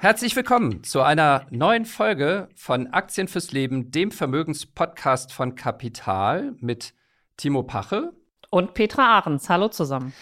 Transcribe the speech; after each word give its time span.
Herzlich 0.00 0.36
willkommen 0.36 0.84
zu 0.84 1.02
einer 1.02 1.46
neuen 1.50 1.84
Folge 1.84 2.48
von 2.54 2.86
Aktien 2.86 3.26
fürs 3.26 3.50
Leben, 3.50 3.90
dem 3.90 4.12
Vermögenspodcast 4.12 5.32
von 5.32 5.56
Kapital 5.56 6.54
mit 6.60 6.94
Timo 7.36 7.64
Pache 7.64 8.12
und 8.48 8.74
Petra 8.74 9.16
Ahrens. 9.16 9.50
Hallo 9.50 9.66
zusammen. 9.66 10.14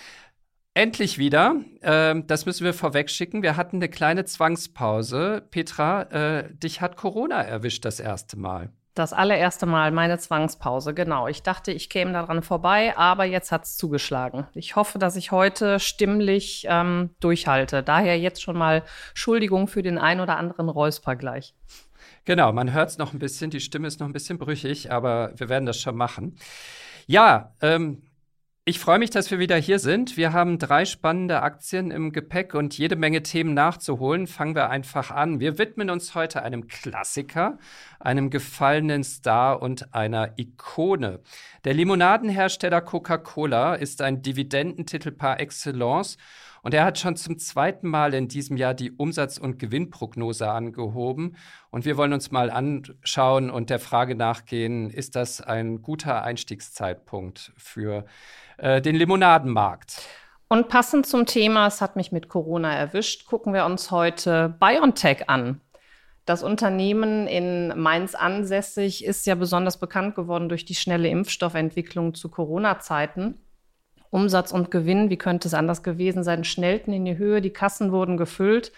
Endlich 0.73 1.19
wieder. 1.19 1.57
Ähm, 1.83 2.27
das 2.27 2.47
müssen 2.47 2.65
wir 2.65 2.73
vorweg 2.73 3.11
schicken. 3.11 3.43
Wir 3.43 3.59
hatten 3.59 3.77
eine 3.77 3.91
kleine 3.91 4.25
Zwangspause. 4.25 5.47
Petra, 5.51 6.05
äh, 6.05 6.55
dich 6.55 6.81
hat 6.81 6.97
Corona 6.97 7.43
erwischt 7.43 7.85
das 7.85 8.01
erste 8.01 8.39
Mal. 8.39 8.73
Das 8.97 9.13
allererste 9.13 9.67
Mal 9.67 9.91
meine 9.91 10.19
Zwangspause, 10.19 10.95
genau. 10.95 11.29
Ich 11.29 11.43
dachte, 11.43 11.71
ich 11.71 11.91
käme 11.91 12.15
daran 12.15 12.43
vorbei, 12.43 12.97
aber 12.97 13.27
jetzt 13.27 13.53
hat 13.53 13.65
es 13.65 13.77
zugeschlagen. 13.77 14.47
Ich 14.55 14.75
hoffe, 14.75 14.99
dass 14.99 15.17
ich 15.17 15.33
heute 15.33 15.79
stimmlich 15.81 16.67
ähm, 16.67 17.11
durchhalte. 17.21 17.83
Daher 17.83 18.19
jetzt 18.19 18.41
schon 18.41 18.57
mal 18.57 18.85
Entschuldigung 19.11 19.69
für 19.69 19.83
den 19.83 19.99
ein 19.99 20.19
oder 20.19 20.39
anderen 20.39 20.71
Räusper 20.71 21.15
gleich. 21.15 21.55
Genau, 22.25 22.55
man 22.55 22.73
hört 22.73 22.89
es 22.89 22.97
noch 22.97 23.13
ein 23.13 23.19
bisschen, 23.19 23.51
die 23.51 23.61
Stimme 23.61 23.87
ist 23.87 24.01
noch 24.01 24.07
ein 24.07 24.15
bisschen 24.15 24.39
brüchig, 24.39 24.91
aber 24.91 25.31
wir 25.37 25.51
werden 25.51 25.67
das 25.67 25.79
schon 25.79 25.95
machen. 25.95 26.39
Ja, 27.07 27.55
ähm, 27.61 28.03
ich 28.69 28.81
freue 28.81 28.99
mich, 28.99 29.11
dass 29.11 29.31
wir 29.31 29.39
wieder 29.39 29.55
hier 29.55 29.79
sind. 29.79 30.17
Wir 30.17 30.33
haben 30.33 30.59
drei 30.59 30.87
spannende 30.87 31.41
Aktien 31.41 31.93
im 31.93 32.11
Gepäck 32.11 32.53
und 32.53 32.77
jede 32.77 32.97
Menge 32.97 33.23
Themen 33.23 33.55
nachzuholen. 33.55 34.27
Fangen 34.27 34.57
wir 34.57 34.71
einfach 34.71 35.13
an. 35.13 35.39
Wir 35.39 35.57
widmen 35.57 35.89
uns 35.89 36.17
heute 36.17 36.43
einem 36.43 36.67
Klassiker, 36.67 37.59
einem 38.01 38.29
gefallenen 38.29 39.05
Star 39.05 39.63
und 39.63 39.95
einer 39.95 40.37
Ikone. 40.37 41.21
Der 41.65 41.75
Limonadenhersteller 41.75 42.81
Coca-Cola 42.81 43.77
ist 43.77 44.03
ein 44.03 44.23
Dividendentitel 44.23 45.13
par 45.13 45.39
excellence 45.39 46.17
und 46.67 46.75
er 46.75 46.85
hat 46.85 46.99
schon 46.99 47.15
zum 47.15 47.39
zweiten 47.39 47.87
Mal 47.87 48.15
in 48.15 48.27
diesem 48.27 48.57
Jahr 48.57 48.75
die 48.75 48.91
Umsatz- 48.91 49.39
und 49.39 49.61
Gewinnprognose 49.61 50.51
angehoben. 50.51 51.37
Und 51.71 51.85
wir 51.85 51.97
wollen 51.97 52.13
uns 52.13 52.33
mal 52.33 52.51
anschauen 52.51 53.51
und 53.51 53.71
der 53.71 53.79
Frage 53.79 54.17
nachgehen, 54.17 54.91
ist 54.91 55.15
das 55.15 55.41
ein 55.41 55.83
guter 55.83 56.25
Einstiegszeitpunkt 56.25 57.53
für 57.57 58.05
äh, 58.59 58.81
den 58.81 58.97
Limonadenmarkt? 58.97 60.03
Und 60.49 60.69
passend 60.69 61.07
zum 61.07 61.27
Thema, 61.27 61.67
es 61.67 61.81
hat 61.81 61.97
mich 61.97 62.13
mit 62.13 62.29
Corona 62.29 62.73
erwischt, 62.73 63.27
gucken 63.27 63.53
wir 63.53 63.65
uns 63.65 63.91
heute 63.91 64.55
BioNTech 64.61 65.29
an. 65.29 65.61
Das 66.25 66.43
Unternehmen 66.43 67.29
in 67.29 67.73
Mainz 67.81 68.15
ansässig 68.15 69.05
ist 69.05 69.27
ja 69.27 69.37
besonders 69.37 69.79
bekannt 69.79 70.17
geworden 70.17 70.49
durch 70.49 70.65
die 70.65 70.75
schnelle 70.75 71.09
Impfstoffentwicklung 71.09 72.15
zu 72.15 72.29
Corona-Zeiten. 72.29 73.41
Umsatz 74.11 74.51
und 74.51 74.71
Gewinn, 74.71 75.11
wie 75.11 75.19
könnte 75.19 75.47
es 75.47 75.55
anders 75.55 75.83
gewesen 75.83 76.25
sein, 76.25 76.43
schnellten 76.45 76.93
in 76.93 77.05
die 77.05 77.19
Höhe, 77.19 77.41
die 77.41 77.53
Kassen 77.53 77.93
wurden 77.93 78.17
gefüllt. 78.17 78.73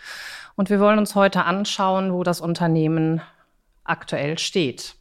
Und 0.56 0.68
wir 0.68 0.80
wollen 0.80 0.98
uns 0.98 1.14
heute 1.14 1.44
anschauen, 1.44 2.12
wo 2.12 2.22
das 2.22 2.40
Unternehmen 2.40 3.22
aktuell 3.84 4.38
steht. 4.38 4.97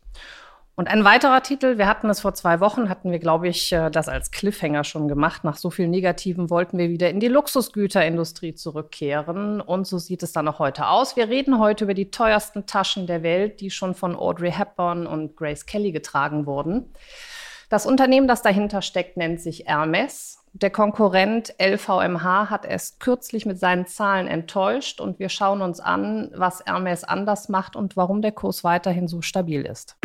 Und 0.80 0.90
ein 0.90 1.04
weiterer 1.04 1.42
Titel, 1.42 1.80
wir 1.80 1.88
hatten 1.88 2.08
es 2.08 2.20
vor 2.20 2.36
zwei 2.36 2.60
Wochen, 2.60 2.88
hatten 2.88 3.10
wir, 3.10 3.18
glaube 3.18 3.48
ich, 3.48 3.72
äh, 3.72 3.90
das 3.90 4.08
als 4.08 4.30
Cliffhanger 4.30 4.84
schon 4.84 5.08
gemacht. 5.08 5.44
Nach 5.44 5.58
so 5.58 5.72
viel 5.72 5.88
Negativen 5.88 6.52
wollten 6.52 6.78
wir 6.78 6.90
wieder 6.90 7.10
in 7.10 7.20
die 7.20 7.30
Luxusgüterindustrie 7.30 8.54
zurückkehren. 8.54 9.60
Und 9.60 9.88
so 9.88 9.98
sieht 9.98 10.22
es 10.22 10.34
dann 10.34 10.48
auch 10.48 10.60
heute 10.60 10.88
aus. 10.88 11.16
Wir 11.16 11.30
reden 11.30 11.58
heute 11.58 11.86
über 11.86 11.96
die 11.96 12.12
teuersten 12.12 12.68
Taschen 12.68 13.08
der 13.08 13.24
Welt, 13.24 13.60
die 13.60 13.72
schon 13.72 13.96
von 13.96 14.16
Audrey 14.16 14.52
Hepburn 14.52 15.08
und 15.08 15.36
Grace 15.36 15.66
Kelly 15.66 15.92
getragen 15.92 16.46
wurden. 16.46 16.94
Das 17.70 17.88
Unternehmen, 17.88 18.28
das 18.28 18.44
dahinter 18.44 18.84
steckt, 18.84 19.18
nennt 19.18 19.42
sich 19.42 19.64
Hermes. 19.66 20.44
Der 20.54 20.70
Konkurrent 20.70 21.56
LVMH 21.60 22.52
hat 22.52 22.66
es 22.66 23.00
kürzlich 23.00 23.48
mit 23.48 23.60
seinen 23.60 23.88
Zahlen 23.88 24.28
enttäuscht 24.28 25.02
und 25.02 25.18
wir 25.18 25.30
schauen 25.30 25.64
uns 25.64 25.80
an, 25.80 26.30
was 26.36 26.64
Hermes 26.68 27.04
anders 27.04 27.50
macht 27.50 27.76
und 27.76 27.98
warum 27.98 28.22
der 28.22 28.32
Kurs 28.32 28.64
weiterhin 28.64 29.08
so 29.08 29.24
stabil 29.24 29.64
ist. 29.64 29.98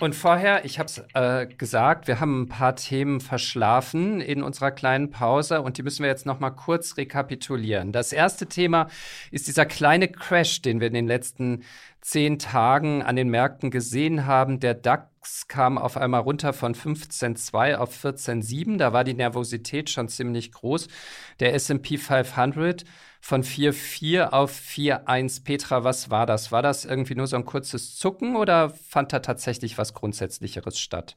Und 0.00 0.14
vorher, 0.14 0.64
ich 0.64 0.78
habe 0.78 0.86
es 0.86 1.04
äh, 1.12 1.46
gesagt, 1.46 2.08
wir 2.08 2.20
haben 2.20 2.42
ein 2.42 2.48
paar 2.48 2.74
Themen 2.74 3.20
verschlafen 3.20 4.22
in 4.22 4.42
unserer 4.42 4.70
kleinen 4.70 5.10
Pause 5.10 5.60
und 5.60 5.76
die 5.76 5.82
müssen 5.82 6.02
wir 6.02 6.08
jetzt 6.08 6.24
noch 6.24 6.40
mal 6.40 6.50
kurz 6.50 6.96
rekapitulieren. 6.96 7.92
Das 7.92 8.14
erste 8.14 8.46
Thema 8.46 8.88
ist 9.30 9.46
dieser 9.46 9.66
kleine 9.66 10.08
Crash, 10.08 10.62
den 10.62 10.80
wir 10.80 10.86
in 10.86 10.94
den 10.94 11.06
letzten 11.06 11.64
zehn 12.00 12.38
Tagen 12.38 13.02
an 13.02 13.14
den 13.14 13.28
Märkten 13.28 13.70
gesehen 13.70 14.24
haben. 14.24 14.58
Der 14.58 14.72
DAX 14.72 15.48
kam 15.48 15.76
auf 15.76 15.98
einmal 15.98 16.22
runter 16.22 16.54
von 16.54 16.74
15,2 16.74 17.74
auf 17.74 17.94
14,7. 18.02 18.78
Da 18.78 18.94
war 18.94 19.04
die 19.04 19.12
Nervosität 19.12 19.90
schon 19.90 20.08
ziemlich 20.08 20.52
groß. 20.52 20.88
Der 21.40 21.52
S&P 21.52 21.98
500 21.98 22.86
von 23.20 23.42
4,4 23.42 24.30
auf 24.30 24.52
4,1. 24.52 25.44
Petra, 25.44 25.84
was 25.84 26.10
war 26.10 26.26
das? 26.26 26.50
War 26.50 26.62
das 26.62 26.84
irgendwie 26.84 27.14
nur 27.14 27.26
so 27.26 27.36
ein 27.36 27.44
kurzes 27.44 27.96
Zucken 27.96 28.36
oder 28.36 28.70
fand 28.70 29.12
da 29.12 29.20
tatsächlich 29.20 29.78
was 29.78 29.94
Grundsätzlicheres 29.94 30.78
statt? 30.78 31.16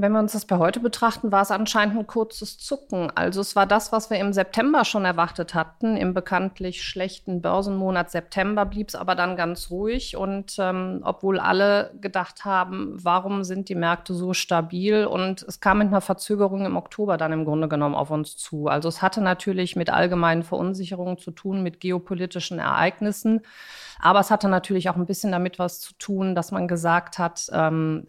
Wenn 0.00 0.12
wir 0.12 0.20
uns 0.20 0.30
das 0.30 0.44
bei 0.44 0.58
heute 0.58 0.78
betrachten, 0.78 1.32
war 1.32 1.42
es 1.42 1.50
anscheinend 1.50 1.98
ein 1.98 2.06
kurzes 2.06 2.56
Zucken. 2.56 3.10
Also 3.16 3.40
es 3.40 3.56
war 3.56 3.66
das, 3.66 3.90
was 3.90 4.10
wir 4.10 4.18
im 4.18 4.32
September 4.32 4.84
schon 4.84 5.04
erwartet 5.04 5.54
hatten. 5.54 5.96
Im 5.96 6.14
bekanntlich 6.14 6.84
schlechten 6.84 7.42
Börsenmonat 7.42 8.12
September 8.12 8.64
blieb 8.64 8.90
es 8.90 8.94
aber 8.94 9.16
dann 9.16 9.36
ganz 9.36 9.72
ruhig. 9.72 10.16
Und 10.16 10.54
ähm, 10.60 11.00
obwohl 11.02 11.40
alle 11.40 11.90
gedacht 12.00 12.44
haben, 12.44 12.92
warum 13.02 13.42
sind 13.42 13.68
die 13.68 13.74
Märkte 13.74 14.14
so 14.14 14.34
stabil? 14.34 15.04
Und 15.04 15.42
es 15.42 15.58
kam 15.58 15.78
mit 15.78 15.88
einer 15.88 16.00
Verzögerung 16.00 16.64
im 16.64 16.76
Oktober 16.76 17.16
dann 17.16 17.32
im 17.32 17.44
Grunde 17.44 17.66
genommen 17.66 17.96
auf 17.96 18.12
uns 18.12 18.36
zu. 18.36 18.68
Also 18.68 18.88
es 18.88 19.02
hatte 19.02 19.20
natürlich 19.20 19.74
mit 19.74 19.90
allgemeinen 19.90 20.44
Verunsicherungen 20.44 21.18
zu 21.18 21.32
tun, 21.32 21.64
mit 21.64 21.80
geopolitischen 21.80 22.60
Ereignissen. 22.60 23.40
Aber 24.00 24.20
es 24.20 24.30
hatte 24.30 24.48
natürlich 24.48 24.88
auch 24.88 24.96
ein 24.96 25.06
bisschen 25.06 25.32
damit 25.32 25.58
was 25.58 25.80
zu 25.80 25.94
tun, 25.94 26.34
dass 26.34 26.52
man 26.52 26.68
gesagt 26.68 27.18
hat, 27.18 27.46
ähm, 27.52 28.06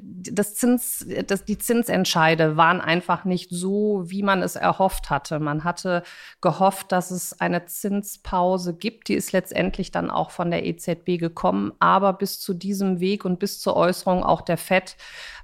das 0.00 0.54
Zins, 0.54 1.06
das, 1.26 1.44
die 1.44 1.58
Zinsentscheide 1.58 2.56
waren 2.56 2.80
einfach 2.80 3.24
nicht 3.24 3.50
so, 3.50 4.02
wie 4.06 4.22
man 4.22 4.42
es 4.42 4.56
erhofft 4.56 5.10
hatte. 5.10 5.38
Man 5.40 5.64
hatte 5.64 6.02
gehofft, 6.40 6.92
dass 6.92 7.10
es 7.10 7.40
eine 7.40 7.66
Zinspause 7.66 8.74
gibt. 8.74 9.08
Die 9.08 9.14
ist 9.14 9.32
letztendlich 9.32 9.90
dann 9.90 10.10
auch 10.10 10.30
von 10.30 10.50
der 10.50 10.66
EZB 10.66 11.18
gekommen. 11.18 11.72
Aber 11.78 12.12
bis 12.12 12.40
zu 12.40 12.54
diesem 12.54 13.00
Weg 13.00 13.24
und 13.24 13.38
bis 13.38 13.60
zur 13.60 13.76
Äußerung 13.76 14.24
auch 14.24 14.42
der 14.42 14.56
FED 14.56 14.96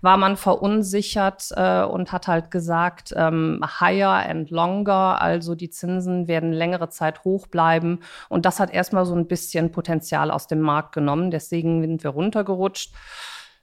war 0.03 0.17
man 0.17 0.37
verunsichert 0.37 1.49
äh, 1.57 1.83
und 1.83 2.13
hat 2.13 2.29
halt 2.29 2.51
gesagt, 2.51 3.13
ähm, 3.17 3.63
higher 3.81 4.29
and 4.29 4.51
longer, 4.51 5.21
also 5.21 5.55
die 5.55 5.71
Zinsen 5.71 6.27
werden 6.29 6.53
längere 6.53 6.89
Zeit 6.89 7.25
hoch 7.25 7.47
bleiben. 7.47 8.01
Und 8.29 8.47
das 8.47 8.61
hat 8.61 8.73
erstmal 8.73 9.05
so 9.05 9.15
ein 9.15 9.27
bisschen 9.27 9.70
Potenzial 9.71 10.31
aus 10.31 10.47
dem 10.47 10.61
Markt 10.61 10.93
genommen. 10.93 11.31
Deswegen 11.31 11.81
sind 11.81 12.05
wir 12.05 12.11
runtergerutscht. 12.11 12.95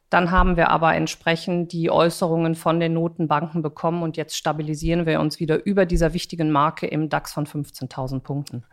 Dann 0.10 0.32
haben 0.32 0.56
wir 0.56 0.70
aber 0.70 0.96
entsprechend 0.96 1.74
die 1.74 1.92
Äußerungen 1.92 2.56
von 2.56 2.80
den 2.80 2.94
Notenbanken 2.94 3.62
bekommen 3.62 4.04
und 4.04 4.16
jetzt 4.16 4.38
stabilisieren 4.38 5.06
wir 5.06 5.20
uns 5.20 5.40
wieder 5.40 5.66
über 5.66 5.86
dieser 5.86 6.14
wichtigen 6.14 6.50
Marke 6.50 6.88
im 6.88 7.10
DAX 7.10 7.34
von 7.34 7.46
15.000 7.46 8.22
Punkten. 8.22 8.64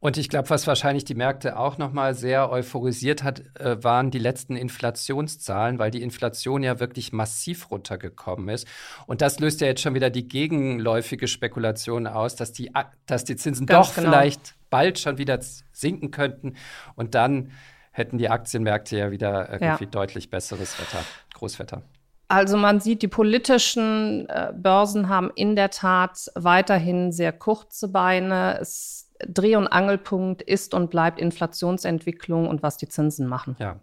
Und 0.00 0.16
ich 0.16 0.30
glaube, 0.30 0.48
was 0.48 0.66
wahrscheinlich 0.66 1.04
die 1.04 1.14
Märkte 1.14 1.58
auch 1.58 1.76
noch 1.76 1.92
mal 1.92 2.14
sehr 2.14 2.50
euphorisiert 2.50 3.22
hat, 3.22 3.42
äh, 3.60 3.84
waren 3.84 4.10
die 4.10 4.18
letzten 4.18 4.56
Inflationszahlen, 4.56 5.78
weil 5.78 5.90
die 5.90 6.02
Inflation 6.02 6.62
ja 6.62 6.80
wirklich 6.80 7.12
massiv 7.12 7.70
runtergekommen 7.70 8.48
ist. 8.48 8.66
Und 9.06 9.20
das 9.20 9.40
löst 9.40 9.60
ja 9.60 9.66
jetzt 9.66 9.82
schon 9.82 9.94
wieder 9.94 10.08
die 10.08 10.26
gegenläufige 10.26 11.28
Spekulation 11.28 12.06
aus, 12.06 12.34
dass 12.34 12.52
die, 12.52 12.72
dass 13.04 13.24
die 13.24 13.36
Zinsen 13.36 13.66
Ganz 13.66 13.88
doch 13.88 13.94
genau. 13.94 14.10
vielleicht 14.10 14.54
bald 14.70 14.98
schon 14.98 15.18
wieder 15.18 15.38
sinken 15.72 16.10
könnten. 16.10 16.54
Und 16.96 17.14
dann 17.14 17.52
hätten 17.92 18.16
die 18.16 18.30
Aktienmärkte 18.30 18.96
ja 18.96 19.10
wieder 19.10 19.50
irgendwie 19.52 19.84
ja. 19.84 19.90
deutlich 19.90 20.30
besseres 20.30 20.80
Wetter, 20.80 21.04
Großwetter. 21.34 21.82
Also 22.28 22.56
man 22.56 22.80
sieht, 22.80 23.02
die 23.02 23.08
politischen 23.08 24.28
äh, 24.28 24.52
Börsen 24.54 25.08
haben 25.08 25.30
in 25.34 25.56
der 25.56 25.70
Tat 25.70 26.30
weiterhin 26.36 27.12
sehr 27.12 27.32
kurze 27.32 27.88
Beine. 27.88 28.56
Es 28.60 29.09
Dreh- 29.28 29.56
und 29.56 29.68
Angelpunkt 29.68 30.42
ist 30.42 30.74
und 30.74 30.90
bleibt 30.90 31.20
Inflationsentwicklung 31.20 32.48
und 32.48 32.62
was 32.62 32.76
die 32.76 32.88
Zinsen 32.88 33.26
machen. 33.26 33.56
Ja. 33.58 33.80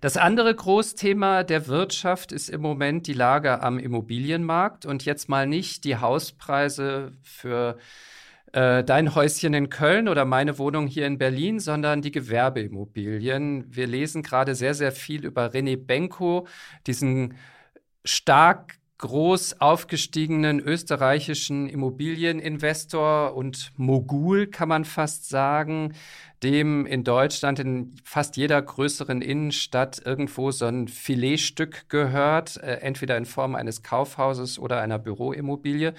Das 0.00 0.16
andere 0.16 0.54
Großthema 0.54 1.42
der 1.42 1.66
Wirtschaft 1.66 2.32
ist 2.32 2.48
im 2.48 2.60
Moment 2.60 3.06
die 3.06 3.12
Lage 3.12 3.62
am 3.62 3.78
Immobilienmarkt 3.78 4.86
und 4.86 5.04
jetzt 5.04 5.28
mal 5.28 5.46
nicht 5.46 5.84
die 5.84 5.96
Hauspreise 5.96 7.12
für 7.22 7.78
äh, 8.52 8.84
dein 8.84 9.14
Häuschen 9.14 9.54
in 9.54 9.70
Köln 9.70 10.08
oder 10.08 10.24
meine 10.24 10.58
Wohnung 10.58 10.86
hier 10.86 11.06
in 11.06 11.18
Berlin, 11.18 11.60
sondern 11.60 12.02
die 12.02 12.12
Gewerbeimmobilien. 12.12 13.64
Wir 13.68 13.86
lesen 13.86 14.22
gerade 14.22 14.54
sehr, 14.54 14.74
sehr 14.74 14.92
viel 14.92 15.24
über 15.24 15.46
René 15.46 15.76
Benko, 15.76 16.46
diesen 16.86 17.34
stark 18.04 18.78
groß 18.98 19.60
aufgestiegenen 19.60 20.58
österreichischen 20.58 21.68
Immobilieninvestor 21.68 23.34
und 23.34 23.72
Mogul, 23.76 24.46
kann 24.46 24.68
man 24.68 24.84
fast 24.84 25.28
sagen, 25.28 25.92
dem 26.42 26.86
in 26.86 27.04
Deutschland 27.04 27.58
in 27.58 27.94
fast 28.04 28.36
jeder 28.36 28.60
größeren 28.60 29.22
Innenstadt 29.22 30.00
irgendwo 30.04 30.50
so 30.50 30.66
ein 30.66 30.88
Filetstück 30.88 31.88
gehört, 31.88 32.56
äh, 32.58 32.76
entweder 32.76 33.16
in 33.16 33.26
Form 33.26 33.54
eines 33.54 33.82
Kaufhauses 33.82 34.58
oder 34.58 34.80
einer 34.80 34.98
Büroimmobilie. 34.98 35.94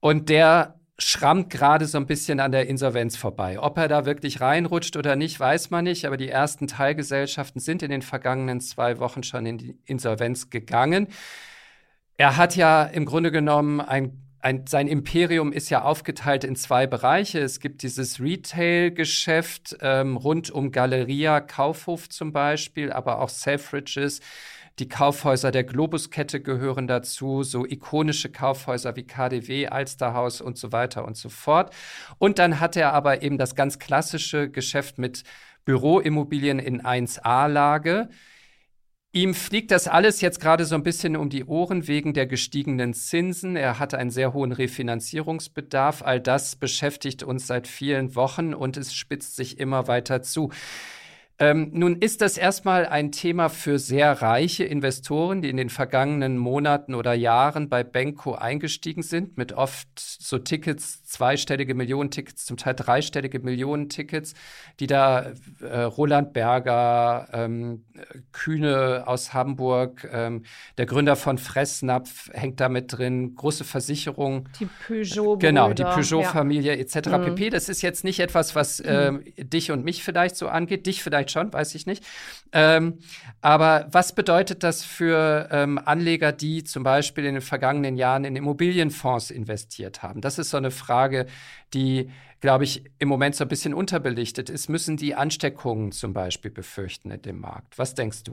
Und 0.00 0.28
der 0.28 0.74
schrammt 0.98 1.50
gerade 1.50 1.86
so 1.86 1.98
ein 1.98 2.06
bisschen 2.06 2.40
an 2.40 2.52
der 2.52 2.68
Insolvenz 2.68 3.16
vorbei. 3.16 3.58
Ob 3.58 3.78
er 3.78 3.88
da 3.88 4.04
wirklich 4.04 4.40
reinrutscht 4.40 4.96
oder 4.96 5.16
nicht, 5.16 5.38
weiß 5.38 5.70
man 5.70 5.84
nicht, 5.84 6.04
aber 6.04 6.16
die 6.16 6.28
ersten 6.28 6.66
Teilgesellschaften 6.66 7.60
sind 7.60 7.82
in 7.82 7.90
den 7.90 8.02
vergangenen 8.02 8.60
zwei 8.60 8.98
Wochen 8.98 9.22
schon 9.22 9.46
in 9.46 9.58
die 9.58 9.78
Insolvenz 9.84 10.50
gegangen. 10.50 11.08
Er 12.22 12.36
hat 12.36 12.54
ja 12.54 12.84
im 12.84 13.04
Grunde 13.04 13.32
genommen 13.32 13.80
ein 13.80 14.16
ein, 14.38 14.64
sein 14.68 14.86
Imperium 14.86 15.52
ist 15.52 15.70
ja 15.70 15.82
aufgeteilt 15.82 16.44
in 16.44 16.54
zwei 16.54 16.86
Bereiche. 16.86 17.40
Es 17.40 17.58
gibt 17.58 17.82
dieses 17.82 18.20
Retail-Geschäft 18.20 19.76
ähm, 19.80 20.16
rund 20.16 20.48
um 20.48 20.70
Galeria, 20.70 21.40
Kaufhof 21.40 22.08
zum 22.08 22.32
Beispiel, 22.32 22.92
aber 22.92 23.20
auch 23.20 23.28
Selfridges. 23.28 24.20
Die 24.78 24.88
Kaufhäuser 24.88 25.50
der 25.50 25.64
Globus-Kette 25.64 26.40
gehören 26.40 26.86
dazu, 26.86 27.42
so 27.42 27.66
ikonische 27.66 28.30
Kaufhäuser 28.30 28.94
wie 28.94 29.04
KDW, 29.04 29.66
Alsterhaus 29.66 30.40
und 30.40 30.56
so 30.56 30.70
weiter 30.70 31.04
und 31.04 31.16
so 31.16 31.28
fort. 31.28 31.74
Und 32.18 32.38
dann 32.38 32.60
hat 32.60 32.76
er 32.76 32.92
aber 32.92 33.22
eben 33.22 33.36
das 33.36 33.56
ganz 33.56 33.80
klassische 33.80 34.48
Geschäft 34.48 34.96
mit 34.96 35.24
Büroimmobilien 35.64 36.60
in 36.60 36.82
1A-Lage. 36.82 38.10
Ihm 39.14 39.34
fliegt 39.34 39.70
das 39.72 39.88
alles 39.88 40.22
jetzt 40.22 40.40
gerade 40.40 40.64
so 40.64 40.74
ein 40.74 40.82
bisschen 40.82 41.16
um 41.16 41.28
die 41.28 41.44
Ohren 41.44 41.86
wegen 41.86 42.14
der 42.14 42.26
gestiegenen 42.26 42.94
Zinsen. 42.94 43.56
Er 43.56 43.78
hat 43.78 43.92
einen 43.92 44.08
sehr 44.08 44.32
hohen 44.32 44.52
Refinanzierungsbedarf. 44.52 46.00
All 46.00 46.18
das 46.18 46.56
beschäftigt 46.56 47.22
uns 47.22 47.46
seit 47.46 47.68
vielen 47.68 48.14
Wochen 48.14 48.54
und 48.54 48.78
es 48.78 48.94
spitzt 48.94 49.36
sich 49.36 49.60
immer 49.60 49.86
weiter 49.86 50.22
zu. 50.22 50.50
Ähm, 51.42 51.70
nun 51.72 51.96
ist 51.96 52.20
das 52.20 52.38
erstmal 52.38 52.86
ein 52.86 53.10
Thema 53.10 53.48
für 53.48 53.80
sehr 53.80 54.22
reiche 54.22 54.62
Investoren, 54.62 55.42
die 55.42 55.50
in 55.50 55.56
den 55.56 55.70
vergangenen 55.70 56.38
Monaten 56.38 56.94
oder 56.94 57.14
Jahren 57.14 57.68
bei 57.68 57.82
Benko 57.82 58.36
eingestiegen 58.36 59.02
sind, 59.02 59.36
mit 59.36 59.52
oft 59.52 59.88
so 59.98 60.38
Tickets, 60.38 61.02
zweistellige 61.02 61.74
Millionen-Tickets, 61.74 62.44
zum 62.44 62.58
Teil 62.58 62.74
dreistellige 62.76 63.40
Millionen-Tickets, 63.40 64.34
die 64.78 64.86
da 64.86 65.32
äh, 65.60 65.80
Roland 65.80 66.32
Berger, 66.32 67.28
ähm, 67.32 67.86
Kühne 68.30 69.02
aus 69.06 69.34
Hamburg, 69.34 70.08
ähm, 70.12 70.44
der 70.78 70.86
Gründer 70.86 71.16
von 71.16 71.38
Fressnapf 71.38 72.30
hängt 72.32 72.60
da 72.60 72.68
mit 72.68 72.96
drin, 72.96 73.34
große 73.34 73.64
Versicherungen. 73.64 74.48
Die 74.60 74.68
Peugeot. 74.86 75.38
Genau, 75.38 75.72
die 75.72 75.82
Peugeot-Familie 75.82 76.76
ja. 76.76 76.80
etc. 76.80 77.08
Mhm. 77.08 77.34
pp. 77.34 77.50
Das 77.50 77.68
ist 77.68 77.82
jetzt 77.82 78.04
nicht 78.04 78.20
etwas, 78.20 78.54
was 78.54 78.78
äh, 78.78 79.10
mhm. 79.10 79.24
dich 79.38 79.72
und 79.72 79.84
mich 79.84 80.04
vielleicht 80.04 80.36
so 80.36 80.46
angeht, 80.46 80.86
dich 80.86 81.02
vielleicht 81.02 81.31
schon, 81.32 81.52
weiß 81.52 81.74
ich 81.74 81.86
nicht. 81.86 82.04
Ähm, 82.52 82.98
aber 83.40 83.88
was 83.90 84.14
bedeutet 84.14 84.62
das 84.62 84.84
für 84.84 85.48
ähm, 85.50 85.80
Anleger, 85.84 86.32
die 86.32 86.62
zum 86.62 86.82
Beispiel 86.82 87.24
in 87.24 87.34
den 87.34 87.42
vergangenen 87.42 87.96
Jahren 87.96 88.24
in 88.24 88.36
Immobilienfonds 88.36 89.30
investiert 89.30 90.02
haben? 90.02 90.20
Das 90.20 90.38
ist 90.38 90.50
so 90.50 90.56
eine 90.56 90.70
Frage, 90.70 91.26
die, 91.74 92.10
glaube 92.40 92.64
ich, 92.64 92.84
im 92.98 93.08
Moment 93.08 93.34
so 93.34 93.44
ein 93.44 93.48
bisschen 93.48 93.74
unterbelichtet 93.74 94.50
ist. 94.50 94.68
Müssen 94.68 94.96
die 94.96 95.14
Ansteckungen 95.14 95.92
zum 95.92 96.12
Beispiel 96.12 96.50
befürchten 96.50 97.10
in 97.10 97.22
dem 97.22 97.40
Markt? 97.40 97.78
Was 97.78 97.94
denkst 97.94 98.24
du? 98.24 98.32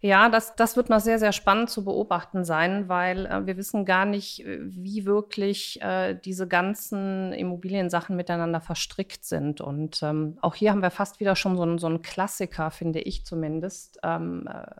Ja, 0.00 0.28
das, 0.28 0.54
das 0.54 0.76
wird 0.76 0.90
noch 0.90 1.00
sehr, 1.00 1.18
sehr 1.18 1.32
spannend 1.32 1.70
zu 1.70 1.84
beobachten 1.84 2.44
sein, 2.44 2.88
weil 2.88 3.26
äh, 3.26 3.46
wir 3.46 3.56
wissen 3.56 3.84
gar 3.84 4.04
nicht, 4.04 4.46
äh, 4.46 4.58
wie 4.62 5.04
wirklich 5.04 5.82
äh, 5.82 6.14
diese 6.14 6.46
ganzen 6.46 7.32
Immobiliensachen 7.32 8.14
miteinander 8.14 8.60
verstrickt 8.60 9.24
sind. 9.24 9.60
Und 9.60 10.00
ähm, 10.04 10.38
auch 10.40 10.54
hier 10.54 10.70
haben 10.70 10.82
wir 10.82 10.92
fast 10.92 11.18
wieder 11.18 11.34
schon 11.34 11.56
so, 11.56 11.62
einen, 11.62 11.78
so 11.78 11.88
einen 11.88 12.02
Klassiker, 12.02 12.70
finde 12.70 13.00
ich 13.00 13.26
zumindest. 13.26 13.98
Ähm, 14.04 14.46
äh, 14.46 14.70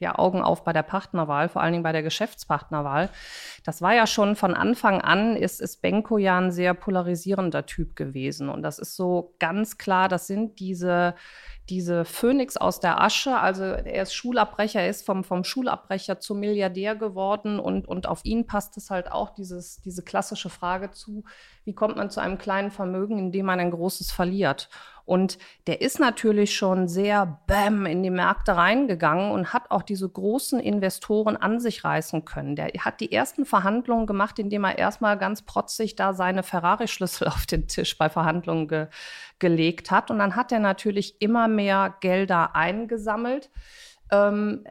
ja, 0.00 0.18
Augen 0.18 0.42
auf 0.42 0.64
bei 0.64 0.72
der 0.72 0.82
Partnerwahl, 0.82 1.48
vor 1.48 1.62
allen 1.62 1.72
Dingen 1.72 1.84
bei 1.84 1.92
der 1.92 2.02
Geschäftspartnerwahl. 2.02 3.10
Das 3.64 3.82
war 3.82 3.94
ja 3.94 4.06
schon 4.06 4.34
von 4.34 4.54
Anfang 4.54 5.00
an, 5.02 5.36
ist, 5.36 5.60
ist 5.60 5.82
Benko 5.82 6.16
ja 6.16 6.38
ein 6.38 6.50
sehr 6.50 6.72
polarisierender 6.72 7.66
Typ 7.66 7.94
gewesen. 7.96 8.48
Und 8.48 8.62
das 8.62 8.78
ist 8.78 8.96
so 8.96 9.34
ganz 9.38 9.76
klar, 9.76 10.08
das 10.08 10.26
sind 10.26 10.58
diese 10.58 11.14
diese 11.70 12.04
Phönix 12.04 12.56
aus 12.56 12.80
der 12.80 13.00
Asche, 13.00 13.38
also 13.38 13.62
er 13.62 14.02
ist 14.02 14.12
Schulabbrecher, 14.12 14.80
er 14.80 14.90
ist 14.90 15.06
vom, 15.06 15.22
vom 15.22 15.44
Schulabbrecher 15.44 16.18
zum 16.18 16.40
Milliardär 16.40 16.96
geworden 16.96 17.60
und, 17.60 17.86
und 17.86 18.08
auf 18.08 18.24
ihn 18.24 18.46
passt 18.46 18.76
es 18.76 18.90
halt 18.90 19.10
auch 19.10 19.30
dieses, 19.30 19.80
diese 19.80 20.02
klassische 20.02 20.50
Frage 20.50 20.90
zu, 20.90 21.22
wie 21.64 21.74
kommt 21.74 21.96
man 21.96 22.10
zu 22.10 22.20
einem 22.20 22.38
kleinen 22.38 22.72
Vermögen, 22.72 23.18
indem 23.18 23.46
man 23.46 23.60
ein 23.60 23.70
großes 23.70 24.10
verliert? 24.10 24.68
Und 25.10 25.38
der 25.66 25.80
ist 25.80 25.98
natürlich 25.98 26.54
schon 26.54 26.86
sehr 26.86 27.40
bam 27.48 27.84
in 27.84 28.04
die 28.04 28.10
Märkte 28.10 28.54
reingegangen 28.54 29.32
und 29.32 29.52
hat 29.52 29.72
auch 29.72 29.82
diese 29.82 30.08
großen 30.08 30.60
Investoren 30.60 31.36
an 31.36 31.58
sich 31.58 31.82
reißen 31.82 32.24
können. 32.24 32.54
Der 32.54 32.68
hat 32.78 33.00
die 33.00 33.10
ersten 33.10 33.44
Verhandlungen 33.44 34.06
gemacht, 34.06 34.38
indem 34.38 34.62
er 34.62 34.78
erstmal 34.78 35.18
ganz 35.18 35.42
protzig 35.42 35.96
da 35.96 36.14
seine 36.14 36.44
Ferrari-Schlüssel 36.44 37.26
auf 37.26 37.44
den 37.44 37.66
Tisch 37.66 37.98
bei 37.98 38.08
Verhandlungen 38.08 38.68
ge 38.68 38.86
gelegt 39.40 39.90
hat. 39.90 40.12
Und 40.12 40.20
dann 40.20 40.36
hat 40.36 40.52
er 40.52 40.60
natürlich 40.60 41.20
immer 41.20 41.48
mehr 41.48 41.96
Gelder 41.98 42.54
eingesammelt. 42.54 43.50
Ähm, 44.12 44.64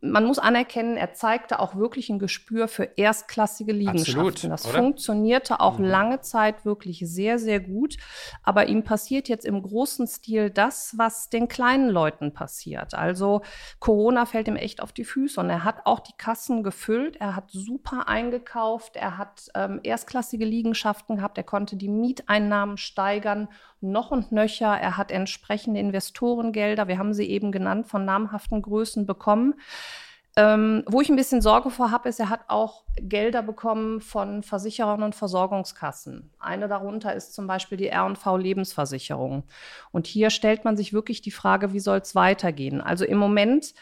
man 0.00 0.24
muss 0.24 0.38
anerkennen, 0.38 0.96
er 0.96 1.14
zeigte 1.14 1.60
auch 1.60 1.76
wirklich 1.76 2.10
ein 2.10 2.18
Gespür 2.18 2.66
für 2.66 2.84
erstklassige 2.96 3.72
Liegenschaften. 3.72 4.20
Absolut, 4.20 4.52
das 4.52 4.66
oder? 4.66 4.78
funktionierte 4.78 5.60
auch 5.60 5.78
mhm. 5.78 5.84
lange 5.84 6.20
Zeit 6.22 6.64
wirklich 6.64 7.00
sehr, 7.04 7.38
sehr 7.38 7.60
gut. 7.60 7.96
Aber 8.42 8.66
ihm 8.66 8.82
passiert 8.82 9.28
jetzt 9.28 9.44
im 9.44 9.62
großen 9.62 10.08
Stil 10.08 10.50
das, 10.50 10.94
was 10.96 11.30
den 11.30 11.46
kleinen 11.46 11.88
Leuten 11.88 12.32
passiert. 12.32 12.94
Also 12.94 13.42
Corona 13.78 14.26
fällt 14.26 14.48
ihm 14.48 14.56
echt 14.56 14.82
auf 14.82 14.92
die 14.92 15.04
Füße 15.04 15.38
und 15.38 15.50
er 15.50 15.62
hat 15.62 15.86
auch 15.86 16.00
die 16.00 16.16
Kassen 16.16 16.64
gefüllt. 16.64 17.16
Er 17.16 17.36
hat 17.36 17.50
super 17.50 18.08
eingekauft. 18.08 18.96
Er 18.96 19.18
hat 19.18 19.48
ähm, 19.54 19.80
erstklassige 19.84 20.44
Liegenschaften 20.44 21.16
gehabt. 21.16 21.38
Er 21.38 21.44
konnte 21.44 21.76
die 21.76 21.88
Mieteinnahmen 21.88 22.76
steigern 22.76 23.48
noch 23.80 24.10
und 24.10 24.32
nöcher. 24.32 24.76
Er 24.78 24.96
hat 24.96 25.10
entsprechende 25.10 25.80
Investorengelder, 25.80 26.88
wir 26.88 26.98
haben 26.98 27.12
sie 27.12 27.26
eben 27.26 27.52
genannt, 27.52 27.86
von 27.86 28.04
namhaften 28.04 28.62
Größen 28.62 29.06
bekommen. 29.06 29.54
Ähm, 30.38 30.84
wo 30.86 31.00
ich 31.00 31.08
ein 31.08 31.16
bisschen 31.16 31.40
Sorge 31.40 31.70
vor 31.70 31.90
habe, 31.90 32.10
ist, 32.10 32.20
er 32.20 32.28
hat 32.28 32.42
auch 32.48 32.84
Gelder 33.00 33.42
bekommen 33.42 34.02
von 34.02 34.42
Versicherern 34.42 35.02
und 35.02 35.14
Versorgungskassen. 35.14 36.30
Eine 36.38 36.68
darunter 36.68 37.14
ist 37.14 37.34
zum 37.34 37.46
Beispiel 37.46 37.78
die 37.78 37.88
R&V 37.88 38.36
Lebensversicherung. 38.36 39.44
Und 39.92 40.06
hier 40.06 40.28
stellt 40.28 40.66
man 40.66 40.76
sich 40.76 40.92
wirklich 40.92 41.22
die 41.22 41.30
Frage, 41.30 41.72
wie 41.72 41.80
soll 41.80 41.98
es 41.98 42.14
weitergehen? 42.14 42.82
Also 42.82 43.06
im 43.06 43.16
Moment 43.16 43.72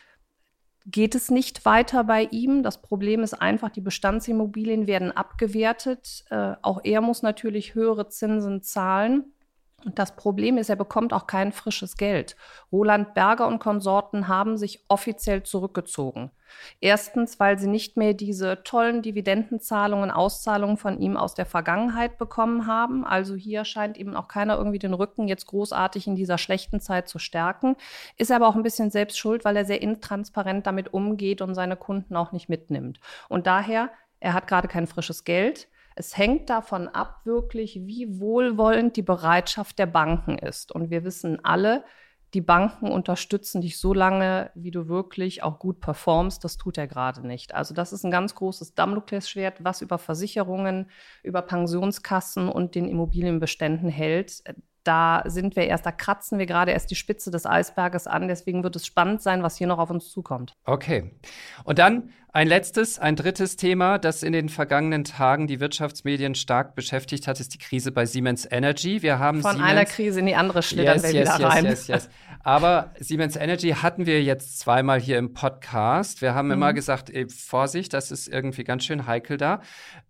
geht 0.87 1.17
es 1.17 1.29
nicht 1.29 1.65
weiter 1.65 2.05
bei 2.05 2.29
ihm. 2.31 2.63
Das 2.63 2.81
Problem 2.83 3.25
ist 3.25 3.35
einfach, 3.35 3.71
die 3.71 3.81
Bestandsimmobilien 3.81 4.87
werden 4.87 5.11
abgewertet. 5.11 6.25
Äh, 6.31 6.55
auch 6.63 6.81
er 6.85 7.01
muss 7.01 7.23
natürlich 7.23 7.75
höhere 7.75 8.09
Zinsen 8.09 8.63
zahlen. 8.63 9.34
Und 9.85 9.99
das 9.99 10.17
Problem 10.17 10.57
ist, 10.57 10.71
er 10.71 10.77
bekommt 10.77 11.13
auch 11.13 11.27
kein 11.27 11.53
frisches 11.53 11.97
Geld. 11.97 12.37
Roland 12.73 13.15
Berger 13.15 13.47
und 13.47 13.59
Konsorten 13.59 14.29
haben 14.29 14.57
sich 14.57 14.85
offiziell 14.89 15.43
zurückgezogen. 15.43 16.31
Erstens, 16.81 17.41
weil 17.41 17.59
sie 17.59 17.67
nicht 17.67 17.97
mehr 17.97 18.15
diese 18.15 18.63
tollen 18.63 19.03
Dividendenzahlungen, 19.03 20.11
Auszahlungen 20.11 20.77
von 20.77 21.01
ihm 21.01 21.17
aus 21.17 21.35
der 21.35 21.47
Vergangenheit 21.47 22.17
bekommen 22.17 22.67
haben. 22.67 23.05
Also 23.05 23.35
hier 23.35 23.65
scheint 23.65 23.99
eben 23.99 24.17
auch 24.17 24.29
keiner 24.29 24.57
irgendwie 24.57 24.79
den 24.79 24.95
Rücken 24.95 25.29
jetzt 25.29 25.47
großartig 25.47 26.07
in 26.07 26.17
dieser 26.17 26.39
schlechten 26.39 26.81
Zeit 26.81 27.09
zu 27.09 27.19
stärken. 27.19 27.77
Ist 28.17 28.31
aber 28.31 28.49
auch 28.49 28.55
ein 28.55 28.63
bisschen 28.63 28.91
selbst 28.91 29.19
schuld, 29.19 29.45
weil 29.45 29.57
er 29.57 29.65
sehr 29.65 29.83
intransparent 29.83 30.67
damit 30.67 30.95
umgeht 30.95 31.43
und 31.43 31.55
seine 31.55 31.77
Kunden 31.77 32.17
auch 32.17 32.33
nicht 32.33 32.49
mitnimmt. 32.49 33.01
Und 33.29 33.47
daher, 33.47 33.91
er 34.21 34.33
hat 34.33 34.47
gerade 34.47 34.69
kein 34.69 34.87
frisches 34.87 35.25
Geld. 35.25 35.69
Es 35.95 36.17
hängt 36.17 36.51
davon 36.51 36.89
ab, 36.89 37.21
wirklich, 37.25 37.81
wie 37.87 38.21
wohlwollend 38.21 38.97
die 38.97 39.03
Bereitschaft 39.03 39.79
der 39.79 39.87
Banken 39.87 40.39
ist. 40.39 40.73
Und 40.73 40.91
wir 40.91 41.05
wissen 41.05 41.45
alle, 41.45 41.85
die 42.35 42.41
Banken 42.41 42.91
unterstützen 42.91 43.61
dich 43.61 43.79
so 43.79 43.95
lange, 43.95 44.51
wie 44.57 44.73
du 44.73 44.89
wirklich 44.89 45.45
auch 45.45 45.61
gut 45.61 45.81
performst. 45.81 46.43
Das 46.43 46.57
tut 46.57 46.77
er 46.79 46.89
gerade 46.89 47.25
nicht. 47.25 47.55
Also 47.55 47.75
das 47.75 47.93
ist 47.93 48.05
ein 48.05 48.11
ganz 48.11 48.35
großes 48.35 48.75
Damoklesschwert, 48.75 49.63
was 49.63 49.83
über 49.83 49.99
Versicherungen, 49.99 50.91
über 51.23 51.43
Pensionskassen 51.43 52.49
und 52.49 52.75
den 52.75 52.89
Immobilienbeständen 52.89 53.89
hält 53.89 54.43
da 54.85 55.23
sind 55.27 55.57
wir 55.57 55.67
erst, 55.67 55.87
da 55.87 55.93
kratzen 55.93 56.39
wir 56.39 56.47
gerade 56.47 56.73
erst 56.73 56.91
die 56.91 56.95
Spitze 56.95 57.31
des 57.31 57.47
Eisberges 57.47 58.07
an. 58.07 58.29
Deswegen 58.29 58.63
wird 58.63 58.77
es 58.77 58.87
spannend 58.87 59.23
sein, 59.23 59.43
was 59.43 59.57
hier 59.57 59.67
noch 59.67 59.79
auf 59.79 59.91
uns 59.91 60.11
zukommt. 60.11 60.53
Okay. 60.65 61.11
Und 61.65 61.79
dann 61.79 62.11
ein 62.33 62.49
letztes, 62.49 62.99
ein 62.99 63.15
drittes 63.15 63.57
Thema, 63.57 63.99
das 63.99 64.23
in 64.23 64.33
den 64.33 64.49
vergangenen 64.49 65.05
Tagen 65.05 65.47
die 65.47 65.61
Wirtschaftsmedien 65.61 66.35
stark 66.35 66.75
beschäftigt 66.75 67.29
hat, 67.29 67.39
ist 67.39 67.55
die 67.55 67.59
Krise 67.59 67.93
bei 67.93 68.07
Siemens 68.07 68.47
Energy. 68.51 69.03
Wir 69.03 69.19
haben 69.19 69.41
von 69.41 69.53
Siemens, 69.53 69.71
einer 69.71 69.85
Krise 69.85 70.21
in 70.21 70.27
die 70.27 70.35
andere 70.35 70.63
schlittern 70.63 70.97
yes, 70.97 71.03
wir 71.05 71.13
yes, 71.13 71.39
wieder 71.39 71.49
rein. 71.49 71.65
Yes, 71.65 71.87
yes, 71.87 72.07
yes. 72.07 72.11
Aber 72.43 72.93
Siemens 72.99 73.37
Energy 73.37 73.71
hatten 73.71 74.05
wir 74.05 74.23
jetzt 74.23 74.59
zweimal 74.59 75.01
hier 75.01 75.19
im 75.19 75.33
Podcast. 75.33 76.21
Wir 76.23 76.35
haben 76.35 76.47
mhm. 76.47 76.55
immer 76.55 76.73
gesagt, 76.73 77.09
ey, 77.09 77.29
Vorsicht, 77.29 77.95
das 77.95 78.11
ist 78.11 78.29
irgendwie 78.29 78.65
ganz 78.65 78.85
schön 78.85 79.07
heikel 79.07 79.37
da. 79.37 79.61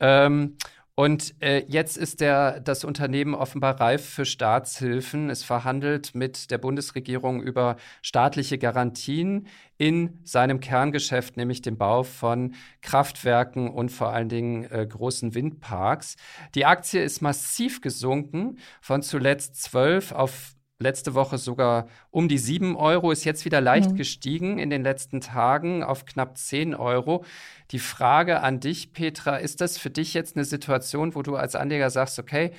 Ähm, 0.01 0.57
und 0.97 1.35
äh, 1.43 1.65
jetzt 1.67 1.97
ist 1.97 2.21
der, 2.21 2.61
das 2.61 2.85
Unternehmen 2.85 3.35
offenbar 3.35 3.81
reif 3.81 4.09
für 4.09 4.25
Staatshilfen. 4.25 5.29
Es 5.29 5.43
verhandelt 5.43 6.15
mit 6.15 6.53
der 6.53 6.59
Bundesregierung 6.59 7.43
über 7.43 7.77
staatliche 8.01 8.59
Garantien 8.59 9.49
in 9.77 10.21
seinem 10.23 10.61
Kerngeschäft, 10.61 11.37
nämlich 11.37 11.63
dem 11.63 11.77
Bau 11.79 12.05
von 12.05 12.55
Kraftwerken 12.81 13.71
und 13.71 13.91
vor 13.91 14.11
allen 14.11 14.29
Dingen 14.29 14.71
äh, 14.71 14.87
großen 14.87 15.35
Windparks. 15.35 16.15
Die 16.55 16.65
Aktie 16.65 17.03
ist 17.03 17.21
massiv 17.21 17.81
gesunken 17.81 18.59
von 18.81 19.03
zuletzt 19.03 19.61
12 19.63 20.13
auf 20.13 20.55
letzte 20.85 21.15
Woche 21.15 21.39
sogar 21.39 21.89
um 22.11 22.29
die 22.29 22.39
7 22.39 22.77
Euro, 22.77 23.11
ist 23.11 23.25
jetzt 23.25 23.45
wieder 23.45 23.61
leicht 23.61 23.91
mhm. 23.91 23.97
gestiegen 23.97 24.59
in 24.59 24.71
den 24.71 24.85
letzten 24.85 25.21
Tagen 25.21 25.83
auf 25.83 26.05
knapp 26.05 26.39
10 26.39 26.77
Euro. 26.77 27.25
Die 27.73 27.81
Frage 27.81 28.41
an 28.41 28.61
dich, 28.61 28.93
Petra, 28.93 29.37
ist 29.39 29.61
das 29.61 29.79
für 29.79 29.91
dich 29.91 30.15
jetzt 30.15 30.37
eine 30.37 30.45
Situation, 30.45 31.17
wo 31.17 31.23
du 31.23 31.35
als 31.35 31.57
Anleger 31.57 31.91
sagst, 31.91 32.21
okay, 32.21 32.53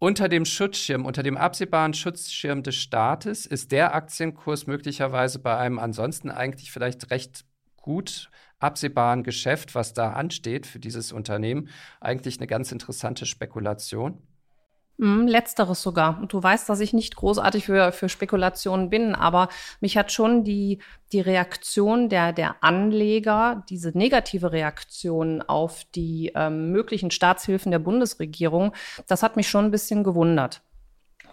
unter 0.00 0.28
dem 0.28 0.46
Schutzschirm, 0.46 1.04
unter 1.04 1.22
dem 1.22 1.36
absehbaren 1.36 1.94
Schutzschirm 1.94 2.62
des 2.62 2.74
Staates 2.74 3.44
ist 3.46 3.70
der 3.70 3.94
Aktienkurs 3.94 4.66
möglicherweise 4.66 5.38
bei 5.38 5.56
einem 5.56 5.78
ansonsten 5.78 6.30
eigentlich 6.30 6.72
vielleicht 6.72 7.10
recht 7.10 7.44
gut 7.76 8.30
absehbaren 8.60 9.22
Geschäft, 9.22 9.74
was 9.74 9.92
da 9.92 10.12
ansteht 10.12 10.66
für 10.66 10.78
dieses 10.78 11.12
Unternehmen, 11.12 11.68
eigentlich 12.00 12.38
eine 12.38 12.46
ganz 12.46 12.72
interessante 12.72 13.26
Spekulation? 13.26 14.22
Mm, 15.00 15.26
letzteres 15.26 15.80
sogar. 15.80 16.18
Und 16.20 16.34
du 16.34 16.42
weißt, 16.42 16.68
dass 16.68 16.78
ich 16.80 16.92
nicht 16.92 17.16
großartig 17.16 17.64
für, 17.64 17.90
für 17.90 18.10
Spekulationen 18.10 18.90
bin, 18.90 19.14
aber 19.14 19.48
mich 19.80 19.96
hat 19.96 20.12
schon 20.12 20.44
die, 20.44 20.80
die 21.12 21.22
Reaktion 21.22 22.10
der, 22.10 22.34
der 22.34 22.62
Anleger, 22.62 23.64
diese 23.70 23.96
negative 23.96 24.52
Reaktion 24.52 25.40
auf 25.40 25.86
die 25.94 26.32
ähm, 26.34 26.70
möglichen 26.70 27.10
Staatshilfen 27.10 27.70
der 27.70 27.78
Bundesregierung, 27.78 28.74
das 29.06 29.22
hat 29.22 29.36
mich 29.36 29.48
schon 29.48 29.64
ein 29.64 29.70
bisschen 29.70 30.04
gewundert. 30.04 30.60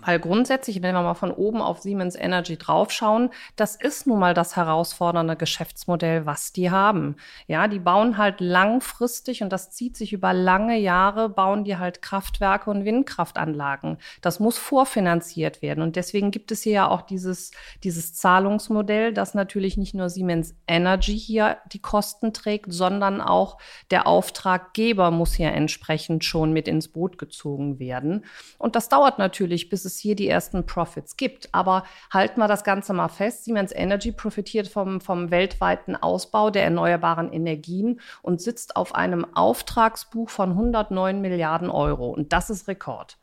Weil 0.08 0.22
grundsätzlich, 0.22 0.82
wenn 0.82 0.96
wir 0.96 1.02
mal 1.02 1.16
von 1.16 1.32
oben 1.32 1.62
auf 1.62 1.80
Siemens 1.80 2.16
Energy 2.16 2.56
draufschauen, 2.58 3.30
das 3.58 3.76
ist 3.76 4.08
nun 4.08 4.20
mal 4.20 4.34
das 4.34 4.56
herausfordernde 4.56 5.36
Geschäftsmodell, 5.36 6.26
was 6.26 6.54
die 6.54 6.72
haben. 6.72 7.18
Ja, 7.48 7.68
die 7.68 7.80
bauen 7.80 8.18
halt 8.18 8.40
langfristig 8.40 9.44
und 9.44 9.52
das 9.52 9.72
zieht 9.72 9.98
sich 9.98 10.14
über 10.14 10.32
lange 10.32 10.78
Jahre, 10.78 11.28
bauen 11.28 11.66
die 11.66 11.76
halt 11.76 12.02
Kraftwerke 12.02 12.70
und 12.70 12.86
Windkraftanlagen. 12.86 13.98
Das 14.22 14.40
muss 14.40 14.58
vorfinanziert 14.58 15.62
werden. 15.62 15.84
Und 15.84 15.98
deswegen 15.98 16.32
gibt 16.32 16.54
es 16.54 16.62
hier 16.62 16.72
ja 16.72 16.88
auch 16.88 17.02
dieses, 17.02 17.52
dieses 17.84 18.14
Zahlungsmodell, 18.14 19.12
dass 19.12 19.34
natürlich 19.34 19.76
nicht 19.76 19.94
nur 19.94 20.10
Siemens 20.10 20.56
Energy 20.70 21.20
hier 21.20 21.58
die 21.74 21.82
Kosten 21.82 22.32
trägt, 22.32 22.72
sondern 22.72 23.20
auch 23.20 23.58
der 23.92 24.08
Auftraggeber 24.08 25.12
muss 25.12 25.34
hier 25.34 25.52
entsprechend 25.52 26.24
schon 26.24 26.54
mit 26.54 26.70
ins 26.70 26.88
Boot 26.88 27.18
gezogen 27.18 27.78
werden. 27.78 28.24
Und 28.58 28.78
das 28.78 28.88
dauert 28.88 29.20
natürlich, 29.20 29.68
bis 29.68 29.84
es 29.84 29.97
hier 30.00 30.16
die 30.16 30.28
ersten 30.28 30.66
Profits 30.66 31.18
gibt. 31.18 31.54
Aber 31.54 31.84
halten 32.12 32.40
wir 32.40 32.48
das 32.48 32.64
Ganze 32.64 32.94
mal 32.94 33.08
fest. 33.08 33.46
Siemens 33.46 33.72
Energy 33.74 34.12
profitiert 34.12 34.68
vom, 34.68 35.02
vom 35.02 35.32
weltweiten 35.32 35.96
Ausbau 35.96 36.50
der 36.50 36.64
erneuerbaren 36.64 37.32
Energien 37.32 38.00
und 38.22 38.42
sitzt 38.42 38.76
auf 38.76 38.96
einem 38.96 39.26
Auftragsbuch 39.36 40.30
von 40.30 40.52
109 40.52 41.22
Milliarden 41.22 41.70
Euro. 41.70 42.10
Und 42.10 42.34
das 42.34 42.50
ist 42.50 42.68
Rekord. 42.68 43.18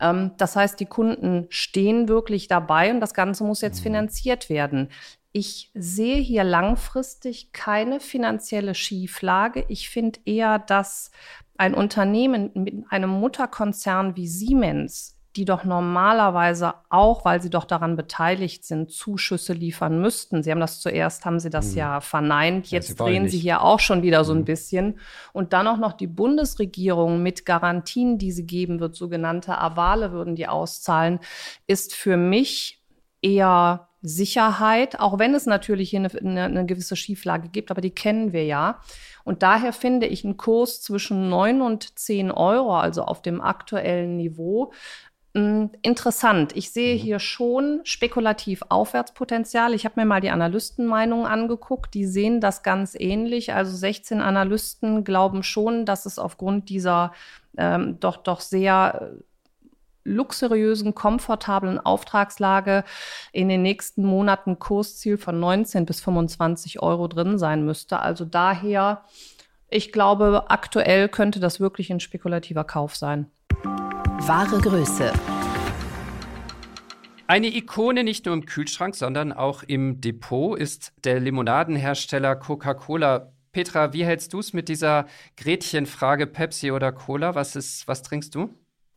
Ähm, 0.00 0.32
das 0.36 0.56
heißt, 0.56 0.78
die 0.80 0.86
Kunden 0.86 1.46
stehen 1.48 2.08
wirklich 2.08 2.48
dabei 2.48 2.90
und 2.90 3.00
das 3.00 3.14
Ganze 3.14 3.44
muss 3.44 3.60
jetzt 3.60 3.80
mhm. 3.80 3.84
finanziert 3.84 4.48
werden. 4.48 4.88
Ich 5.32 5.70
sehe 5.74 6.16
hier 6.16 6.44
langfristig 6.44 7.52
keine 7.52 8.00
finanzielle 8.00 8.74
Schieflage. 8.74 9.66
Ich 9.68 9.90
finde 9.90 10.20
eher, 10.24 10.58
dass 10.58 11.10
ein 11.58 11.74
Unternehmen 11.74 12.50
mit 12.54 12.74
einem 12.90 13.10
Mutterkonzern 13.10 14.16
wie 14.16 14.28
Siemens 14.28 15.15
die 15.36 15.44
doch 15.44 15.64
normalerweise 15.64 16.74
auch, 16.88 17.24
weil 17.24 17.42
sie 17.42 17.50
doch 17.50 17.64
daran 17.64 17.96
beteiligt 17.96 18.64
sind, 18.64 18.90
Zuschüsse 18.90 19.52
liefern 19.52 20.00
müssten. 20.00 20.42
Sie 20.42 20.50
haben 20.50 20.60
das 20.60 20.80
zuerst, 20.80 21.24
haben 21.24 21.40
sie 21.40 21.50
das 21.50 21.72
mhm. 21.72 21.78
ja 21.78 22.00
verneint. 22.00 22.70
Jetzt 22.70 22.88
ja, 22.88 22.94
sie 22.94 23.04
drehen 23.04 23.28
sie 23.28 23.38
hier 23.38 23.62
auch 23.62 23.80
schon 23.80 24.02
wieder 24.02 24.24
so 24.24 24.32
ein 24.32 24.40
mhm. 24.40 24.44
bisschen. 24.46 24.98
Und 25.32 25.52
dann 25.52 25.68
auch 25.68 25.76
noch 25.76 25.92
die 25.92 26.06
Bundesregierung 26.06 27.22
mit 27.22 27.44
Garantien, 27.44 28.18
die 28.18 28.32
sie 28.32 28.46
geben 28.46 28.80
wird, 28.80 28.96
sogenannte 28.96 29.58
Avale 29.58 30.12
würden 30.12 30.36
die 30.36 30.48
auszahlen, 30.48 31.20
ist 31.66 31.94
für 31.94 32.16
mich 32.16 32.82
eher 33.20 33.88
Sicherheit, 34.02 35.00
auch 35.00 35.18
wenn 35.18 35.34
es 35.34 35.46
natürlich 35.46 35.90
hier 35.90 36.00
eine, 36.00 36.10
eine, 36.10 36.44
eine 36.44 36.66
gewisse 36.66 36.96
Schieflage 36.96 37.48
gibt, 37.48 37.70
aber 37.70 37.80
die 37.80 37.90
kennen 37.90 38.32
wir 38.32 38.44
ja. 38.44 38.80
Und 39.24 39.42
daher 39.42 39.72
finde 39.72 40.06
ich 40.06 40.24
einen 40.24 40.36
Kurs 40.36 40.80
zwischen 40.82 41.28
9 41.28 41.60
und 41.60 41.98
10 41.98 42.30
Euro, 42.30 42.76
also 42.76 43.02
auf 43.02 43.22
dem 43.22 43.40
aktuellen 43.40 44.16
Niveau, 44.16 44.72
interessant. 45.36 46.56
Ich 46.56 46.70
sehe 46.70 46.94
mhm. 46.94 46.98
hier 46.98 47.18
schon 47.18 47.80
spekulativ 47.84 48.62
Aufwärtspotenzial. 48.70 49.74
Ich 49.74 49.84
habe 49.84 50.00
mir 50.00 50.06
mal 50.06 50.20
die 50.20 50.30
Analystenmeinungen 50.30 51.26
angeguckt. 51.26 51.92
Die 51.94 52.06
sehen 52.06 52.40
das 52.40 52.62
ganz 52.62 52.94
ähnlich. 52.98 53.52
Also 53.52 53.76
16 53.76 54.20
Analysten 54.20 55.04
glauben 55.04 55.42
schon, 55.42 55.84
dass 55.84 56.06
es 56.06 56.18
aufgrund 56.18 56.70
dieser 56.70 57.12
ähm, 57.58 58.00
doch, 58.00 58.16
doch 58.16 58.40
sehr 58.40 59.12
äh, 59.14 59.22
luxuriösen, 60.04 60.94
komfortablen 60.94 61.80
Auftragslage 61.80 62.84
in 63.32 63.48
den 63.48 63.60
nächsten 63.62 64.04
Monaten 64.04 64.58
Kursziel 64.58 65.18
von 65.18 65.38
19 65.38 65.84
bis 65.84 66.00
25 66.00 66.80
Euro 66.80 67.08
drin 67.08 67.38
sein 67.38 67.64
müsste. 67.64 68.00
Also 68.00 68.24
daher, 68.24 69.04
ich 69.68 69.92
glaube, 69.92 70.44
aktuell 70.48 71.08
könnte 71.10 71.40
das 71.40 71.60
wirklich 71.60 71.90
ein 71.90 72.00
spekulativer 72.00 72.64
Kauf 72.64 72.96
sein. 72.96 73.30
Wahre 74.20 74.60
Größe. 74.60 75.12
Eine 77.26 77.54
Ikone 77.54 78.02
nicht 78.02 78.26
nur 78.26 78.34
im 78.34 78.46
Kühlschrank, 78.46 78.96
sondern 78.96 79.32
auch 79.32 79.62
im 79.62 80.00
Depot 80.00 80.58
ist 80.58 80.92
der 81.04 81.20
Limonadenhersteller 81.20 82.34
Coca-Cola. 82.34 83.32
Petra, 83.52 83.92
wie 83.92 84.04
hältst 84.04 84.32
du 84.32 84.40
es 84.40 84.52
mit 84.52 84.68
dieser 84.68 85.06
Gretchenfrage 85.36 86.26
Pepsi 86.26 86.72
oder 86.72 86.92
Cola? 86.92 87.34
Was, 87.34 87.54
ist, 87.56 87.86
was 87.86 88.02
trinkst 88.02 88.34
du? 88.34 88.50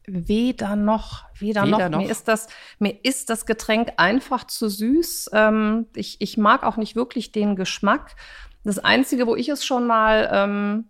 Weder 0.07 0.75
noch, 0.75 1.25
weder, 1.35 1.65
weder 1.65 1.89
noch. 1.89 1.97
noch. 1.97 2.05
Mir, 2.05 2.09
ist 2.09 2.27
das, 2.27 2.47
mir 2.79 2.97
ist 3.03 3.29
das 3.29 3.45
Getränk 3.45 3.93
einfach 3.97 4.45
zu 4.45 4.69
süß. 4.69 5.31
Ähm, 5.33 5.87
ich, 5.95 6.21
ich 6.21 6.37
mag 6.37 6.63
auch 6.63 6.77
nicht 6.77 6.95
wirklich 6.95 7.31
den 7.31 7.55
Geschmack. 7.55 8.15
Das 8.63 8.79
Einzige, 8.79 9.27
wo 9.27 9.35
ich 9.35 9.49
es 9.49 9.63
schon 9.65 9.85
mal 9.85 10.29
ähm, 10.31 10.85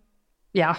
ja, 0.52 0.76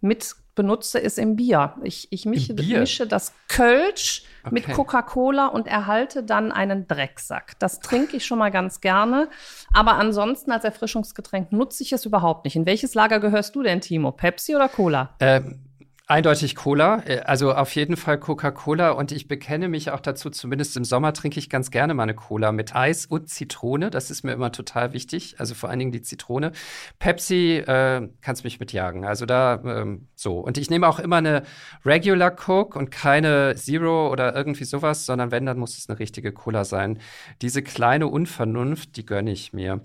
mit 0.00 0.36
benutze, 0.54 0.98
ist 0.98 1.18
im 1.18 1.36
Bier. 1.36 1.74
Ich, 1.82 2.08
ich 2.10 2.26
mische, 2.26 2.54
Bier? 2.54 2.80
mische 2.80 3.06
das 3.06 3.32
Kölsch 3.48 4.24
okay. 4.42 4.54
mit 4.54 4.68
Coca-Cola 4.72 5.46
und 5.48 5.66
erhalte 5.66 6.22
dann 6.22 6.52
einen 6.52 6.86
Drecksack. 6.86 7.58
Das 7.58 7.80
trinke 7.80 8.16
ich 8.16 8.26
schon 8.26 8.38
mal 8.38 8.50
ganz 8.50 8.80
gerne. 8.80 9.28
Aber 9.72 9.94
ansonsten 9.94 10.52
als 10.52 10.64
Erfrischungsgetränk 10.64 11.52
nutze 11.52 11.82
ich 11.82 11.92
es 11.92 12.04
überhaupt 12.04 12.44
nicht. 12.44 12.56
In 12.56 12.66
welches 12.66 12.94
Lager 12.94 13.20
gehörst 13.20 13.54
du 13.54 13.62
denn, 13.62 13.80
Timo? 13.80 14.12
Pepsi 14.12 14.54
oder 14.54 14.68
Cola? 14.68 15.14
Ähm 15.20 15.60
Eindeutig 16.06 16.54
Cola, 16.54 17.02
äh, 17.06 17.20
also 17.20 17.54
auf 17.54 17.74
jeden 17.74 17.96
Fall 17.96 18.18
Coca-Cola 18.18 18.90
und 18.90 19.10
ich 19.10 19.26
bekenne 19.26 19.68
mich 19.68 19.90
auch 19.90 20.00
dazu, 20.00 20.28
zumindest 20.28 20.76
im 20.76 20.84
Sommer 20.84 21.14
trinke 21.14 21.38
ich 21.38 21.48
ganz 21.48 21.70
gerne 21.70 21.94
mal 21.94 22.02
eine 22.02 22.14
Cola 22.14 22.52
mit 22.52 22.76
Eis 22.76 23.06
und 23.06 23.30
Zitrone, 23.30 23.88
das 23.88 24.10
ist 24.10 24.22
mir 24.22 24.32
immer 24.32 24.52
total 24.52 24.92
wichtig, 24.92 25.36
also 25.38 25.54
vor 25.54 25.70
allen 25.70 25.78
Dingen 25.78 25.92
die 25.92 26.02
Zitrone. 26.02 26.52
Pepsi 26.98 27.56
äh, 27.56 28.06
kannst 28.20 28.44
mich 28.44 28.60
mitjagen, 28.60 29.06
also 29.06 29.24
da 29.24 29.62
ähm, 29.64 30.08
so. 30.24 30.38
Und 30.40 30.58
ich 30.58 30.68
nehme 30.68 30.88
auch 30.88 30.98
immer 30.98 31.18
eine 31.18 31.44
Regular 31.84 32.32
Coke 32.32 32.76
und 32.76 32.90
keine 32.90 33.54
Zero 33.54 34.10
oder 34.10 34.34
irgendwie 34.34 34.64
sowas, 34.64 35.06
sondern 35.06 35.30
wenn, 35.30 35.46
dann 35.46 35.58
muss 35.58 35.78
es 35.78 35.88
eine 35.88 36.00
richtige 36.00 36.32
Cola 36.32 36.64
sein. 36.64 36.98
Diese 37.42 37.62
kleine 37.62 38.08
Unvernunft, 38.08 38.96
die 38.96 39.06
gönne 39.06 39.30
ich 39.30 39.52
mir. 39.52 39.82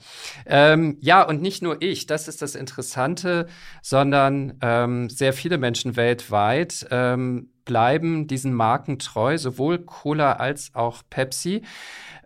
Ähm, 0.47 0.97
ja, 1.01 1.21
und 1.21 1.43
nicht 1.43 1.61
nur 1.61 1.79
ich, 1.83 2.07
das 2.07 2.27
ist 2.27 2.41
das 2.41 2.55
Interessante, 2.55 3.45
sondern 3.83 4.57
ähm, 4.61 5.09
sehr 5.09 5.33
viele 5.33 5.59
Menschen 5.59 5.95
weltweit 5.95 6.87
ähm, 6.89 7.49
bleiben 7.65 8.25
diesen 8.25 8.53
Marken 8.53 8.97
treu, 8.97 9.37
sowohl 9.37 9.77
Cola 9.77 10.33
als 10.33 10.73
auch 10.73 11.03
Pepsi. 11.07 11.61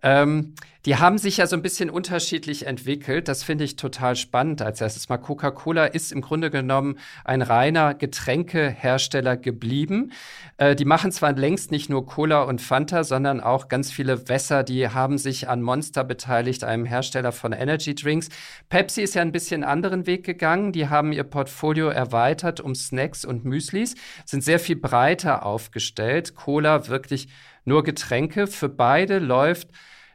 Ähm, 0.01 0.53
die 0.85 0.97
haben 0.97 1.17
sich 1.17 1.37
ja 1.37 1.47
so 1.47 1.55
ein 1.55 1.61
bisschen 1.61 1.89
unterschiedlich 1.89 2.65
entwickelt. 2.65 3.29
Das 3.29 3.41
finde 3.43 3.63
ich 3.63 3.77
total 3.77 4.17
spannend. 4.17 4.61
Als 4.61 4.81
erstes 4.81 5.07
mal 5.07 5.17
Coca-Cola 5.17 5.85
ist 5.85 6.11
im 6.11 6.19
Grunde 6.19 6.51
genommen 6.51 6.99
ein 7.23 7.41
reiner 7.41 7.93
Getränkehersteller 7.93 9.37
geblieben. 9.37 10.11
Äh, 10.57 10.75
die 10.75 10.83
machen 10.83 11.13
zwar 11.13 11.31
längst 11.31 11.71
nicht 11.71 11.89
nur 11.89 12.05
Cola 12.05 12.43
und 12.43 12.61
Fanta, 12.61 13.05
sondern 13.05 13.39
auch 13.39 13.69
ganz 13.69 13.91
viele 13.91 14.27
Wässer. 14.27 14.63
Die 14.63 14.89
haben 14.89 15.17
sich 15.17 15.47
an 15.47 15.61
Monster 15.61 16.03
beteiligt, 16.03 16.65
einem 16.65 16.85
Hersteller 16.85 17.31
von 17.31 17.53
Energy 17.53 17.95
Drinks. 17.95 18.27
Pepsi 18.67 19.03
ist 19.03 19.15
ja 19.15 19.21
ein 19.21 19.31
bisschen 19.31 19.63
anderen 19.63 20.05
Weg 20.05 20.25
gegangen. 20.25 20.73
Die 20.73 20.89
haben 20.89 21.13
ihr 21.13 21.23
Portfolio 21.23 21.87
erweitert 21.87 22.59
um 22.59 22.75
Snacks 22.75 23.23
und 23.23 23.45
Müslis, 23.45 23.95
sind 24.25 24.43
sehr 24.43 24.59
viel 24.59 24.75
breiter 24.75 25.45
aufgestellt. 25.45 26.35
Cola 26.35 26.89
wirklich 26.89 27.29
nur 27.63 27.83
Getränke. 27.83 28.47
Für 28.47 28.67
beide 28.67 29.19
läuft 29.19 29.69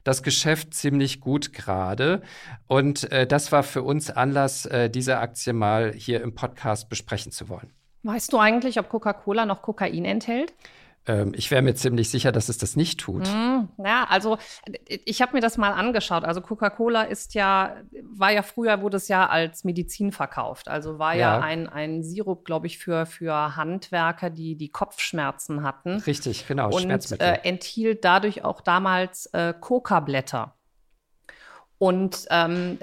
das 0.08 0.22
Geschäft 0.22 0.72
ziemlich 0.72 1.20
gut 1.20 1.52
gerade. 1.52 2.22
Und 2.66 3.12
äh, 3.12 3.26
das 3.26 3.52
war 3.52 3.62
für 3.62 3.82
uns 3.82 4.10
Anlass, 4.10 4.64
äh, 4.64 4.88
diese 4.88 5.18
Aktie 5.18 5.52
mal 5.52 5.92
hier 5.92 6.22
im 6.22 6.34
Podcast 6.34 6.88
besprechen 6.88 7.30
zu 7.30 7.50
wollen. 7.50 7.70
Weißt 8.04 8.32
du 8.32 8.38
eigentlich, 8.38 8.80
ob 8.80 8.88
Coca-Cola 8.88 9.44
noch 9.44 9.60
Kokain 9.60 10.06
enthält? 10.06 10.54
Ähm, 11.08 11.32
ich 11.34 11.50
wäre 11.50 11.62
mir 11.62 11.74
ziemlich 11.74 12.10
sicher, 12.10 12.30
dass 12.30 12.48
es 12.48 12.58
das 12.58 12.76
nicht 12.76 13.00
tut. 13.00 13.26
Mm, 13.26 13.68
ja, 13.84 14.06
also 14.08 14.36
ich 14.86 15.22
habe 15.22 15.32
mir 15.32 15.40
das 15.40 15.56
mal 15.56 15.72
angeschaut. 15.72 16.24
Also 16.24 16.42
Coca-Cola 16.42 17.02
ist 17.02 17.34
ja, 17.34 17.76
war 18.02 18.30
ja 18.30 18.42
früher, 18.42 18.82
wurde 18.82 18.98
es 18.98 19.08
ja 19.08 19.26
als 19.26 19.64
Medizin 19.64 20.12
verkauft. 20.12 20.68
Also 20.68 20.98
war 20.98 21.14
ja, 21.14 21.36
ja 21.36 21.40
ein, 21.40 21.68
ein 21.68 22.02
Sirup, 22.02 22.44
glaube 22.44 22.66
ich, 22.66 22.78
für, 22.78 23.06
für 23.06 23.56
Handwerker, 23.56 24.28
die 24.28 24.56
die 24.56 24.68
Kopfschmerzen 24.68 25.62
hatten. 25.62 25.96
Richtig, 26.00 26.46
genau. 26.46 26.70
Und 26.70 26.90
äh, 27.20 27.38
enthielt 27.42 28.04
dadurch 28.04 28.44
auch 28.44 28.60
damals 28.60 29.26
äh, 29.32 29.54
Coca-Blätter. 29.58 30.54
Und 31.78 32.26
ähm, 32.30 32.78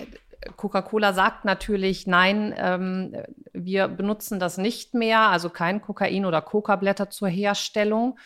Coca-Cola 0.56 1.14
sagt 1.14 1.46
natürlich, 1.46 2.08
nein, 2.08 2.54
ähm, 2.58 3.16
wir 3.54 3.88
benutzen 3.88 4.40
das 4.40 4.58
nicht 4.58 4.94
mehr, 4.94 5.22
also 5.22 5.50
kein 5.50 5.82
Kokain 5.82 6.26
oder 6.26 6.42
Coca-Blätter 6.42 7.10
zur 7.10 7.28
Herstellung. 7.28 8.18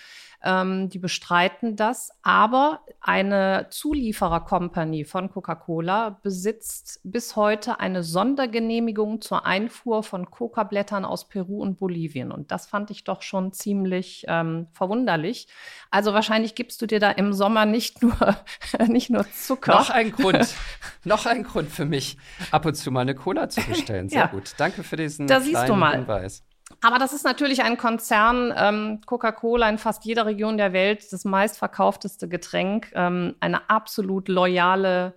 Ähm, 0.43 0.89
die 0.89 0.99
bestreiten 0.99 1.75
das. 1.75 2.11
Aber 2.21 2.81
eine 3.01 3.67
Zulieferer-Company 3.69 5.03
von 5.05 5.29
Coca-Cola 5.29 6.19
besitzt 6.21 7.01
bis 7.03 7.35
heute 7.35 7.79
eine 7.79 8.03
Sondergenehmigung 8.03 9.21
zur 9.21 9.45
Einfuhr 9.45 10.03
von 10.03 10.29
Coca-Blättern 10.31 11.05
aus 11.05 11.27
Peru 11.27 11.61
und 11.61 11.77
Bolivien. 11.77 12.31
Und 12.31 12.51
das 12.51 12.67
fand 12.67 12.91
ich 12.91 13.03
doch 13.03 13.21
schon 13.21 13.51
ziemlich 13.51 14.25
ähm, 14.27 14.67
verwunderlich. 14.71 15.47
Also 15.91 16.13
wahrscheinlich 16.13 16.55
gibst 16.55 16.81
du 16.81 16.85
dir 16.85 16.99
da 16.99 17.11
im 17.11 17.33
Sommer 17.33 17.65
nicht 17.65 18.01
nur, 18.01 18.15
nicht 18.87 19.09
nur 19.09 19.25
Zucker. 19.31 19.73
Noch 19.73 19.89
ein 19.89 20.11
Grund, 20.11 20.55
noch 21.03 21.25
ein 21.25 21.43
Grund 21.43 21.69
für 21.69 21.85
mich, 21.85 22.17
ab 22.51 22.65
und 22.65 22.75
zu 22.75 22.91
mal 22.91 23.01
eine 23.01 23.15
Cola 23.15 23.49
zu 23.49 23.61
bestellen. 23.61 24.09
Sehr 24.09 24.21
ja. 24.21 24.27
gut. 24.27 24.53
Danke 24.57 24.83
für 24.83 24.95
diesen 24.95 25.27
da 25.27 25.39
kleinen 25.39 25.91
Hinweis. 25.91 26.43
Aber 26.81 26.97
das 26.97 27.11
ist 27.11 27.25
natürlich 27.25 27.61
ein 27.61 27.77
Konzern, 27.77 28.53
ähm, 28.55 29.01
Coca-Cola 29.05 29.69
in 29.69 29.77
fast 29.77 30.05
jeder 30.05 30.25
Region 30.25 30.57
der 30.57 30.71
Welt, 30.71 31.11
das 31.11 31.25
meistverkaufteste 31.25 32.29
Getränk, 32.29 32.91
ähm, 32.93 33.35
eine 33.41 33.69
absolut 33.69 34.29
loyale 34.29 35.13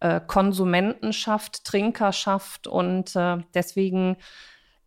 äh, 0.00 0.20
Konsumentenschaft, 0.26 1.64
Trinkerschaft 1.64 2.66
und 2.66 3.14
äh, 3.16 3.38
deswegen 3.52 4.16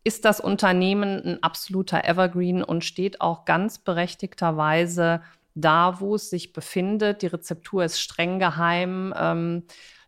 ist 0.03 0.25
das 0.25 0.39
Unternehmen 0.39 1.21
ein 1.23 1.43
absoluter 1.43 2.05
Evergreen 2.05 2.63
und 2.63 2.83
steht 2.83 3.21
auch 3.21 3.45
ganz 3.45 3.77
berechtigterweise 3.77 5.21
da, 5.53 5.99
wo 5.99 6.15
es 6.15 6.29
sich 6.29 6.53
befindet. 6.53 7.21
Die 7.21 7.27
Rezeptur 7.27 7.83
ist 7.83 7.99
streng 7.99 8.39
geheim. 8.39 9.13
Ähm, 9.17 9.63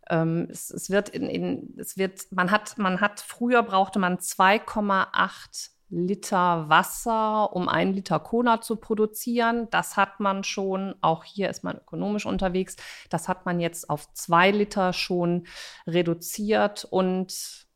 ähm, 0.10 0.48
es, 0.50 0.72
es, 0.72 0.90
wird 0.90 1.10
in, 1.10 1.24
in, 1.24 1.76
es 1.78 1.98
wird, 1.98 2.32
man 2.32 2.50
hat, 2.50 2.78
man 2.78 3.02
hat, 3.02 3.20
früher 3.20 3.62
brauchte 3.62 4.00
man 4.00 4.18
2,8 4.18 5.70
Liter 5.90 6.70
Wasser, 6.70 7.54
um 7.56 7.68
ein 7.68 7.94
Liter 7.94 8.20
Cola 8.20 8.62
zu 8.62 8.76
produzieren. 8.76 9.68
Das 9.72 9.98
hat 9.98 10.20
man 10.20 10.44
schon, 10.44 10.96
auch 11.02 11.24
hier 11.24 11.50
ist 11.50 11.64
man 11.64 11.78
ökonomisch 11.78 12.26
unterwegs, 12.26 12.76
das 13.10 13.28
hat 13.28 13.46
man 13.46 13.60
jetzt 13.60 13.90
auf 13.90 14.12
zwei 14.14 14.52
Liter 14.52 14.94
schon 14.94 15.48
reduziert 15.88 16.86
und 16.86 17.68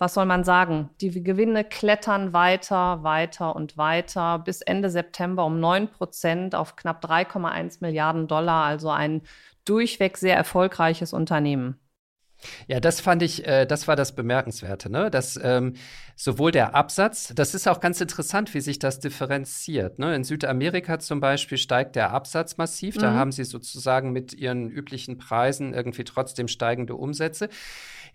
was 0.00 0.14
soll 0.14 0.24
man 0.24 0.44
sagen? 0.44 0.88
Die 1.02 1.22
Gewinne 1.22 1.62
klettern 1.62 2.32
weiter, 2.32 3.02
weiter 3.02 3.54
und 3.54 3.76
weiter 3.76 4.38
bis 4.38 4.62
Ende 4.62 4.88
September 4.88 5.44
um 5.44 5.60
9 5.60 5.88
Prozent 5.90 6.54
auf 6.54 6.74
knapp 6.74 7.04
3,1 7.04 7.78
Milliarden 7.80 8.26
Dollar, 8.26 8.64
also 8.64 8.88
ein 8.88 9.20
durchweg 9.66 10.16
sehr 10.16 10.36
erfolgreiches 10.36 11.12
Unternehmen. 11.12 11.78
Ja, 12.68 12.80
das 12.80 13.00
fand 13.00 13.22
ich, 13.22 13.46
äh, 13.46 13.66
das 13.66 13.88
war 13.88 13.96
das 13.96 14.12
Bemerkenswerte, 14.12 14.90
ne? 14.90 15.10
Dass 15.10 15.38
ähm, 15.42 15.74
sowohl 16.16 16.52
der 16.52 16.74
Absatz, 16.74 17.32
das 17.34 17.54
ist 17.54 17.66
auch 17.66 17.80
ganz 17.80 18.00
interessant, 18.00 18.52
wie 18.52 18.60
sich 18.60 18.78
das 18.78 19.00
differenziert. 19.00 19.98
Ne? 19.98 20.14
In 20.14 20.22
Südamerika 20.22 20.98
zum 20.98 21.18
Beispiel 21.20 21.56
steigt 21.56 21.96
der 21.96 22.10
Absatz 22.10 22.58
massiv, 22.58 22.96
mhm. 22.96 23.00
da 23.00 23.14
haben 23.14 23.32
sie 23.32 23.44
sozusagen 23.44 24.12
mit 24.12 24.34
ihren 24.34 24.68
üblichen 24.68 25.16
Preisen 25.16 25.72
irgendwie 25.72 26.04
trotzdem 26.04 26.46
steigende 26.46 26.94
Umsätze. 26.94 27.48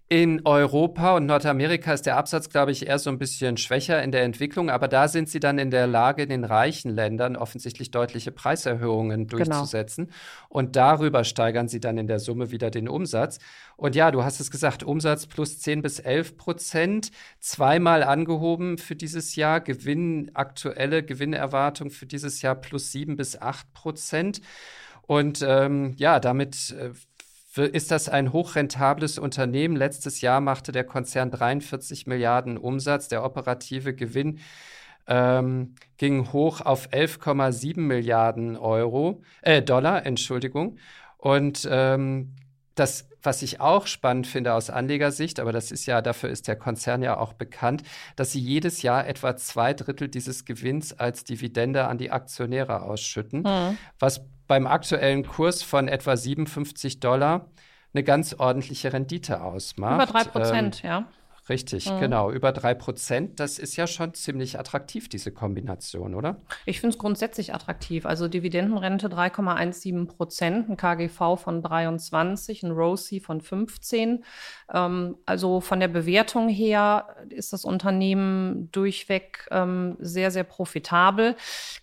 In 0.08 0.46
Europa 0.46 1.16
und 1.16 1.26
Nordamerika 1.26 1.92
ist 1.92 2.06
der 2.06 2.16
Absatz, 2.16 2.50
glaube 2.50 2.72
ich, 2.72 2.86
eher 2.86 3.00
so 3.00 3.10
ein 3.10 3.18
bisschen 3.18 3.58
schwächer 3.58 4.04
in 4.04 4.12
der 4.12 4.22
Entwicklung, 4.22 4.70
aber 4.70 4.88
da 4.88 5.08
sind 5.08 5.30
sie 5.30 5.40
dann 5.40 5.58
in 5.58 5.72
der 5.72 5.88
Lage, 5.88 6.22
in 6.22 6.30
den 6.30 6.44
reichen 6.44 6.92
Ländern 6.92 7.36
offensichtlich 7.36 7.90
deutliche 7.90 8.32
Preiserhöhungen 8.32 9.26
genau. 9.26 9.38
durchzusetzen. 9.46 10.06
Genau. 10.06 10.18
Und 10.50 10.76
darüber 10.76 11.24
steigern 11.24 11.68
sie 11.68 11.80
dann 11.80 11.98
in 11.98 12.06
der 12.06 12.20
Summe 12.20 12.52
wieder 12.52 12.70
den 12.70 12.88
Umsatz. 12.88 13.40
Und 13.78 13.96
ja, 13.96 14.12
du 14.12 14.24
hast 14.24 14.40
es 14.40 14.52
gesagt, 14.52 14.84
Umsatz 14.84 15.26
plus 15.26 15.58
10 15.58 15.82
bis 15.82 15.98
11 15.98 16.38
Prozent, 16.38 17.10
zweimal 17.40 18.04
angehoben 18.04 18.78
für 18.78 18.96
dieses 18.96 19.36
Jahr, 19.36 19.60
Gewinn, 19.60 20.30
aktuelle 20.36 21.02
Gewinnerwartung 21.02 21.90
für 21.90 22.06
dieses 22.06 22.44
Jahr 22.44 22.54
plus 22.54 22.92
7 22.92 23.16
bis 23.16 23.42
8 23.42 23.74
Prozent. 23.74 24.42
Und 25.02 25.44
ähm, 25.48 25.96
ja, 25.98 26.20
damit 26.20 26.76
äh, 26.80 26.92
ist 27.64 27.92
das 27.92 28.10
ein 28.10 28.34
hochrentables 28.34 29.18
Unternehmen. 29.18 29.76
Letztes 29.76 30.22
Jahr 30.22 30.42
machte 30.42 30.72
der 30.72 30.84
Konzern 30.84 31.32
43 31.32 32.08
Milliarden 32.08 32.58
Umsatz. 32.58 33.08
Der 33.08 33.24
operative 33.24 33.94
Gewinn 33.94 34.40
ähm, 35.08 35.76
ging 35.98 36.32
hoch 36.34 36.62
auf 36.62 36.90
11,7 36.90 37.80
Milliarden 37.80 38.58
Euro, 38.58 39.22
äh, 39.42 39.62
Dollar, 39.62 40.06
Entschuldigung. 40.06 40.78
Und 41.18 41.68
ähm, 41.72 42.36
das, 42.76 43.08
was 43.24 43.42
ich 43.42 43.62
auch 43.62 43.88
spannend 43.88 44.28
finde 44.28 44.54
aus 44.54 44.70
Anlegersicht, 44.70 45.40
aber 45.40 45.52
das 45.52 45.72
ist 45.72 45.86
ja, 45.86 46.02
dafür 46.02 46.30
ist 46.30 46.48
der 46.48 46.58
Konzern 46.58 47.02
ja 47.02 47.18
auch 47.18 47.34
bekannt, 47.34 47.84
dass 48.16 48.34
sie 48.34 48.40
jedes 48.40 48.82
Jahr 48.82 49.08
etwa 49.08 49.36
zwei 49.38 49.74
Drittel 49.74 50.10
dieses 50.10 50.46
Gewinns 50.46 50.94
als 50.94 51.24
Dividende 51.24 51.86
an 51.88 51.98
die 51.98 52.12
Aktionäre 52.12 52.82
ausschütten, 52.82 53.44
mhm. 53.44 53.78
was 53.98 54.26
beim 54.48 54.68
aktuellen 54.68 55.26
Kurs 55.26 55.64
von 55.64 55.88
etwa 55.88 56.16
57 56.16 57.00
Dollar 57.00 57.48
eine 57.94 58.04
ganz 58.04 58.34
ordentliche 58.34 58.92
Rendite 58.92 59.42
ausmacht. 59.42 60.10
Über 60.10 60.20
drei 60.20 60.24
Prozent, 60.26 60.84
ähm, 60.84 60.90
ja. 60.90 61.08
Richtig, 61.48 61.92
mhm. 61.92 62.00
genau. 62.00 62.32
Über 62.32 62.52
drei 62.52 62.74
Prozent, 62.74 63.40
das 63.40 63.60
ist 63.60 63.76
ja 63.76 63.86
schon 63.86 64.16
ziemlich 64.16 64.58
attraktiv, 64.58 65.08
diese 65.10 65.32
Kombination, 65.32 66.16
oder? 66.16 66.38
Ich 66.66 66.80
finde 66.80 66.96
es 66.96 66.98
grundsätzlich 66.98 67.54
attraktiv. 67.54 68.08
Also 68.08 68.28
Dividendenrente 68.28 69.10
3,17 69.10 70.08
Prozent, 70.08 70.70
ein 70.70 70.78
KGV 70.78 71.38
von 71.38 71.62
23, 71.62 72.64
ein 72.64 72.72
ROSI 72.72 73.20
von 73.20 73.42
15. 73.42 74.24
Ähm, 74.74 75.18
also 75.28 75.62
von 75.62 75.80
der 75.80 75.88
Bewertung 75.88 76.50
her 76.50 77.16
ist 77.30 77.54
das 77.54 77.64
Unternehmen 77.64 78.72
durchweg 78.72 79.48
ähm, 79.52 79.98
sehr, 80.00 80.32
sehr 80.32 80.46
profitabel. 80.46 81.36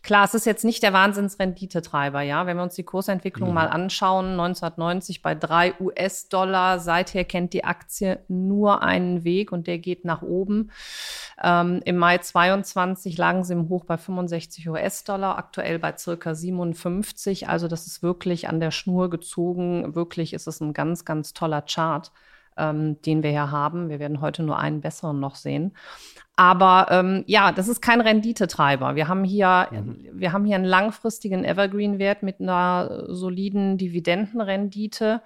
Klar, 0.02 0.24
es 0.24 0.34
ist 0.34 0.44
jetzt 0.44 0.64
nicht 0.64 0.82
der 0.82 0.92
Wahnsinnsrenditetreiber, 0.92 2.22
ja. 2.22 2.46
Wenn 2.46 2.56
wir 2.56 2.64
uns 2.64 2.74
die 2.74 2.82
Kursentwicklung 2.82 3.50
mhm. 3.50 3.54
mal 3.54 3.68
anschauen, 3.68 4.32
1990 4.32 5.22
bei 5.22 5.36
drei 5.36 5.74
US-Dollar, 5.78 6.80
seither 6.80 7.24
kennt 7.24 7.52
die 7.52 7.62
Aktie 7.62 8.18
nur 8.26 8.82
einen 8.82 9.22
Weg 9.22 9.51
und 9.52 9.66
der 9.66 9.78
geht 9.78 10.04
nach 10.04 10.22
oben. 10.22 10.70
Ähm, 11.42 11.80
Im 11.84 11.96
Mai 11.96 12.18
22 12.18 13.16
lagen 13.18 13.44
sie 13.44 13.52
im 13.52 13.68
Hoch 13.68 13.84
bei 13.84 13.96
65 13.96 14.68
US-Dollar, 14.68 15.38
aktuell 15.38 15.78
bei 15.78 15.96
circa 15.96 16.34
57. 16.34 17.48
Also 17.48 17.68
das 17.68 17.86
ist 17.86 18.02
wirklich 18.02 18.48
an 18.48 18.60
der 18.60 18.70
Schnur 18.70 19.10
gezogen. 19.10 19.94
Wirklich 19.94 20.32
ist 20.32 20.46
es 20.46 20.60
ein 20.60 20.72
ganz, 20.72 21.04
ganz 21.04 21.32
toller 21.32 21.62
Chart. 21.62 22.12
Ähm, 22.54 23.00
den 23.00 23.22
wir 23.22 23.30
hier 23.30 23.50
haben. 23.50 23.88
Wir 23.88 23.98
werden 23.98 24.20
heute 24.20 24.42
nur 24.42 24.58
einen 24.58 24.82
besseren 24.82 25.18
noch 25.18 25.36
sehen. 25.36 25.74
Aber 26.36 26.86
ähm, 26.90 27.24
ja, 27.26 27.52
das 27.52 27.68
ist 27.68 27.82
kein 27.82 28.00
Renditetreiber. 28.00 28.94
Wir 28.96 29.08
haben 29.08 29.22
hier, 29.22 29.68
mhm. 29.70 29.98
wir 30.12 30.32
haben 30.32 30.44
hier 30.44 30.56
einen 30.56 30.64
langfristigen 30.64 31.44
Evergreen-Wert 31.44 32.22
mit 32.22 32.40
einer 32.40 33.04
soliden 33.08 33.76
Dividendenrendite. 33.76 35.20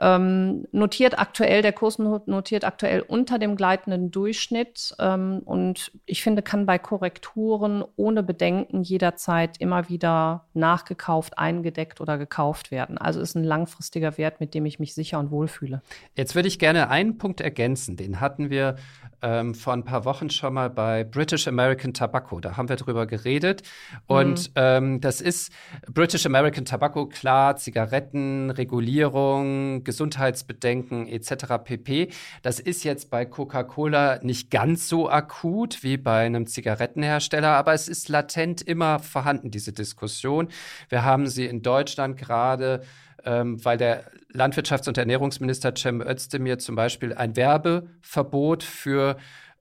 Ähm, 0.00 0.64
notiert 0.70 1.18
aktuell, 1.18 1.60
der 1.60 1.72
Kurs 1.72 1.98
notiert 1.98 2.64
aktuell 2.64 3.00
unter 3.00 3.36
dem 3.40 3.56
gleitenden 3.56 4.12
Durchschnitt 4.12 4.94
ähm, 5.00 5.40
und 5.44 5.90
ich 6.06 6.22
finde, 6.22 6.42
kann 6.42 6.66
bei 6.66 6.78
Korrekturen 6.78 7.82
ohne 7.96 8.22
Bedenken 8.22 8.84
jederzeit 8.84 9.56
immer 9.58 9.88
wieder 9.88 10.46
nachgekauft, 10.54 11.36
eingedeckt 11.36 12.00
oder 12.00 12.16
gekauft 12.16 12.70
werden. 12.70 12.96
Also 12.96 13.20
ist 13.20 13.34
ein 13.34 13.42
langfristiger 13.42 14.16
Wert, 14.18 14.38
mit 14.38 14.54
dem 14.54 14.66
ich 14.66 14.78
mich 14.78 14.94
sicher 14.94 15.18
und 15.18 15.32
wohl 15.32 15.48
fühle. 15.48 15.82
Jetzt 16.14 16.36
würde 16.36 16.46
ich 16.46 16.60
gerne 16.60 16.90
einen 16.90 17.18
Punkt 17.18 17.40
ergänzen. 17.40 17.96
Den 17.96 18.20
hatten 18.20 18.50
wir 18.50 18.76
ähm, 19.20 19.52
vor 19.52 19.72
ein 19.72 19.84
paar 19.84 20.04
Wochen 20.04 20.30
schon 20.38 20.54
mal 20.54 20.70
bei 20.70 21.04
British 21.04 21.46
American 21.48 21.92
Tobacco. 21.92 22.40
Da 22.40 22.56
haben 22.56 22.68
wir 22.68 22.76
drüber 22.76 23.06
geredet. 23.06 23.62
Und 24.06 24.48
mhm. 24.48 24.52
ähm, 24.54 25.00
das 25.00 25.20
ist 25.20 25.52
British 25.92 26.24
American 26.24 26.64
Tobacco, 26.64 27.06
klar, 27.06 27.56
Zigaretten, 27.56 28.50
Regulierung, 28.50 29.84
Gesundheitsbedenken 29.84 31.08
etc. 31.08 31.62
pp. 31.62 32.08
Das 32.42 32.60
ist 32.60 32.84
jetzt 32.84 33.10
bei 33.10 33.24
Coca-Cola 33.24 34.20
nicht 34.22 34.50
ganz 34.50 34.88
so 34.88 35.10
akut 35.10 35.82
wie 35.82 35.96
bei 35.96 36.24
einem 36.24 36.46
Zigarettenhersteller, 36.46 37.50
aber 37.50 37.74
es 37.74 37.88
ist 37.88 38.08
latent 38.08 38.62
immer 38.62 39.00
vorhanden, 39.00 39.50
diese 39.50 39.72
Diskussion. 39.72 40.48
Wir 40.88 41.04
haben 41.04 41.26
sie 41.26 41.46
in 41.46 41.62
Deutschland 41.62 42.16
gerade 42.16 42.82
ähm, 43.24 43.62
weil 43.64 43.76
der 43.76 44.04
Landwirtschafts- 44.32 44.88
und 44.88 44.98
Ernährungsminister 44.98 45.74
Cem 45.74 46.00
Özdemir 46.00 46.58
zum 46.58 46.76
Beispiel 46.76 47.14
ein 47.14 47.36
Werbeverbot 47.36 48.62
für 48.62 49.16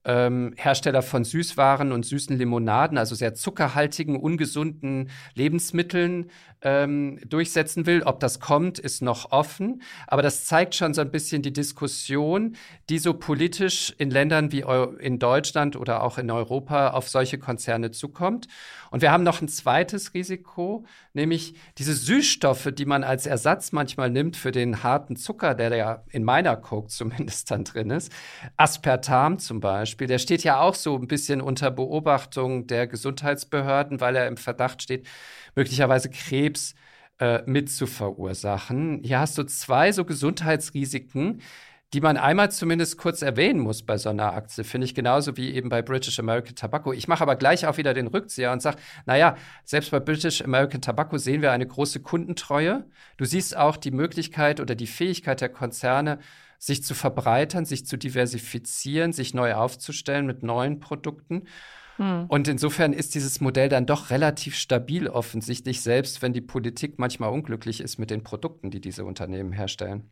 ähm, 0.07 0.53
Hersteller 0.55 1.01
von 1.01 1.25
Süßwaren 1.25 1.91
und 1.91 2.05
süßen 2.05 2.37
Limonaden, 2.37 2.97
also 2.97 3.13
sehr 3.13 3.35
zuckerhaltigen, 3.35 4.15
ungesunden 4.15 5.09
Lebensmitteln 5.35 6.31
ähm, 6.67 7.19
durchsetzen 7.25 7.85
will. 7.85 8.03
Ob 8.03 8.19
das 8.19 8.41
kommt, 8.41 8.77
ist 8.77 9.01
noch 9.01 9.31
offen. 9.31 9.81
Aber 10.05 10.21
das 10.21 10.45
zeigt 10.45 10.75
schon 10.75 10.93
so 10.93 10.99
ein 10.99 11.11
bisschen 11.11 11.41
die 11.41 11.53
Diskussion, 11.53 12.57
die 12.89 12.99
so 12.99 13.13
politisch 13.13 13.93
in 13.97 14.11
Ländern 14.11 14.51
wie 14.51 14.65
in 14.99 15.17
Deutschland 15.17 15.77
oder 15.77 16.03
auch 16.03 16.17
in 16.17 16.29
Europa 16.29 16.89
auf 16.89 17.07
solche 17.07 17.37
Konzerne 17.37 17.91
zukommt. 17.91 18.47
Und 18.91 19.01
wir 19.01 19.11
haben 19.11 19.23
noch 19.23 19.41
ein 19.41 19.47
zweites 19.47 20.13
Risiko, 20.13 20.85
nämlich 21.13 21.55
diese 21.77 21.93
Süßstoffe, 21.93 22.69
die 22.73 22.85
man 22.85 23.03
als 23.03 23.25
Ersatz 23.25 23.71
manchmal 23.71 24.09
nimmt 24.09 24.35
für 24.35 24.51
den 24.51 24.83
harten 24.83 25.15
Zucker, 25.15 25.55
der 25.55 25.75
ja 25.75 26.03
in 26.09 26.23
meiner 26.23 26.55
Coke 26.57 26.89
zumindest 26.89 27.49
dann 27.51 27.63
drin 27.63 27.91
ist. 27.91 28.11
Aspartam 28.57 29.39
zum 29.39 29.61
Beispiel, 29.61 30.07
der 30.07 30.19
steht 30.19 30.43
ja 30.43 30.59
auch 30.59 30.75
so 30.75 30.97
ein 30.97 31.07
bisschen 31.07 31.41
unter 31.41 31.71
Beobachtung 31.71 32.67
der 32.67 32.87
Gesundheitsbehörden, 32.87 34.01
weil 34.01 34.15
er 34.15 34.27
im 34.27 34.37
Verdacht 34.37 34.81
steht, 34.81 35.05
möglicherweise 35.57 36.09
Krebs 36.09 36.75
äh, 37.19 37.41
mit 37.47 37.69
zu 37.69 37.87
verursachen. 37.87 39.01
Hier 39.03 39.19
hast 39.19 39.37
du 39.37 39.43
zwei 39.43 39.91
so 39.91 40.05
Gesundheitsrisiken, 40.05 41.41
die 41.93 42.01
man 42.01 42.17
einmal 42.17 42.51
zumindest 42.51 42.97
kurz 42.97 43.21
erwähnen 43.21 43.59
muss 43.59 43.83
bei 43.83 43.97
so 43.97 44.09
einer 44.09 44.33
Aktie, 44.33 44.63
finde 44.63 44.85
ich 44.85 44.93
genauso 44.93 45.35
wie 45.35 45.53
eben 45.53 45.69
bei 45.69 45.81
British 45.81 46.19
American 46.19 46.55
Tobacco. 46.55 46.93
Ich 46.93 47.07
mache 47.07 47.23
aber 47.23 47.37
gleich 47.37 47.65
auch 47.65 47.77
wieder 47.77 47.93
den 47.93 48.07
Rückzieher 48.07 48.51
und 48.51 48.61
sage, 48.61 48.77
naja, 49.05 49.35
selbst 49.63 49.89
bei 49.89 49.99
British 49.99 50.43
American 50.43 50.81
Tobacco 50.81 51.17
sehen 51.17 51.41
wir 51.41 51.51
eine 51.51 51.65
große 51.65 52.01
Kundentreue. 52.01 52.85
Du 53.15 53.25
siehst 53.25 53.57
auch 53.57 53.77
die 53.77 53.91
Möglichkeit 53.91 54.59
oder 54.59 54.75
die 54.75 54.85
Fähigkeit 54.85 55.41
der 55.41 55.49
Konzerne, 55.49 56.19
sich 56.59 56.83
zu 56.83 56.93
verbreitern, 56.93 57.65
sich 57.65 57.85
zu 57.85 57.97
diversifizieren, 57.97 59.13
sich 59.13 59.33
neu 59.33 59.53
aufzustellen 59.53 60.25
mit 60.25 60.43
neuen 60.43 60.79
Produkten. 60.79 61.43
Hm. 61.97 62.25
Und 62.27 62.47
insofern 62.47 62.93
ist 62.93 63.15
dieses 63.15 63.41
Modell 63.41 63.69
dann 63.69 63.85
doch 63.85 64.09
relativ 64.09 64.55
stabil 64.55 65.07
offensichtlich, 65.07 65.81
selbst 65.81 66.21
wenn 66.21 66.33
die 66.33 66.41
Politik 66.41 66.97
manchmal 66.97 67.31
unglücklich 67.31 67.81
ist 67.81 67.97
mit 67.97 68.09
den 68.09 68.23
Produkten, 68.23 68.71
die 68.71 68.81
diese 68.81 69.03
Unternehmen 69.05 69.51
herstellen. 69.51 70.09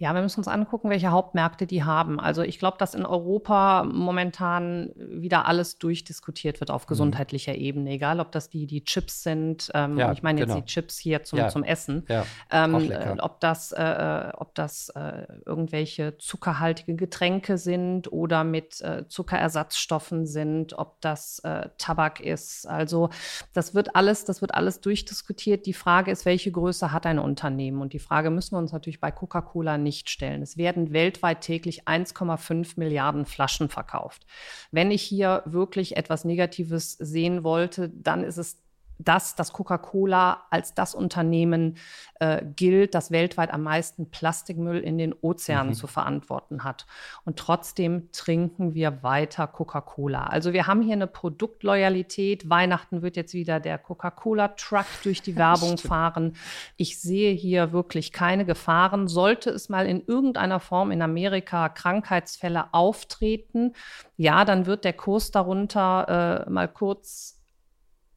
Ja, 0.00 0.14
wir 0.14 0.22
müssen 0.22 0.38
uns 0.38 0.48
angucken, 0.48 0.90
welche 0.90 1.10
Hauptmärkte 1.10 1.66
die 1.66 1.82
haben. 1.82 2.20
Also 2.20 2.42
ich 2.42 2.60
glaube, 2.60 2.78
dass 2.78 2.94
in 2.94 3.04
Europa 3.04 3.82
momentan 3.82 4.92
wieder 4.96 5.46
alles 5.46 5.78
durchdiskutiert 5.78 6.60
wird 6.60 6.70
auf 6.70 6.84
mhm. 6.84 6.88
gesundheitlicher 6.88 7.52
mhm. 7.52 7.58
Ebene, 7.58 7.90
egal 7.90 8.20
ob 8.20 8.30
das 8.30 8.48
die, 8.48 8.66
die 8.66 8.84
Chips 8.84 9.24
sind, 9.24 9.70
ähm, 9.74 9.98
ja, 9.98 10.12
ich 10.12 10.22
meine 10.22 10.38
jetzt 10.38 10.50
genau. 10.50 10.60
die 10.60 10.66
Chips 10.66 10.98
hier 10.98 11.24
zum, 11.24 11.40
ja. 11.40 11.48
zum 11.48 11.64
Essen, 11.64 12.04
ja, 12.08 12.24
ähm, 12.52 12.90
äh, 12.92 13.16
ob 13.18 13.40
das, 13.40 13.72
äh, 13.72 14.30
ob 14.36 14.54
das 14.54 14.90
äh, 14.90 15.26
irgendwelche 15.44 16.16
zuckerhaltige 16.18 16.94
Getränke 16.94 17.58
sind 17.58 18.12
oder 18.12 18.44
mit 18.44 18.80
äh, 18.80 19.08
Zuckerersatzstoffen 19.08 20.26
sind, 20.26 20.78
ob 20.78 21.00
das 21.00 21.40
äh, 21.40 21.70
Tabak 21.76 22.20
ist. 22.20 22.68
Also 22.68 23.10
das 23.52 23.74
wird 23.74 23.96
alles, 23.96 24.24
das 24.24 24.42
wird 24.42 24.54
alles 24.54 24.80
durchdiskutiert. 24.80 25.66
Die 25.66 25.72
Frage 25.72 26.12
ist, 26.12 26.24
welche 26.24 26.52
Größe 26.52 26.92
hat 26.92 27.04
ein 27.04 27.18
Unternehmen? 27.18 27.80
Und 27.80 27.94
die 27.94 27.98
Frage 27.98 28.30
müssen 28.30 28.54
wir 28.54 28.58
uns 28.58 28.70
natürlich 28.72 29.00
bei 29.00 29.10
Coca-Cola 29.38 29.78
nicht 29.78 30.10
stellen. 30.10 30.42
Es 30.42 30.56
werden 30.56 30.92
weltweit 30.92 31.40
täglich 31.40 31.86
1,5 31.86 32.74
Milliarden 32.76 33.24
Flaschen 33.24 33.68
verkauft. 33.68 34.26
Wenn 34.70 34.90
ich 34.90 35.02
hier 35.02 35.42
wirklich 35.46 35.96
etwas 35.96 36.24
Negatives 36.24 36.92
sehen 36.92 37.44
wollte, 37.44 37.90
dann 37.90 38.24
ist 38.24 38.38
es 38.38 38.62
dass 38.98 39.34
das 39.36 39.52
Coca-Cola 39.52 40.44
als 40.50 40.74
das 40.74 40.94
Unternehmen 40.94 41.76
äh, 42.20 42.44
gilt, 42.56 42.94
das 42.94 43.10
weltweit 43.10 43.52
am 43.52 43.62
meisten 43.62 44.10
Plastikmüll 44.10 44.78
in 44.78 44.98
den 44.98 45.14
Ozeanen 45.20 45.70
mhm. 45.70 45.74
zu 45.74 45.86
verantworten 45.86 46.64
hat. 46.64 46.86
Und 47.24 47.38
trotzdem 47.38 48.10
trinken 48.12 48.74
wir 48.74 49.02
weiter 49.02 49.46
Coca-Cola. 49.46 50.24
Also 50.26 50.52
wir 50.52 50.66
haben 50.66 50.82
hier 50.82 50.94
eine 50.94 51.06
Produktloyalität. 51.06 52.50
Weihnachten 52.50 53.02
wird 53.02 53.16
jetzt 53.16 53.34
wieder 53.34 53.60
der 53.60 53.78
Coca-Cola-Truck 53.78 54.86
durch 55.04 55.22
die 55.22 55.36
Werbung 55.36 55.78
fahren. 55.78 56.34
Ich 56.76 57.00
sehe 57.00 57.32
hier 57.32 57.72
wirklich 57.72 58.12
keine 58.12 58.44
Gefahren. 58.44 59.06
Sollte 59.08 59.50
es 59.50 59.68
mal 59.68 59.86
in 59.86 60.02
irgendeiner 60.04 60.60
Form 60.60 60.90
in 60.90 61.02
Amerika 61.02 61.68
Krankheitsfälle 61.68 62.74
auftreten, 62.74 63.74
ja, 64.16 64.44
dann 64.44 64.66
wird 64.66 64.84
der 64.84 64.92
Kurs 64.92 65.30
darunter 65.30 66.44
äh, 66.46 66.50
mal 66.50 66.66
kurz 66.68 67.37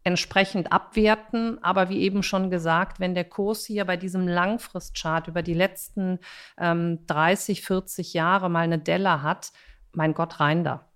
entsprechend 0.04 0.72
abwerten. 0.72 1.64
Aber 1.64 1.90
wie 1.90 2.02
eben 2.02 2.24
schon 2.24 2.50
gesagt, 2.50 3.00
wenn 3.00 3.14
der 3.14 3.26
Kurs 3.26 3.66
hier 3.66 3.86
bei 3.86 3.98
diesem 3.98 4.28
Langfristchart 4.28 5.28
über 5.28 5.42
die 5.42 5.54
letzten 5.54 6.20
ähm, 6.58 7.06
30, 7.08 7.62
40 7.62 8.14
Jahre 8.14 8.50
mal 8.50 8.62
eine 8.62 8.80
Delle 8.80 9.22
hat, 9.22 9.52
mein 9.94 10.14
Gott, 10.14 10.40
rein 10.40 10.64
da. 10.64 10.88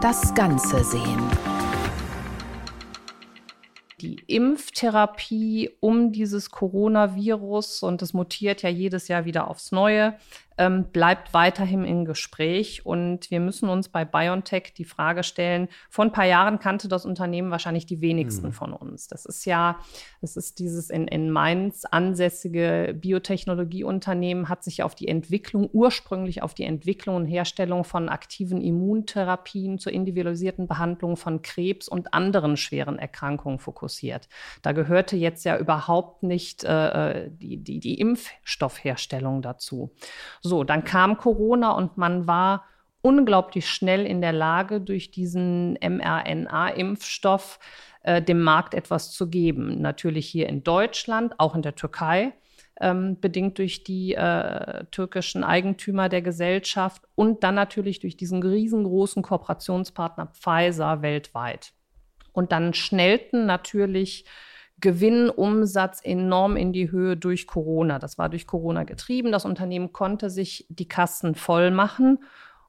Das 0.00 0.34
Ganze 0.34 0.82
sehen. 0.84 1.20
Die 4.00 4.18
Impftherapie 4.26 5.70
um 5.80 6.10
dieses 6.10 6.50
Coronavirus, 6.50 7.82
und 7.82 8.00
es 8.00 8.14
mutiert 8.14 8.62
ja 8.62 8.70
jedes 8.70 9.08
Jahr 9.08 9.26
wieder 9.26 9.48
aufs 9.48 9.72
Neue, 9.72 10.16
ähm, 10.60 10.84
bleibt 10.92 11.32
weiterhin 11.32 11.86
im 11.86 12.04
Gespräch. 12.04 12.84
Und 12.84 13.30
wir 13.30 13.40
müssen 13.40 13.70
uns 13.70 13.88
bei 13.88 14.04
BioNTech 14.04 14.74
die 14.76 14.84
Frage 14.84 15.22
stellen, 15.22 15.68
vor 15.88 16.04
ein 16.04 16.12
paar 16.12 16.26
Jahren 16.26 16.58
kannte 16.58 16.86
das 16.86 17.06
Unternehmen 17.06 17.50
wahrscheinlich 17.50 17.86
die 17.86 18.02
wenigsten 18.02 18.48
mhm. 18.48 18.52
von 18.52 18.74
uns. 18.74 19.08
Das 19.08 19.24
ist 19.24 19.46
ja, 19.46 19.80
das 20.20 20.36
ist 20.36 20.58
dieses 20.58 20.90
in, 20.90 21.08
in 21.08 21.30
Mainz 21.30 21.86
ansässige 21.90 22.94
Biotechnologieunternehmen, 22.94 24.50
hat 24.50 24.62
sich 24.62 24.82
auf 24.82 24.94
die 24.94 25.08
Entwicklung, 25.08 25.70
ursprünglich 25.72 26.42
auf 26.42 26.52
die 26.52 26.64
Entwicklung 26.64 27.16
und 27.16 27.24
Herstellung 27.24 27.84
von 27.84 28.10
aktiven 28.10 28.60
Immuntherapien 28.60 29.78
zur 29.78 29.92
individualisierten 29.92 30.68
Behandlung 30.68 31.16
von 31.16 31.40
Krebs 31.40 31.88
und 31.88 32.12
anderen 32.12 32.58
schweren 32.58 32.98
Erkrankungen 32.98 33.58
fokussiert. 33.58 34.28
Da 34.60 34.72
gehörte 34.72 35.16
jetzt 35.16 35.46
ja 35.46 35.56
überhaupt 35.56 36.22
nicht 36.22 36.64
äh, 36.64 37.22
äh 37.24 37.30
die, 37.30 37.56
die, 37.56 37.80
die 37.80 37.98
Impfstoffherstellung 37.98 39.40
dazu. 39.40 39.94
So, 40.42 40.49
dann 40.64 40.84
kam 40.84 41.16
Corona 41.16 41.72
und 41.72 41.96
man 41.96 42.26
war 42.26 42.64
unglaublich 43.02 43.68
schnell 43.68 44.04
in 44.06 44.20
der 44.20 44.32
Lage, 44.32 44.80
durch 44.80 45.10
diesen 45.10 45.78
mRNA-Impfstoff 45.80 47.58
äh, 48.02 48.22
dem 48.22 48.42
Markt 48.42 48.74
etwas 48.74 49.12
zu 49.12 49.28
geben. 49.28 49.80
Natürlich 49.80 50.26
hier 50.26 50.48
in 50.48 50.62
Deutschland, 50.62 51.34
auch 51.38 51.54
in 51.54 51.62
der 51.62 51.74
Türkei, 51.74 52.32
ähm, 52.80 53.18
bedingt 53.20 53.58
durch 53.58 53.84
die 53.84 54.14
äh, 54.14 54.84
türkischen 54.90 55.44
Eigentümer 55.44 56.08
der 56.08 56.22
Gesellschaft 56.22 57.02
und 57.14 57.44
dann 57.44 57.54
natürlich 57.54 58.00
durch 58.00 58.16
diesen 58.16 58.42
riesengroßen 58.42 59.22
Kooperationspartner 59.22 60.28
Pfizer 60.28 61.02
weltweit. 61.02 61.72
Und 62.32 62.52
dann 62.52 62.74
schnellten 62.74 63.46
natürlich 63.46 64.24
Gewinn, 64.80 65.30
Umsatz 65.30 66.00
enorm 66.02 66.56
in 66.56 66.72
die 66.72 66.90
Höhe 66.90 67.16
durch 67.16 67.46
Corona. 67.46 67.98
Das 67.98 68.18
war 68.18 68.28
durch 68.28 68.46
Corona 68.46 68.84
getrieben. 68.84 69.32
Das 69.32 69.44
Unternehmen 69.44 69.92
konnte 69.92 70.30
sich 70.30 70.66
die 70.68 70.88
Kassen 70.88 71.34
voll 71.34 71.70
machen. 71.70 72.18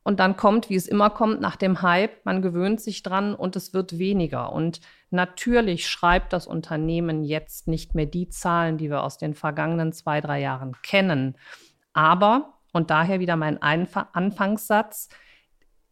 Und 0.03 0.19
dann 0.19 0.35
kommt, 0.35 0.69
wie 0.69 0.75
es 0.75 0.87
immer 0.87 1.11
kommt, 1.11 1.41
nach 1.41 1.55
dem 1.55 1.83
Hype, 1.83 2.25
man 2.25 2.41
gewöhnt 2.41 2.81
sich 2.81 3.03
dran 3.03 3.35
und 3.35 3.55
es 3.55 3.71
wird 3.73 3.99
weniger. 3.99 4.51
Und 4.51 4.81
natürlich 5.11 5.87
schreibt 5.87 6.33
das 6.33 6.47
Unternehmen 6.47 7.23
jetzt 7.23 7.67
nicht 7.67 7.93
mehr 7.93 8.07
die 8.07 8.27
Zahlen, 8.27 8.77
die 8.79 8.89
wir 8.89 9.03
aus 9.03 9.19
den 9.19 9.35
vergangenen 9.35 9.93
zwei, 9.93 10.19
drei 10.19 10.41
Jahren 10.41 10.75
kennen. 10.81 11.37
Aber, 11.93 12.57
und 12.73 12.89
daher 12.89 13.19
wieder 13.19 13.35
mein 13.35 13.61
Anfangssatz, 13.61 15.09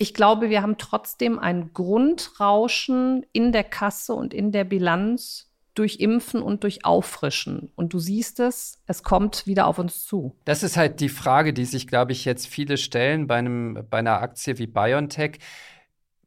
Ich 0.01 0.13
glaube, 0.13 0.49
wir 0.49 0.61
haben 0.61 0.77
trotzdem 0.77 1.37
ein 1.37 1.73
Grundrauschen 1.73 3.25
in 3.33 3.51
der 3.51 3.65
Kasse 3.65 4.13
und 4.13 4.33
in 4.33 4.53
der 4.53 4.63
Bilanz 4.63 5.48
durch 5.75 5.99
Impfen 5.99 6.41
und 6.41 6.63
durch 6.63 6.85
Auffrischen. 6.85 7.71
Und 7.75 7.93
du 7.93 7.99
siehst 7.99 8.39
es, 8.39 8.79
es 8.87 9.03
kommt 9.03 9.45
wieder 9.47 9.67
auf 9.67 9.79
uns 9.79 10.05
zu. 10.05 10.35
Das 10.45 10.63
ist 10.63 10.77
halt 10.77 10.99
die 10.99 11.09
Frage, 11.09 11.53
die 11.53 11.65
sich, 11.65 11.87
glaube 11.87 12.11
ich, 12.11 12.25
jetzt 12.25 12.47
viele 12.47 12.77
stellen 12.77 13.27
bei, 13.27 13.35
einem, 13.35 13.85
bei 13.89 13.99
einer 13.99 14.21
Aktie 14.21 14.57
wie 14.57 14.67
BioNTech. 14.67 15.39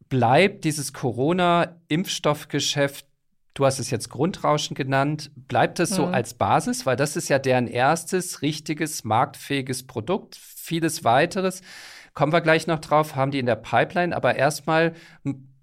Bleibt 0.09 0.65
dieses 0.65 0.93
Corona-Impfstoffgeschäft 0.93 3.07
Du 3.55 3.67
hast 3.67 3.79
es 3.79 3.91
jetzt 3.91 4.09
Grundrauschen 4.09 4.75
genannt. 4.75 5.31
Bleibt 5.37 5.79
es 5.79 5.91
so 5.91 6.07
mhm. 6.07 6.15
als 6.15 6.33
Basis? 6.33 6.87
Weil 6.87 6.97
das 6.97 7.17
ist 7.17 7.29
ja 7.29 7.39
deren 7.39 7.67
erstes 7.67 8.41
richtiges, 8.41 9.05
marktfähiges 9.05 9.87
Produkt. 9.87 10.37
Vieles 10.37 11.05
weiteres 11.05 11.61
kommen 12.15 12.33
wir 12.33 12.41
gleich 12.41 12.67
noch 12.67 12.79
drauf, 12.79 13.17
haben 13.17 13.31
die 13.31 13.39
in 13.39 13.47
der 13.47 13.57
Pipeline. 13.57 14.17
Aber 14.17 14.37
erstmal 14.37 14.95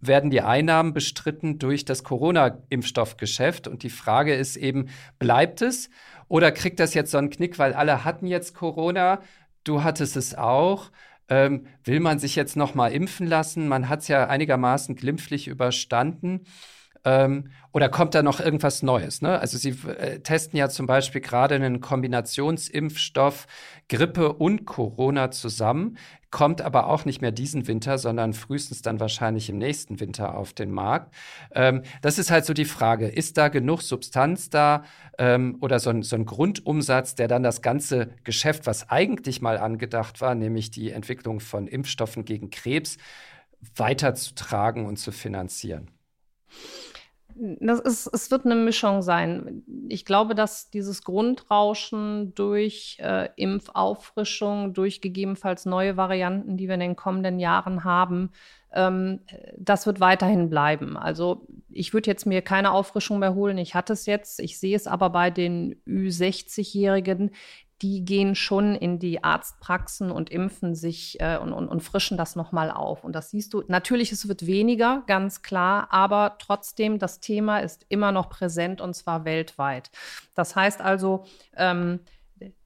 werden 0.01 0.29
die 0.29 0.41
Einnahmen 0.41 0.93
bestritten 0.93 1.59
durch 1.59 1.85
das 1.85 2.03
Corona-Impfstoffgeschäft. 2.03 3.67
Und 3.67 3.83
die 3.83 3.89
Frage 3.89 4.33
ist 4.33 4.55
eben, 4.55 4.89
bleibt 5.17 5.62
es 5.62 5.89
oder 6.27 6.51
kriegt 6.51 6.79
das 6.79 6.93
jetzt 6.93 7.12
so 7.12 7.17
einen 7.17 7.29
Knick, 7.29 7.59
weil 7.59 7.73
alle 7.73 8.05
hatten 8.05 8.27
jetzt 8.27 8.53
Corona, 8.53 9.21
du 9.63 9.83
hattest 9.83 10.15
es 10.15 10.35
auch. 10.35 10.91
Ähm, 11.27 11.67
will 11.83 11.99
man 11.99 12.17
sich 12.17 12.35
jetzt 12.35 12.55
noch 12.55 12.73
mal 12.73 12.91
impfen 12.91 13.27
lassen? 13.27 13.67
Man 13.67 13.88
hat 13.88 14.01
es 14.01 14.07
ja 14.07 14.27
einigermaßen 14.27 14.95
glimpflich 14.95 15.47
überstanden. 15.47 16.45
Ähm, 17.05 17.51
oder 17.71 17.88
kommt 17.88 18.15
da 18.15 18.23
noch 18.23 18.39
irgendwas 18.39 18.83
Neues? 18.83 19.21
Ne? 19.21 19.39
Also 19.39 19.57
Sie 19.57 19.69
äh, 19.88 20.19
testen 20.19 20.57
ja 20.57 20.69
zum 20.69 20.85
Beispiel 20.85 21.21
gerade 21.21 21.55
einen 21.55 21.81
Kombinationsimpfstoff 21.81 23.47
Grippe 23.88 24.33
und 24.33 24.65
Corona 24.65 25.31
zusammen, 25.31 25.97
kommt 26.31 26.61
aber 26.61 26.87
auch 26.87 27.05
nicht 27.05 27.21
mehr 27.21 27.31
diesen 27.31 27.67
Winter, 27.67 27.97
sondern 27.97 28.33
frühestens 28.33 28.81
dann 28.81 28.99
wahrscheinlich 28.99 29.49
im 29.49 29.57
nächsten 29.57 29.99
Winter 29.99 30.35
auf 30.37 30.53
den 30.53 30.71
Markt. 30.71 31.13
Ähm, 31.53 31.81
das 32.01 32.19
ist 32.19 32.29
halt 32.29 32.45
so 32.45 32.53
die 32.53 32.65
Frage, 32.65 33.07
ist 33.07 33.37
da 33.37 33.47
genug 33.47 33.81
Substanz 33.81 34.49
da 34.49 34.83
ähm, 35.17 35.57
oder 35.61 35.79
so 35.79 35.89
ein, 35.89 36.03
so 36.03 36.15
ein 36.15 36.25
Grundumsatz, 36.25 37.15
der 37.15 37.27
dann 37.27 37.43
das 37.43 37.61
ganze 37.61 38.09
Geschäft, 38.23 38.67
was 38.67 38.89
eigentlich 38.89 39.41
mal 39.41 39.57
angedacht 39.57 40.21
war, 40.21 40.35
nämlich 40.35 40.69
die 40.71 40.91
Entwicklung 40.91 41.39
von 41.39 41.67
Impfstoffen 41.67 42.25
gegen 42.25 42.49
Krebs, 42.49 42.97
weiterzutragen 43.75 44.85
und 44.85 44.97
zu 44.97 45.11
finanzieren? 45.11 45.89
Das 47.60 47.80
ist, 47.80 48.08
es 48.08 48.32
wird 48.32 48.45
eine 48.45 48.56
Mischung 48.56 49.02
sein. 49.02 49.63
Ich 49.88 50.04
glaube, 50.04 50.36
dass 50.36 50.69
dieses 50.69 51.04
Grundrauschen 51.04 52.36
durch 52.36 52.97
äh, 52.99 53.30
Impfauffrischung, 53.38 54.73
durch 54.73 54.99
gegebenenfalls 54.99 55.65
neue 55.65 55.95
Varianten, 55.95 56.58
die 56.58 56.67
wir 56.67 56.73
in 56.73 56.82
den 56.82 56.95
kommenden 56.97 57.39
Jahren 57.39 57.86
haben, 57.86 58.32
ähm, 58.73 59.21
das 59.58 59.86
wird 59.86 59.99
weiterhin 59.99 60.49
bleiben. 60.49 60.97
Also 60.97 61.47
ich 61.69 61.93
würde 61.93 62.10
jetzt 62.10 62.25
mir 62.25 62.41
keine 62.41 62.71
Auffrischung 62.71 63.19
mehr 63.19 63.36
holen. 63.36 63.58
Ich 63.58 63.73
hatte 63.73 63.93
es 63.93 64.06
jetzt. 64.06 64.39
Ich 64.39 64.60
sehe 64.60 64.75
es 64.75 64.86
aber 64.86 65.10
bei 65.10 65.32
den 65.32 65.75
Ü60-Jährigen, 65.88 67.32
die 67.81 68.03
gehen 68.03 68.35
schon 68.35 68.75
in 68.75 68.99
die 68.99 69.23
Arztpraxen 69.23 70.11
und 70.11 70.29
impfen 70.29 70.75
sich 70.75 71.19
äh, 71.21 71.37
und, 71.37 71.53
und, 71.53 71.67
und 71.69 71.81
frischen 71.81 72.17
das 72.17 72.35
nochmal 72.35 72.71
auf. 72.71 73.03
Und 73.03 73.13
das 73.13 73.31
siehst 73.31 73.53
du. 73.53 73.63
Natürlich, 73.67 74.11
es 74.11 74.27
wird 74.27 74.45
weniger, 74.45 75.03
ganz 75.07 75.41
klar, 75.41 75.87
aber 75.91 76.35
trotzdem, 76.39 76.99
das 76.99 77.19
Thema 77.19 77.59
ist 77.59 77.85
immer 77.89 78.11
noch 78.11 78.29
präsent 78.29 78.81
und 78.81 78.95
zwar 78.95 79.23
weltweit. 79.23 79.91
Das 80.35 80.55
heißt 80.55 80.81
also, 80.81 81.25
ähm, 81.55 82.01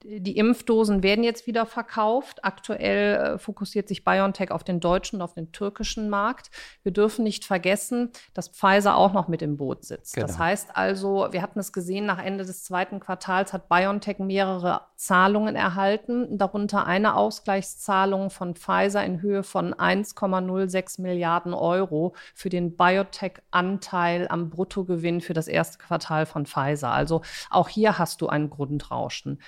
die 0.04 0.38
Impfdosen 0.38 1.02
werden 1.02 1.24
jetzt 1.24 1.48
wieder 1.48 1.66
verkauft. 1.66 2.44
Aktuell 2.44 3.16
äh, 3.16 3.38
fokussiert 3.38 3.88
sich 3.88 4.04
BioNTech 4.04 4.52
auf 4.52 4.64
den 4.64 4.80
deutschen 4.80 5.18
und 5.18 5.22
auf 5.22 5.34
den 5.34 5.52
türkischen 5.52 6.10
Markt. 6.10 6.52
Wir 6.84 6.92
dürfen 6.92 7.24
nicht 7.24 7.46
vergessen, 7.46 8.12
dass 8.34 8.50
Pfizer 8.50 8.96
auch 8.98 9.14
noch 9.14 9.28
mit 9.28 9.42
im 9.42 9.58
Boot 9.58 9.86
sitzt. 9.86 10.16
Genau. 10.16 10.28
Das 10.28 10.38
heißt 10.38 10.76
also, 10.76 11.28
wir 11.32 11.42
hatten 11.42 11.60
es 11.60 11.72
gesehen, 11.72 12.06
nach 12.06 12.24
Ende 12.24 12.46
des 12.46 12.64
zweiten 12.64 13.00
Quartals 13.00 13.54
hat 13.54 13.70
BioNTech 13.70 14.20
mehrere 14.20 14.82
Zahlungen 14.96 15.56
erhalten, 15.56 16.38
darunter 16.38 16.86
eine 16.86 17.16
Ausgleichszahlung 17.16 18.30
von 18.30 18.56
Pfizer 18.56 19.04
in 19.04 19.22
Höhe 19.22 19.44
von 19.44 19.74
1,06 19.74 21.02
Milliarden 21.02 21.54
Euro 21.54 22.14
für 22.34 22.50
den 22.50 22.76
Biotech-Anteil 22.76 24.28
am 24.28 24.50
Bruttogewinn 24.50 25.22
für 25.22 25.34
das 25.34 25.48
erste 25.48 25.78
Quartal 25.78 26.26
von 26.26 26.46
Pfizer. 26.46 26.92
Also 26.92 27.22
auch 27.50 27.70
hier 27.70 27.98
hast 27.98 28.22
du 28.22 28.28
ein 28.28 28.50
Grundrauschen. 28.50 29.40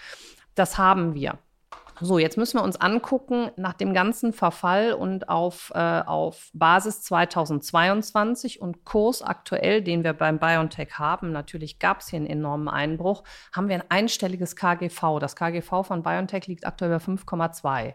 Das 0.56 0.78
haben 0.78 1.14
wir. 1.14 1.38
So, 2.02 2.20
jetzt 2.20 2.38
müssen 2.38 2.60
wir 2.60 2.64
uns 2.64 2.76
angucken, 2.76 3.52
nach 3.56 3.72
dem 3.72 3.94
ganzen 3.94 4.34
Verfall 4.34 4.94
und 4.94 5.30
auf, 5.30 5.72
äh, 5.74 6.02
auf 6.06 6.50
Basis 6.54 7.02
2022 7.04 8.60
und 8.62 8.84
Kurs 8.84 9.22
aktuell, 9.22 9.82
den 9.82 10.04
wir 10.04 10.12
beim 10.12 10.38
BioNTech 10.38 11.00
haben, 11.00 11.32
natürlich 11.32 11.80
gab 11.80 12.02
es 12.02 12.10
hier 12.10 12.18
einen 12.18 12.28
enormen 12.28 12.68
Einbruch, 12.68 13.24
haben 13.54 13.70
wir 13.70 13.76
ein 13.76 13.90
einstelliges 13.90 14.58
KGV. 14.58 15.20
Das 15.20 15.38
KGV 15.38 15.84
von 15.84 16.04
BioNTech 16.04 16.48
liegt 16.48 16.68
aktuell 16.68 16.92
bei 16.92 16.98
5,2. 16.98 17.94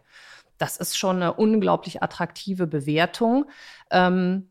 Das 0.57 0.77
ist 0.77 0.97
schon 0.99 1.17
eine 1.17 1.35
unglaublich 1.35 2.03
attraktive 2.03 2.67
Bewertung. 2.67 3.47
Ähm, 3.91 4.50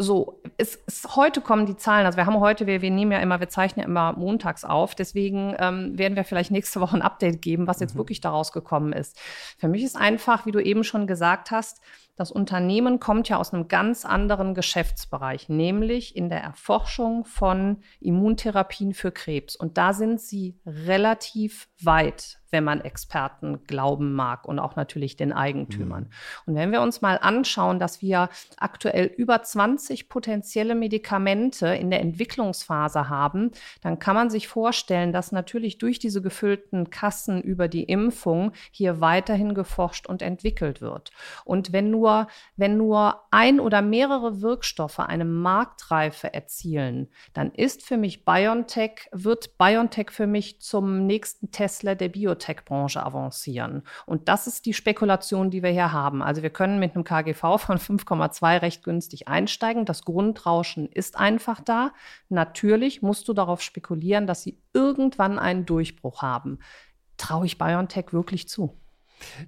so, 0.00 0.40
es, 0.56 0.78
es, 0.86 1.16
heute 1.16 1.40
kommen 1.40 1.66
die 1.66 1.76
Zahlen, 1.76 2.06
also 2.06 2.16
wir 2.16 2.24
haben 2.24 2.38
heute, 2.38 2.68
wir, 2.68 2.82
wir 2.82 2.90
nehmen 2.90 3.10
ja 3.10 3.18
immer, 3.18 3.40
wir 3.40 3.48
zeichnen 3.48 3.82
ja 3.82 3.88
immer 3.88 4.12
montags 4.12 4.64
auf, 4.64 4.94
deswegen 4.94 5.56
ähm, 5.58 5.98
werden 5.98 6.14
wir 6.14 6.22
vielleicht 6.22 6.52
nächste 6.52 6.80
Woche 6.80 6.96
ein 6.96 7.02
Update 7.02 7.42
geben, 7.42 7.66
was 7.66 7.80
jetzt 7.80 7.94
mhm. 7.94 7.98
wirklich 7.98 8.20
daraus 8.20 8.52
gekommen 8.52 8.92
ist. 8.92 9.18
Für 9.58 9.66
mich 9.66 9.82
ist 9.82 9.96
einfach, 9.96 10.46
wie 10.46 10.52
du 10.52 10.60
eben 10.60 10.84
schon 10.84 11.08
gesagt 11.08 11.50
hast, 11.50 11.80
das 12.14 12.30
Unternehmen 12.30 13.00
kommt 13.00 13.28
ja 13.28 13.38
aus 13.38 13.52
einem 13.52 13.68
ganz 13.68 14.04
anderen 14.04 14.54
Geschäftsbereich, 14.54 15.48
nämlich 15.48 16.16
in 16.16 16.28
der 16.28 16.42
Erforschung 16.42 17.24
von 17.24 17.82
Immuntherapien 18.00 18.94
für 18.94 19.12
Krebs. 19.12 19.54
Und 19.54 19.78
da 19.78 19.92
sind 19.92 20.20
sie 20.20 20.58
relativ 20.66 21.68
weit, 21.80 22.38
wenn 22.50 22.64
man 22.64 22.80
Experten 22.80 23.64
glauben 23.66 24.12
mag 24.12 24.46
und 24.46 24.58
auch 24.58 24.76
natürlich 24.76 25.16
den 25.16 25.32
Eigentümern. 25.32 26.04
Mhm. 26.04 26.08
Und 26.46 26.54
wenn 26.54 26.72
wir 26.72 26.80
uns 26.80 27.00
mal 27.00 27.18
anschauen, 27.20 27.78
dass 27.78 28.02
wir 28.02 28.28
aktuell 28.56 29.06
über 29.06 29.42
20 29.42 30.08
potenzielle 30.08 30.74
Medikamente 30.74 31.68
in 31.68 31.90
der 31.90 32.00
Entwicklungsphase 32.00 33.08
haben, 33.08 33.50
dann 33.82 33.98
kann 33.98 34.14
man 34.14 34.30
sich 34.30 34.48
vorstellen, 34.48 35.12
dass 35.12 35.32
natürlich 35.32 35.78
durch 35.78 35.98
diese 35.98 36.22
gefüllten 36.22 36.90
Kassen 36.90 37.40
über 37.42 37.68
die 37.68 37.84
Impfung 37.84 38.52
hier 38.70 39.00
weiterhin 39.00 39.54
geforscht 39.54 40.06
und 40.06 40.22
entwickelt 40.22 40.80
wird. 40.80 41.10
Und 41.44 41.72
wenn 41.72 41.90
nur, 41.90 42.28
wenn 42.56 42.76
nur 42.76 43.22
ein 43.30 43.60
oder 43.60 43.82
mehrere 43.82 44.40
Wirkstoffe 44.40 45.00
eine 45.00 45.24
Marktreife 45.24 46.32
erzielen, 46.32 47.08
dann 47.32 47.52
ist 47.52 47.82
für 47.82 47.96
mich 47.96 48.24
BioNTech, 48.24 49.08
wird 49.12 49.58
BioNTech 49.58 50.10
für 50.10 50.26
mich 50.26 50.60
zum 50.60 51.06
nächsten 51.06 51.50
Tesla 51.50 51.94
der 51.94 52.08
Biotech-Branche 52.38 53.04
avancieren. 53.04 53.82
Und 54.06 54.28
das 54.28 54.46
ist 54.46 54.66
die 54.66 54.74
Spekulation, 54.74 55.50
die 55.50 55.62
wir 55.62 55.70
hier 55.70 55.92
haben. 55.92 56.22
Also 56.22 56.42
wir 56.42 56.50
können 56.50 56.78
mit 56.78 56.94
einem 56.94 57.04
KGV 57.04 57.58
von 57.58 57.78
5,2 57.78 58.62
recht 58.62 58.84
günstig 58.84 59.28
einsteigen. 59.28 59.84
Das 59.84 60.04
Grundrauschen 60.04 60.86
ist 60.86 61.18
einfach 61.18 61.60
da. 61.60 61.92
Natürlich 62.28 63.02
musst 63.02 63.28
du 63.28 63.32
darauf 63.32 63.60
spekulieren, 63.62 64.26
dass 64.26 64.42
sie 64.42 64.58
irgendwann 64.72 65.38
einen 65.38 65.66
Durchbruch 65.66 66.22
haben. 66.22 66.58
Traue 67.16 67.46
ich 67.46 67.58
BioNTech 67.58 68.12
wirklich 68.12 68.48
zu? 68.48 68.76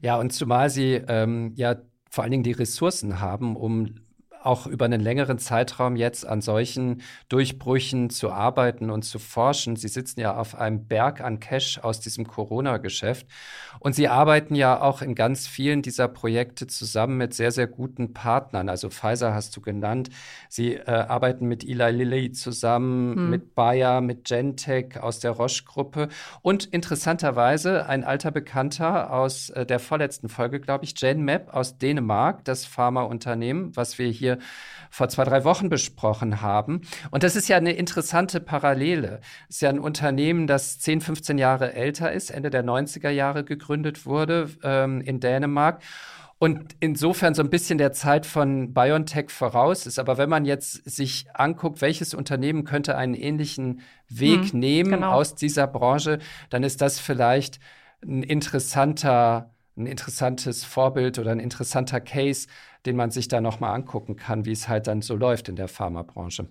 Ja, 0.00 0.18
und 0.18 0.32
zumal 0.32 0.68
sie 0.70 0.94
ähm, 1.06 1.52
ja 1.54 1.76
vor 2.10 2.24
allen 2.24 2.32
Dingen 2.32 2.42
die 2.42 2.52
Ressourcen 2.52 3.20
haben, 3.20 3.54
um 3.54 3.94
auch 4.42 4.66
über 4.66 4.84
einen 4.84 5.00
längeren 5.00 5.38
Zeitraum 5.38 5.96
jetzt 5.96 6.26
an 6.26 6.40
solchen 6.40 7.02
Durchbrüchen 7.28 8.10
zu 8.10 8.30
arbeiten 8.30 8.90
und 8.90 9.02
zu 9.02 9.18
forschen. 9.18 9.76
Sie 9.76 9.88
sitzen 9.88 10.20
ja 10.20 10.36
auf 10.36 10.54
einem 10.54 10.86
Berg 10.86 11.20
an 11.20 11.40
Cash 11.40 11.78
aus 11.78 12.00
diesem 12.00 12.26
Corona-Geschäft 12.26 13.26
und 13.78 13.94
Sie 13.94 14.08
arbeiten 14.08 14.54
ja 14.54 14.80
auch 14.80 15.02
in 15.02 15.14
ganz 15.14 15.46
vielen 15.46 15.82
dieser 15.82 16.08
Projekte 16.08 16.66
zusammen 16.66 17.18
mit 17.18 17.34
sehr, 17.34 17.52
sehr 17.52 17.66
guten 17.66 18.12
Partnern. 18.12 18.68
Also 18.68 18.90
Pfizer 18.90 19.34
hast 19.34 19.56
du 19.56 19.60
genannt. 19.60 20.10
Sie 20.48 20.74
äh, 20.74 20.90
arbeiten 20.90 21.46
mit 21.46 21.64
Eli 21.64 21.90
Lilly 21.90 22.32
zusammen, 22.32 23.16
hm. 23.16 23.30
mit 23.30 23.54
Bayer, 23.54 24.00
mit 24.00 24.24
Gentech 24.24 25.00
aus 25.00 25.20
der 25.20 25.32
Roche-Gruppe 25.32 26.08
und 26.42 26.64
interessanterweise 26.66 27.86
ein 27.86 28.04
alter 28.04 28.30
Bekannter 28.30 29.12
aus 29.12 29.50
äh, 29.50 29.66
der 29.66 29.78
vorletzten 29.78 30.28
Folge, 30.28 30.60
glaube 30.60 30.84
ich, 30.84 30.94
Genmap 30.94 31.52
aus 31.52 31.78
Dänemark, 31.78 32.44
das 32.44 32.64
Pharmaunternehmen, 32.64 33.76
was 33.76 33.98
wir 33.98 34.08
hier 34.08 34.29
vor 34.90 35.08
zwei, 35.08 35.24
drei 35.24 35.44
Wochen 35.44 35.68
besprochen 35.68 36.40
haben. 36.40 36.82
Und 37.10 37.22
das 37.22 37.36
ist 37.36 37.48
ja 37.48 37.56
eine 37.56 37.72
interessante 37.72 38.40
Parallele. 38.40 39.20
Es 39.48 39.56
ist 39.56 39.62
ja 39.62 39.70
ein 39.70 39.78
Unternehmen, 39.78 40.46
das 40.46 40.78
10, 40.80 41.00
15 41.00 41.38
Jahre 41.38 41.74
älter 41.74 42.12
ist, 42.12 42.30
Ende 42.30 42.50
der 42.50 42.64
90er 42.64 43.10
Jahre 43.10 43.44
gegründet 43.44 44.04
wurde 44.06 44.50
ähm, 44.62 45.00
in 45.00 45.20
Dänemark 45.20 45.80
und 46.40 46.74
insofern 46.80 47.34
so 47.34 47.42
ein 47.42 47.50
bisschen 47.50 47.76
der 47.76 47.92
Zeit 47.92 48.24
von 48.24 48.72
BioNTech 48.72 49.30
voraus 49.30 49.86
ist. 49.86 49.98
Aber 49.98 50.16
wenn 50.16 50.30
man 50.30 50.46
jetzt 50.46 50.90
sich 50.90 51.26
anguckt, 51.34 51.82
welches 51.82 52.14
Unternehmen 52.14 52.64
könnte 52.64 52.96
einen 52.96 53.12
ähnlichen 53.12 53.82
Weg 54.08 54.50
hm, 54.50 54.58
nehmen 54.58 54.90
genau. 54.92 55.12
aus 55.12 55.34
dieser 55.34 55.66
Branche, 55.66 56.18
dann 56.48 56.62
ist 56.62 56.80
das 56.80 56.98
vielleicht 56.98 57.60
ein 58.02 58.22
interessanter 58.22 59.50
ein 59.76 59.86
interessantes 59.86 60.64
Vorbild 60.64 61.18
oder 61.18 61.30
ein 61.30 61.40
interessanter 61.40 62.00
Case, 62.00 62.48
den 62.86 62.96
man 62.96 63.10
sich 63.10 63.28
da 63.28 63.40
nochmal 63.40 63.74
angucken 63.74 64.16
kann, 64.16 64.44
wie 64.44 64.52
es 64.52 64.68
halt 64.68 64.86
dann 64.86 65.02
so 65.02 65.14
läuft 65.16 65.48
in 65.48 65.56
der 65.56 65.68
Pharmabranche. 65.68 66.48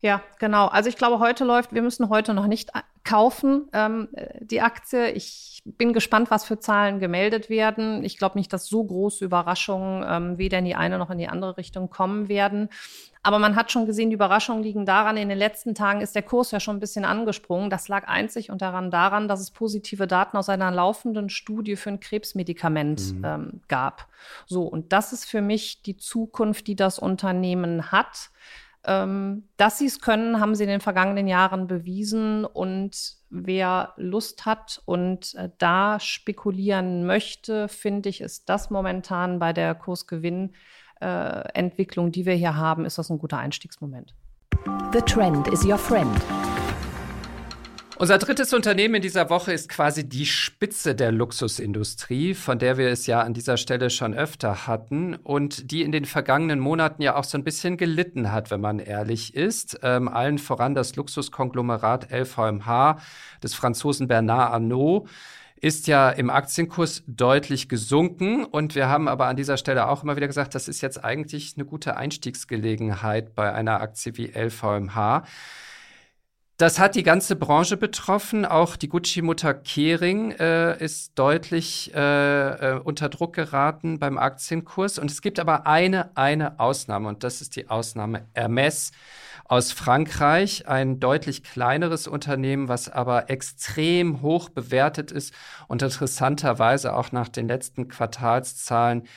Ja, 0.00 0.22
genau. 0.38 0.66
Also 0.66 0.88
ich 0.88 0.96
glaube, 0.96 1.20
heute 1.20 1.44
läuft, 1.44 1.72
wir 1.72 1.82
müssen 1.82 2.08
heute 2.08 2.34
noch 2.34 2.46
nicht 2.46 2.70
kaufen, 3.04 3.68
ähm, 3.72 4.08
die 4.40 4.60
Aktie. 4.60 5.10
Ich 5.10 5.62
bin 5.64 5.92
gespannt, 5.92 6.30
was 6.30 6.44
für 6.44 6.58
Zahlen 6.58 6.98
gemeldet 6.98 7.50
werden. 7.50 8.04
Ich 8.04 8.18
glaube 8.18 8.38
nicht, 8.38 8.52
dass 8.52 8.66
so 8.66 8.82
große 8.84 9.24
Überraschungen 9.24 10.04
ähm, 10.08 10.38
weder 10.38 10.58
in 10.58 10.64
die 10.64 10.74
eine 10.74 10.98
noch 10.98 11.10
in 11.10 11.18
die 11.18 11.28
andere 11.28 11.56
Richtung 11.56 11.90
kommen 11.90 12.28
werden. 12.28 12.68
Aber 13.24 13.38
man 13.38 13.54
hat 13.54 13.70
schon 13.70 13.86
gesehen, 13.86 14.10
die 14.10 14.14
Überraschungen 14.14 14.64
liegen 14.64 14.84
daran, 14.84 15.16
in 15.16 15.28
den 15.28 15.38
letzten 15.38 15.76
Tagen 15.76 16.00
ist 16.00 16.16
der 16.16 16.22
Kurs 16.22 16.50
ja 16.50 16.58
schon 16.58 16.76
ein 16.76 16.80
bisschen 16.80 17.04
angesprungen. 17.04 17.70
Das 17.70 17.86
lag 17.86 18.08
einzig 18.08 18.50
und 18.50 18.62
daran 18.62 18.90
daran, 18.90 19.28
dass 19.28 19.40
es 19.40 19.52
positive 19.52 20.08
Daten 20.08 20.36
aus 20.36 20.48
einer 20.48 20.72
laufenden 20.72 21.28
Studie 21.28 21.76
für 21.76 21.90
ein 21.90 22.00
Krebsmedikament 22.00 23.14
mhm. 23.14 23.24
ähm, 23.24 23.60
gab. 23.68 24.08
So, 24.46 24.64
und 24.64 24.92
das 24.92 25.12
ist 25.12 25.24
für 25.24 25.40
mich 25.40 25.82
die 25.82 25.96
Zukunft, 25.96 26.66
die 26.66 26.74
das 26.74 26.98
Unternehmen 26.98 27.92
hat. 27.92 28.30
Ähm, 28.84 29.48
dass 29.56 29.78
sie 29.78 29.86
es 29.86 30.00
können, 30.00 30.40
haben 30.40 30.56
sie 30.56 30.64
in 30.64 30.70
den 30.70 30.80
vergangenen 30.80 31.28
Jahren 31.28 31.68
bewiesen. 31.68 32.44
Und 32.44 33.14
wer 33.30 33.92
Lust 33.96 34.44
hat 34.44 34.82
und 34.84 35.34
äh, 35.34 35.50
da 35.58 36.00
spekulieren 36.00 37.06
möchte, 37.06 37.68
finde 37.68 38.08
ich, 38.08 38.20
ist 38.20 38.48
das 38.48 38.70
momentan 38.70 39.38
bei 39.38 39.52
der 39.52 39.76
Kursgewinnentwicklung, 39.76 42.08
äh, 42.08 42.10
die 42.10 42.26
wir 42.26 42.34
hier 42.34 42.56
haben, 42.56 42.84
ist 42.84 42.98
das 42.98 43.10
ein 43.10 43.18
guter 43.18 43.38
Einstiegsmoment. 43.38 44.16
The 44.92 45.00
Trend 45.00 45.46
is 45.48 45.64
your 45.64 45.78
friend. 45.78 46.20
Unser 48.02 48.18
drittes 48.18 48.52
Unternehmen 48.52 48.96
in 48.96 49.02
dieser 49.02 49.30
Woche 49.30 49.52
ist 49.52 49.68
quasi 49.68 50.08
die 50.08 50.26
Spitze 50.26 50.96
der 50.96 51.12
Luxusindustrie, 51.12 52.34
von 52.34 52.58
der 52.58 52.76
wir 52.76 52.88
es 52.88 53.06
ja 53.06 53.20
an 53.20 53.32
dieser 53.32 53.56
Stelle 53.56 53.90
schon 53.90 54.12
öfter 54.12 54.66
hatten 54.66 55.14
und 55.14 55.70
die 55.70 55.82
in 55.82 55.92
den 55.92 56.04
vergangenen 56.04 56.58
Monaten 56.58 57.00
ja 57.00 57.14
auch 57.14 57.22
so 57.22 57.38
ein 57.38 57.44
bisschen 57.44 57.76
gelitten 57.76 58.32
hat, 58.32 58.50
wenn 58.50 58.60
man 58.60 58.80
ehrlich 58.80 59.36
ist. 59.36 59.78
Ähm, 59.84 60.08
allen 60.08 60.38
voran 60.38 60.74
das 60.74 60.96
Luxuskonglomerat 60.96 62.10
LVMH 62.10 62.98
des 63.40 63.54
Franzosen 63.54 64.08
Bernard 64.08 64.52
Arnault 64.52 65.08
ist 65.60 65.86
ja 65.86 66.10
im 66.10 66.28
Aktienkurs 66.28 67.04
deutlich 67.06 67.68
gesunken. 67.68 68.44
Und 68.44 68.74
wir 68.74 68.88
haben 68.88 69.06
aber 69.06 69.26
an 69.26 69.36
dieser 69.36 69.56
Stelle 69.56 69.86
auch 69.86 70.02
immer 70.02 70.16
wieder 70.16 70.26
gesagt, 70.26 70.56
das 70.56 70.66
ist 70.66 70.80
jetzt 70.80 71.04
eigentlich 71.04 71.54
eine 71.56 71.64
gute 71.64 71.96
Einstiegsgelegenheit 71.96 73.36
bei 73.36 73.52
einer 73.52 73.80
Aktie 73.80 74.16
wie 74.16 74.26
LVMH. 74.26 75.22
Das 76.58 76.78
hat 76.78 76.94
die 76.94 77.02
ganze 77.02 77.34
Branche 77.34 77.76
betroffen. 77.76 78.44
Auch 78.44 78.76
die 78.76 78.88
Gucci-Mutter 78.88 79.54
Kering 79.54 80.32
äh, 80.32 80.82
ist 80.82 81.18
deutlich 81.18 81.92
äh, 81.94 81.98
äh, 81.98 82.78
unter 82.78 83.08
Druck 83.08 83.34
geraten 83.34 83.98
beim 83.98 84.18
Aktienkurs. 84.18 84.98
Und 84.98 85.10
es 85.10 85.22
gibt 85.22 85.40
aber 85.40 85.66
eine, 85.66 86.16
eine 86.16 86.60
Ausnahme. 86.60 87.08
Und 87.08 87.24
das 87.24 87.40
ist 87.40 87.56
die 87.56 87.68
Ausnahme 87.68 88.28
Hermes 88.34 88.92
aus 89.44 89.72
Frankreich. 89.72 90.68
Ein 90.68 91.00
deutlich 91.00 91.42
kleineres 91.42 92.06
Unternehmen, 92.06 92.68
was 92.68 92.88
aber 92.88 93.28
extrem 93.28 94.22
hoch 94.22 94.48
bewertet 94.48 95.10
ist 95.10 95.34
und 95.68 95.82
interessanterweise 95.82 96.94
auch 96.94 97.12
nach 97.12 97.28
den 97.28 97.48
letzten 97.48 97.88
Quartalszahlen 97.88 99.08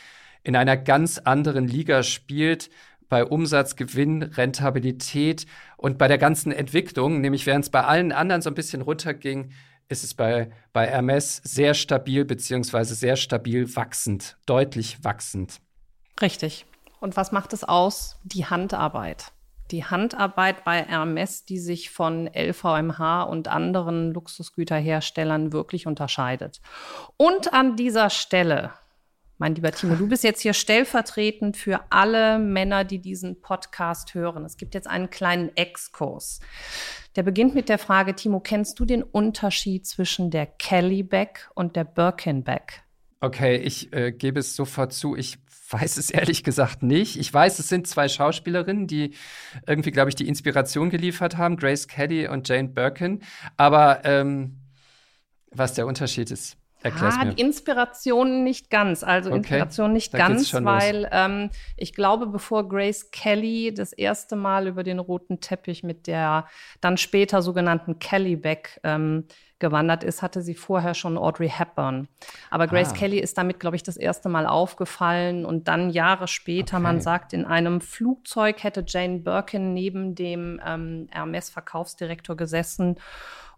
in 0.43 0.55
einer 0.55 0.77
ganz 0.77 1.17
anderen 1.17 1.67
Liga 1.67 2.03
spielt 2.03 2.69
bei 3.09 3.25
Umsatz, 3.25 3.75
Gewinn, 3.75 4.23
Rentabilität 4.23 5.45
und 5.77 5.97
bei 5.97 6.07
der 6.07 6.17
ganzen 6.17 6.51
Entwicklung, 6.51 7.21
nämlich 7.21 7.45
während 7.45 7.65
es 7.65 7.71
bei 7.71 7.83
allen 7.83 8.11
anderen 8.11 8.41
so 8.41 8.49
ein 8.49 8.55
bisschen 8.55 8.81
runterging, 8.81 9.51
ist 9.87 10.03
es 10.03 10.13
bei, 10.13 10.51
bei 10.73 10.87
Hermes 10.87 11.41
sehr 11.43 11.73
stabil 11.73 12.25
beziehungsweise 12.25 12.95
sehr 12.95 13.15
stabil 13.15 13.75
wachsend, 13.75 14.37
deutlich 14.45 15.03
wachsend. 15.03 15.59
Richtig. 16.21 16.65
Und 16.99 17.17
was 17.17 17.31
macht 17.31 17.53
es 17.53 17.63
aus? 17.63 18.17
Die 18.23 18.45
Handarbeit. 18.45 19.31
Die 19.71 19.83
Handarbeit 19.83 20.63
bei 20.63 20.83
Hermes, 20.83 21.45
die 21.45 21.59
sich 21.59 21.89
von 21.89 22.27
LVMH 22.27 23.23
und 23.23 23.47
anderen 23.47 24.13
Luxusgüterherstellern 24.13 25.53
wirklich 25.53 25.87
unterscheidet. 25.87 26.61
Und 27.17 27.53
an 27.53 27.75
dieser 27.75 28.09
Stelle 28.09 28.73
mein 29.37 29.55
lieber 29.55 29.71
Timo, 29.71 29.95
du 29.95 30.07
bist 30.07 30.23
jetzt 30.23 30.41
hier 30.41 30.53
stellvertretend 30.53 31.57
für 31.57 31.81
alle 31.89 32.39
Männer, 32.39 32.83
die 32.83 32.99
diesen 32.99 33.41
Podcast 33.41 34.13
hören. 34.13 34.45
Es 34.45 34.57
gibt 34.57 34.73
jetzt 34.73 34.87
einen 34.87 35.09
kleinen 35.09 35.55
Exkurs. 35.55 36.39
Der 37.15 37.23
beginnt 37.23 37.55
mit 37.55 37.69
der 37.69 37.77
Frage, 37.77 38.15
Timo, 38.15 38.39
kennst 38.39 38.79
du 38.79 38.85
den 38.85 39.03
Unterschied 39.03 39.85
zwischen 39.85 40.31
der 40.31 40.45
Kelly 40.45 41.03
Bag 41.03 41.49
und 41.53 41.75
der 41.75 41.83
Birkin 41.83 42.43
Bag? 42.43 42.83
Okay, 43.19 43.57
ich 43.57 43.91
äh, 43.93 44.11
gebe 44.11 44.39
es 44.39 44.55
sofort 44.55 44.93
zu. 44.93 45.15
Ich 45.15 45.37
weiß 45.69 45.97
es 45.97 46.11
ehrlich 46.11 46.43
gesagt 46.43 46.83
nicht. 46.83 47.17
Ich 47.17 47.33
weiß, 47.33 47.59
es 47.59 47.67
sind 47.67 47.87
zwei 47.87 48.07
Schauspielerinnen, 48.07 48.87
die 48.87 49.15
irgendwie, 49.67 49.91
glaube 49.91 50.09
ich, 50.09 50.15
die 50.15 50.27
Inspiration 50.27 50.89
geliefert 50.89 51.37
haben, 51.37 51.57
Grace 51.57 51.87
Kelly 51.87 52.27
und 52.27 52.47
Jane 52.47 52.69
Birkin. 52.69 53.21
Aber 53.57 54.05
ähm, 54.05 54.59
was 55.51 55.73
der 55.73 55.87
Unterschied 55.87 56.31
ist, 56.31 56.57
Erklär's 56.85 57.15
ah, 57.19 57.25
mir. 57.25 57.37
Inspiration 57.37 58.43
nicht 58.43 58.69
ganz. 58.69 59.03
Also 59.03 59.31
okay. 59.31 59.37
Inspiration 59.37 59.91
nicht 59.91 60.13
da 60.13 60.19
ganz, 60.19 60.53
weil 60.53 61.09
ähm, 61.11 61.49
ich 61.77 61.93
glaube, 61.93 62.27
bevor 62.27 62.69
Grace 62.69 63.09
Kelly 63.09 63.73
das 63.73 63.91
erste 63.91 64.35
Mal 64.35 64.67
über 64.67 64.83
den 64.83 64.99
roten 64.99 65.39
Teppich 65.39 65.81
mit 65.81 66.05
der 66.05 66.45
dann 66.81 66.97
später 66.97 67.41
sogenannten 67.41 67.97
Kelly 67.97 68.35
Beck 68.35 68.79
ähm, 68.83 69.25
gewandert 69.57 70.03
ist, 70.03 70.21
hatte 70.21 70.43
sie 70.43 70.53
vorher 70.53 70.93
schon 70.93 71.17
Audrey 71.17 71.49
Hepburn. 71.49 72.07
Aber 72.51 72.67
Grace 72.67 72.91
ah. 72.91 72.95
Kelly 72.95 73.17
ist 73.17 73.37
damit, 73.37 73.59
glaube 73.59 73.77
ich, 73.77 73.83
das 73.83 73.97
erste 73.97 74.29
Mal 74.29 74.45
aufgefallen 74.45 75.43
und 75.43 75.67
dann 75.67 75.89
Jahre 75.89 76.27
später, 76.27 76.77
okay. 76.77 76.83
man 76.83 77.01
sagt, 77.01 77.33
in 77.33 77.45
einem 77.45 77.81
Flugzeug 77.81 78.63
hätte 78.63 78.83
Jane 78.85 79.19
Birkin 79.19 79.73
neben 79.73 80.13
dem 80.13 80.61
ähm, 80.63 81.07
Hermes-Verkaufsdirektor 81.09 82.35
gesessen 82.35 82.97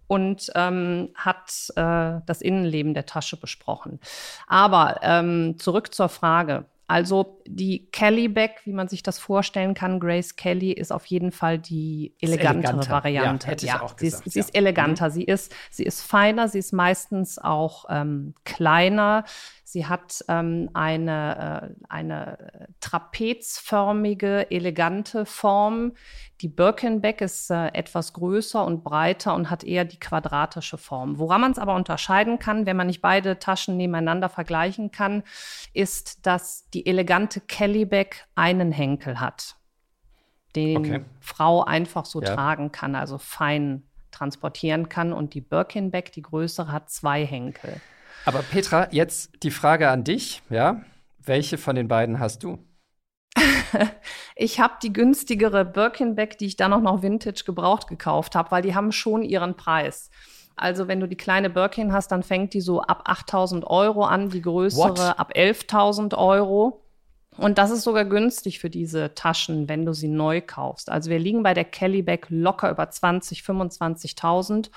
und 0.07 0.49
ähm, 0.55 1.09
hat 1.15 1.71
äh, 1.75 2.21
das 2.25 2.41
Innenleben 2.41 2.93
der 2.93 3.05
Tasche 3.05 3.37
besprochen. 3.37 3.99
Aber 4.47 4.99
ähm, 5.03 5.55
zurück 5.59 5.93
zur 5.93 6.09
Frage. 6.09 6.65
Also 6.89 7.41
die 7.45 7.91
Kelly 7.91 8.29
Bag, 8.29 8.61
wie 8.63 8.71
man 8.71 8.87
sich 8.87 9.03
das 9.03 9.19
vorstellen 9.19 9.73
kann, 9.73 9.99
Grace 9.99 10.37
Kelly 10.37 10.71
ist 10.71 10.93
auf 10.93 11.05
jeden 11.05 11.33
Fall 11.33 11.59
die 11.59 12.13
elegantere 12.21 12.75
eleganter. 12.75 12.91
Variante. 12.91 13.47
Ja, 13.47 13.51
hätte 13.51 13.65
ich 13.65 13.71
ja, 13.73 13.81
auch 13.81 13.97
gesagt, 13.97 14.23
sie 14.23 14.29
ist, 14.29 14.33
sie 14.33 14.39
ist 14.39 14.55
eleganter, 14.55 15.09
mhm. 15.09 15.11
sie 15.11 15.23
ist, 15.25 15.53
sie 15.69 15.83
ist 15.83 16.01
feiner, 16.01 16.47
sie 16.47 16.59
ist 16.59 16.71
meistens 16.71 17.39
auch 17.39 17.85
ähm, 17.89 18.35
kleiner. 18.45 19.25
Sie 19.69 19.85
hat 19.85 20.23
ähm, 20.29 20.69
eine, 20.73 21.73
äh, 21.77 21.85
eine 21.89 22.69
trapezförmige, 22.79 24.49
elegante 24.49 25.25
Form. 25.25 25.91
Die 26.39 26.47
Birkenbeck 26.47 27.19
ist 27.19 27.51
äh, 27.51 27.67
etwas 27.73 28.13
größer 28.13 28.63
und 28.63 28.85
breiter 28.85 29.35
und 29.35 29.49
hat 29.49 29.65
eher 29.65 29.83
die 29.83 29.99
quadratische 29.99 30.77
Form. 30.77 31.19
Woran 31.19 31.41
man 31.41 31.51
es 31.51 31.59
aber 31.59 31.75
unterscheiden 31.75 32.39
kann, 32.39 32.65
wenn 32.65 32.77
man 32.77 32.87
nicht 32.87 33.01
beide 33.01 33.39
Taschen 33.39 33.75
nebeneinander 33.75 34.29
vergleichen 34.29 34.91
kann, 34.91 35.23
ist, 35.73 36.25
dass 36.25 36.69
die 36.69 36.85
elegante 36.85 37.41
Kellyback 37.41 38.25
einen 38.35 38.71
Henkel 38.71 39.19
hat, 39.19 39.57
den 40.55 40.77
okay. 40.77 41.05
Frau 41.19 41.65
einfach 41.65 42.05
so 42.05 42.21
ja. 42.21 42.33
tragen 42.33 42.71
kann, 42.71 42.95
also 42.95 43.17
fein 43.17 43.83
transportieren 44.11 44.87
kann. 44.87 45.11
Und 45.11 45.33
die 45.33 45.41
Birkenbeck, 45.41 46.13
die 46.13 46.21
größere, 46.21 46.71
hat 46.71 46.89
zwei 46.89 47.25
Henkel. 47.25 47.81
Aber 48.25 48.41
Petra, 48.41 48.87
jetzt 48.91 49.31
die 49.43 49.51
Frage 49.51 49.89
an 49.89 50.03
dich, 50.03 50.41
ja? 50.49 50.81
Welche 51.19 51.57
von 51.57 51.75
den 51.75 51.87
beiden 51.87 52.19
hast 52.19 52.43
du? 52.43 52.59
ich 54.35 54.59
habe 54.59 54.75
die 54.81 54.93
günstigere 54.93 55.65
Birkenbeck, 55.65 56.37
die 56.37 56.45
ich 56.45 56.55
dann 56.55 56.73
auch 56.73 56.81
noch 56.81 57.01
Vintage 57.01 57.43
gebraucht 57.45 57.87
gekauft 57.87 58.35
habe, 58.35 58.51
weil 58.51 58.61
die 58.61 58.75
haben 58.75 58.91
schon 58.91 59.23
ihren 59.23 59.55
Preis. 59.55 60.09
Also 60.55 60.87
wenn 60.87 60.99
du 60.99 61.07
die 61.07 61.15
kleine 61.15 61.49
Birkin 61.49 61.93
hast, 61.93 62.11
dann 62.11 62.23
fängt 62.23 62.53
die 62.53 62.61
so 62.61 62.81
ab 62.81 63.03
8000 63.05 63.65
Euro 63.67 64.03
an, 64.03 64.29
die 64.29 64.41
größere 64.41 64.89
What? 64.89 65.19
ab 65.19 65.31
11.000 65.35 66.17
Euro. 66.17 66.83
Und 67.37 67.57
das 67.57 67.71
ist 67.71 67.83
sogar 67.83 68.05
günstig 68.05 68.59
für 68.59 68.69
diese 68.69 69.13
Taschen, 69.13 69.67
wenn 69.69 69.85
du 69.85 69.93
sie 69.93 70.07
neu 70.07 70.41
kaufst. 70.41 70.89
Also 70.89 71.09
wir 71.09 71.19
liegen 71.19 71.43
bei 71.43 71.53
der 71.53 71.65
Kellyback 71.65 72.27
locker 72.29 72.71
über 72.71 72.89
20, 72.89 73.41
25.000. 73.41 74.69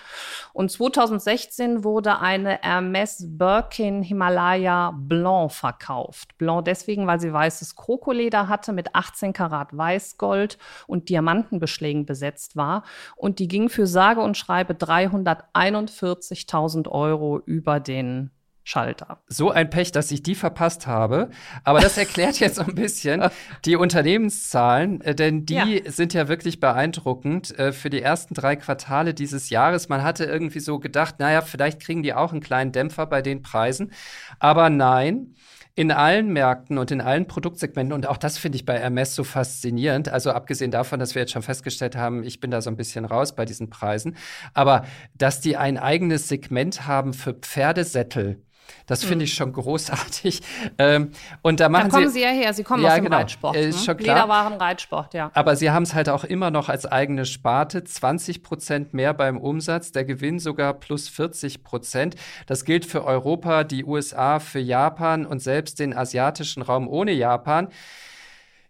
Und 0.53 0.71
2016 0.71 1.85
wurde 1.85 2.19
eine 2.19 2.59
Hermes 2.63 3.25
Birkin 3.27 4.03
Himalaya 4.03 4.93
Blanc 4.97 5.53
verkauft. 5.53 6.37
Blanc 6.39 6.65
deswegen, 6.67 7.07
weil 7.07 7.21
sie 7.21 7.33
weißes 7.33 7.77
Krokoleder 7.77 8.49
hatte 8.49 8.73
mit 8.73 8.95
18 8.95 9.33
Karat 9.33 9.77
Weißgold 9.77 10.59
und 10.87 11.09
Diamantenbeschlägen 11.09 12.07
besetzt 12.07 12.57
war. 12.57 12.85
Und 13.17 13.39
die 13.39 13.49
ging 13.49 13.69
für 13.69 13.87
sage 13.87 14.21
und 14.21 14.37
schreibe 14.37 14.75
341.000 14.75 16.89
Euro 16.89 17.41
über 17.45 17.81
den 17.81 18.31
Schalter. 18.71 19.19
So 19.27 19.51
ein 19.51 19.69
Pech, 19.69 19.91
dass 19.91 20.13
ich 20.13 20.23
die 20.23 20.37
verpasst 20.37 20.87
habe. 20.87 21.31
Aber 21.65 21.81
das 21.81 21.99
erklärt 21.99 22.39
jetzt 22.39 22.55
so 22.55 22.63
ein 22.63 22.77
bisschen 22.77 23.29
die 23.65 23.75
Unternehmenszahlen, 23.75 25.01
äh, 25.01 25.13
denn 25.13 25.45
die 25.45 25.55
ja. 25.55 25.91
sind 25.91 26.15
ja 26.15 26.29
wirklich 26.29 26.61
beeindruckend 26.61 27.59
äh, 27.59 27.73
für 27.73 27.91
die 27.91 28.01
ersten 28.01 28.35
drei 28.35 28.55
Quartale 28.55 29.13
dieses 29.13 29.51
Jahres. 29.51 29.89
Man 29.89 30.05
hatte 30.05 30.25
irgendwie 30.25 30.61
so 30.61 30.79
gedacht, 30.79 31.19
naja, 31.19 31.43
vielleicht 31.43 31.81
kriegen 31.81 32.05
die 32.05 32.15
auch 32.15 32.31
einen 32.31 32.41
kleinen 32.41 32.71
Dämpfer 32.71 33.07
bei 33.07 33.23
den 33.23 33.43
Preisen. 33.43 33.93
Aber 34.39 34.71
nein. 34.71 35.35
in 35.75 35.91
allen 35.91 36.33
Märkten 36.33 36.79
und 36.79 36.93
in 36.93 37.01
allen 37.01 37.27
Produktsegmenten. 37.27 37.93
Und 37.93 38.07
auch 38.07 38.19
das 38.19 38.39
finde 38.39 38.55
ich 38.57 38.67
bei 38.67 38.79
Hermes 38.79 39.17
so 39.17 39.25
faszinierend. 39.25 40.09
Also 40.09 40.31
abgesehen 40.31 40.71
davon, 40.71 41.01
dass 41.01 41.17
wir 41.17 41.23
jetzt 41.23 41.33
schon 41.33 41.43
festgestellt 41.43 41.97
haben, 41.97 42.23
ich 42.23 42.39
bin 42.39 42.53
da 42.53 42.61
so 42.61 42.71
ein 42.71 42.77
bisschen 42.77 43.05
raus 43.05 43.35
bei 43.35 43.45
diesen 43.45 43.69
Preisen. 43.69 44.17
Aber 44.55 44.85
dass 45.17 45.41
die 45.41 45.57
ein 45.57 45.77
eigenes 45.77 46.29
Segment 46.29 46.87
haben 46.87 47.15
für 47.15 47.35
Pferdesättel 47.35 48.45
das 48.87 49.05
finde 49.05 49.25
ich 49.25 49.33
hm. 49.33 49.37
schon 49.37 49.53
großartig. 49.53 50.43
Ähm, 50.79 51.11
und 51.43 51.61
da 51.61 51.69
machen 51.69 51.91
da 51.91 51.97
kommen 51.97 52.09
Sie, 52.09 52.15
Sie 52.15 52.23
ja 52.23 52.29
her, 52.29 52.55
Sie 52.55 52.63
kommen 52.63 52.83
ja, 52.83 52.91
aus 52.91 52.95
dem 52.95 53.05
genau, 53.05 53.17
Reitsport. 53.17 53.57
Ist 53.57 53.81
ne? 53.81 53.85
schon 53.85 53.97
klar. 53.97 54.17
Lederwaren, 54.17 54.55
Reitsport, 54.55 55.15
ja. 55.15 55.31
Aber 55.35 55.57
Sie 55.57 55.71
haben 55.71 55.83
es 55.83 55.95
halt 55.95 56.09
auch 56.09 56.25
immer 56.25 56.51
noch 56.51 56.69
als 56.69 56.87
eigene 56.87 57.27
Sparte, 57.27 57.85
20 57.85 58.43
Prozent 58.43 58.95
mehr 58.95 59.13
beim 59.13 59.37
Umsatz, 59.39 59.93
der 59.93 60.05
Gewinn 60.05 60.39
sogar 60.39 60.75
plus 60.75 61.09
40 61.09 61.65
Prozent. 61.65 62.15
Das 62.47 62.65
gilt 62.65 62.87
für 62.87 63.05
Europa, 63.05 63.65
die 63.65 63.85
USA, 63.85 64.39
für 64.39 64.61
Japan 64.61 65.27
und 65.27 65.41
selbst 65.41 65.79
den 65.79 65.97
asiatischen 65.97 66.63
Raum 66.63 66.89
ohne 66.89 67.13
Japan. 67.13 67.69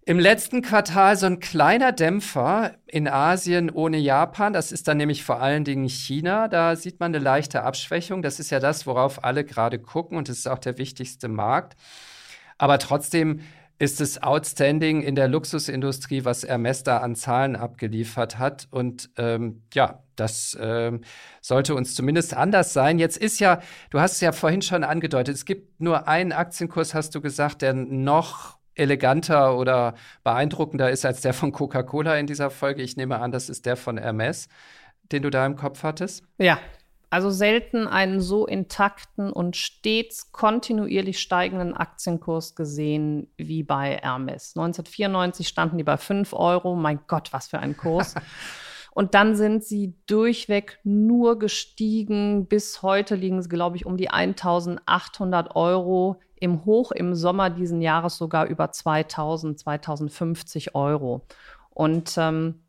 Im 0.07 0.19
letzten 0.19 0.63
Quartal 0.63 1.17
so 1.17 1.27
ein 1.27 1.41
kleiner 1.41 1.93
Dämpfer 1.93 2.75
in 2.87 3.07
Asien 3.07 3.71
ohne 3.71 3.99
Japan. 3.99 4.53
Das 4.53 4.73
ist 4.73 4.89
dann 4.89 4.97
nämlich 4.97 5.25
vor 5.25 5.41
allen 5.41 5.65
Dingen 5.65 5.89
China. 5.89 6.49
Da 6.49 6.75
sieht 6.75 7.01
man 7.01 7.15
eine 7.15 7.23
leichte 7.23 7.63
Abschwächung. 7.63 8.23
Das 8.23 8.41
ist 8.41 8.51
ja 8.51 8.61
das, 8.61 8.87
worauf 8.87 9.25
alle 9.25 9.45
gerade 9.45 9.79
gucken 9.79 10.17
und 10.17 10.29
es 10.31 10.39
ist 10.39 10.49
auch 10.49 10.59
der 10.59 10.79
wichtigste 10.79 11.29
Markt. 11.29 11.77
Aber 12.57 12.79
trotzdem 12.79 13.41
ist 13.79 14.01
es 14.01 14.23
outstanding 14.23 15.03
in 15.03 15.15
der 15.15 15.29
Luxusindustrie, 15.29 16.25
was 16.25 16.45
Hermes 16.45 16.83
da 16.83 16.99
an 16.99 17.15
Zahlen 17.15 17.57
abgeliefert 17.57 18.39
hat. 18.39 18.69
Und 18.71 19.11
ähm, 19.17 19.63
ja, 19.73 20.03
das 20.17 20.57
ähm, 20.61 21.03
sollte 21.41 21.75
uns 21.75 21.95
zumindest 21.95 22.35
anders 22.35 22.73
sein. 22.75 22.99
Jetzt 22.99 23.17
ist 23.17 23.39
ja, 23.39 23.61
du 23.89 24.01
hast 24.01 24.13
es 24.13 24.21
ja 24.21 24.33
vorhin 24.33 24.61
schon 24.61 24.85
angedeutet, 24.85 25.35
es 25.35 25.47
gibt 25.47 25.81
nur 25.81 26.09
einen 26.09 26.33
Aktienkurs, 26.33 26.95
hast 26.95 27.15
du 27.15 27.23
gesagt, 27.23 27.63
der 27.63 27.73
noch 27.73 28.60
eleganter 28.75 29.57
oder 29.57 29.95
beeindruckender 30.25 30.91
ist 30.91 31.05
als 31.05 31.21
der 31.21 31.35
von 31.35 31.53
Coca-Cola 31.53 32.17
in 32.17 32.27
dieser 32.27 32.51
Folge. 32.51 32.83
Ich 32.83 32.97
nehme 32.97 33.21
an, 33.21 33.33
das 33.33 33.49
ist 33.49 33.67
der 33.67 33.77
von 33.77 33.99
Hermes, 33.99 34.49
den 35.13 35.23
du 35.23 35.31
da 35.31 35.45
im 35.47 35.57
Kopf 35.57 35.83
hattest. 35.83 36.25
Ja, 36.39 36.59
also 37.11 37.31
selten 37.31 37.89
einen 37.89 38.21
so 38.21 38.47
intakten 38.47 39.33
und 39.33 39.57
stets 39.57 40.31
kontinuierlich 40.31 41.19
steigenden 41.19 41.75
Aktienkurs 41.77 42.55
gesehen 42.55 43.27
wie 43.37 43.65
bei 43.65 43.99
Hermes. 44.01 44.53
1994 44.55 45.49
standen 45.49 45.77
die 45.77 45.85
bei 45.85 45.97
5 45.97 46.33
Euro. 46.33 46.77
Mein 46.77 47.01
Gott, 47.09 47.33
was 47.33 47.49
für 47.49 47.59
ein 47.59 47.77
Kurs. 47.77 48.15
Und 48.93 49.15
dann 49.15 49.37
sind 49.37 49.65
sie 49.65 49.95
durchweg 50.07 50.81
nur 50.83 51.39
gestiegen. 51.39 52.47
Bis 52.47 52.83
heute 52.83 53.15
liegen 53.15 53.41
sie, 53.41 53.49
glaube 53.49 53.77
ich, 53.77 53.87
um 53.87 53.97
die 53.97 54.11
1800 54.11 55.55
Euro 55.55 56.21
im 56.41 56.65
Hoch 56.65 56.91
im 56.91 57.15
Sommer 57.15 57.51
diesen 57.51 57.81
Jahres 57.81 58.17
sogar 58.17 58.47
über 58.47 58.73
2000, 58.73 59.59
2050 59.59 60.75
Euro. 60.75 61.27
Und 61.71 62.17
ähm, 62.19 62.63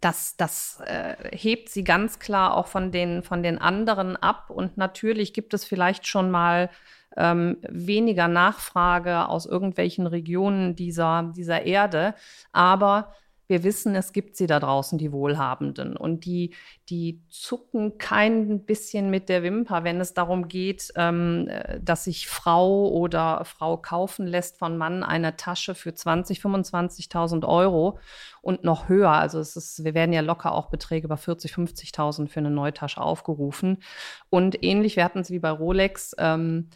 das, 0.00 0.36
das 0.36 0.80
äh, 0.84 1.14
hebt 1.30 1.68
sie 1.68 1.84
ganz 1.84 2.18
klar 2.18 2.56
auch 2.56 2.66
von 2.66 2.90
den, 2.90 3.22
von 3.22 3.42
den 3.42 3.58
anderen 3.58 4.16
ab. 4.16 4.50
Und 4.50 4.76
natürlich 4.76 5.32
gibt 5.32 5.54
es 5.54 5.64
vielleicht 5.64 6.06
schon 6.06 6.30
mal 6.30 6.70
ähm, 7.16 7.58
weniger 7.68 8.26
Nachfrage 8.26 9.28
aus 9.28 9.46
irgendwelchen 9.46 10.06
Regionen 10.06 10.74
dieser, 10.74 11.32
dieser 11.36 11.62
Erde. 11.62 12.14
Aber 12.52 13.12
wir 13.52 13.64
wissen, 13.64 13.94
es 13.94 14.14
gibt 14.14 14.34
sie 14.34 14.46
da 14.46 14.58
draußen, 14.58 14.96
die 14.96 15.12
Wohlhabenden. 15.12 15.94
Und 15.94 16.24
die, 16.24 16.54
die 16.88 17.20
zucken 17.28 17.98
kein 17.98 18.64
bisschen 18.64 19.10
mit 19.10 19.28
der 19.28 19.42
Wimper, 19.42 19.84
wenn 19.84 20.00
es 20.00 20.14
darum 20.14 20.48
geht, 20.48 20.90
ähm, 20.96 21.50
dass 21.82 22.04
sich 22.04 22.28
Frau 22.28 22.88
oder 22.88 23.44
Frau 23.44 23.76
kaufen 23.76 24.26
lässt 24.26 24.58
von 24.58 24.78
Mann 24.78 25.02
eine 25.02 25.36
Tasche 25.36 25.74
für 25.74 25.90
20.000, 25.90 26.40
25.000 26.40 27.46
Euro 27.46 27.98
und 28.40 28.64
noch 28.64 28.88
höher. 28.88 29.10
Also 29.10 29.38
es 29.38 29.54
ist, 29.54 29.84
wir 29.84 29.92
werden 29.92 30.14
ja 30.14 30.22
locker 30.22 30.52
auch 30.52 30.70
Beträge 30.70 31.06
über 31.06 31.16
40.000, 31.16 31.52
50.000 31.52 32.28
für 32.28 32.40
eine 32.40 32.50
Neutasche 32.50 33.02
aufgerufen. 33.02 33.82
Und 34.30 34.64
ähnlich, 34.64 34.96
wir 34.96 35.04
hatten 35.04 35.18
es 35.18 35.30
wie 35.30 35.40
bei 35.40 35.50
Rolex, 35.50 36.16
ähm, 36.16 36.70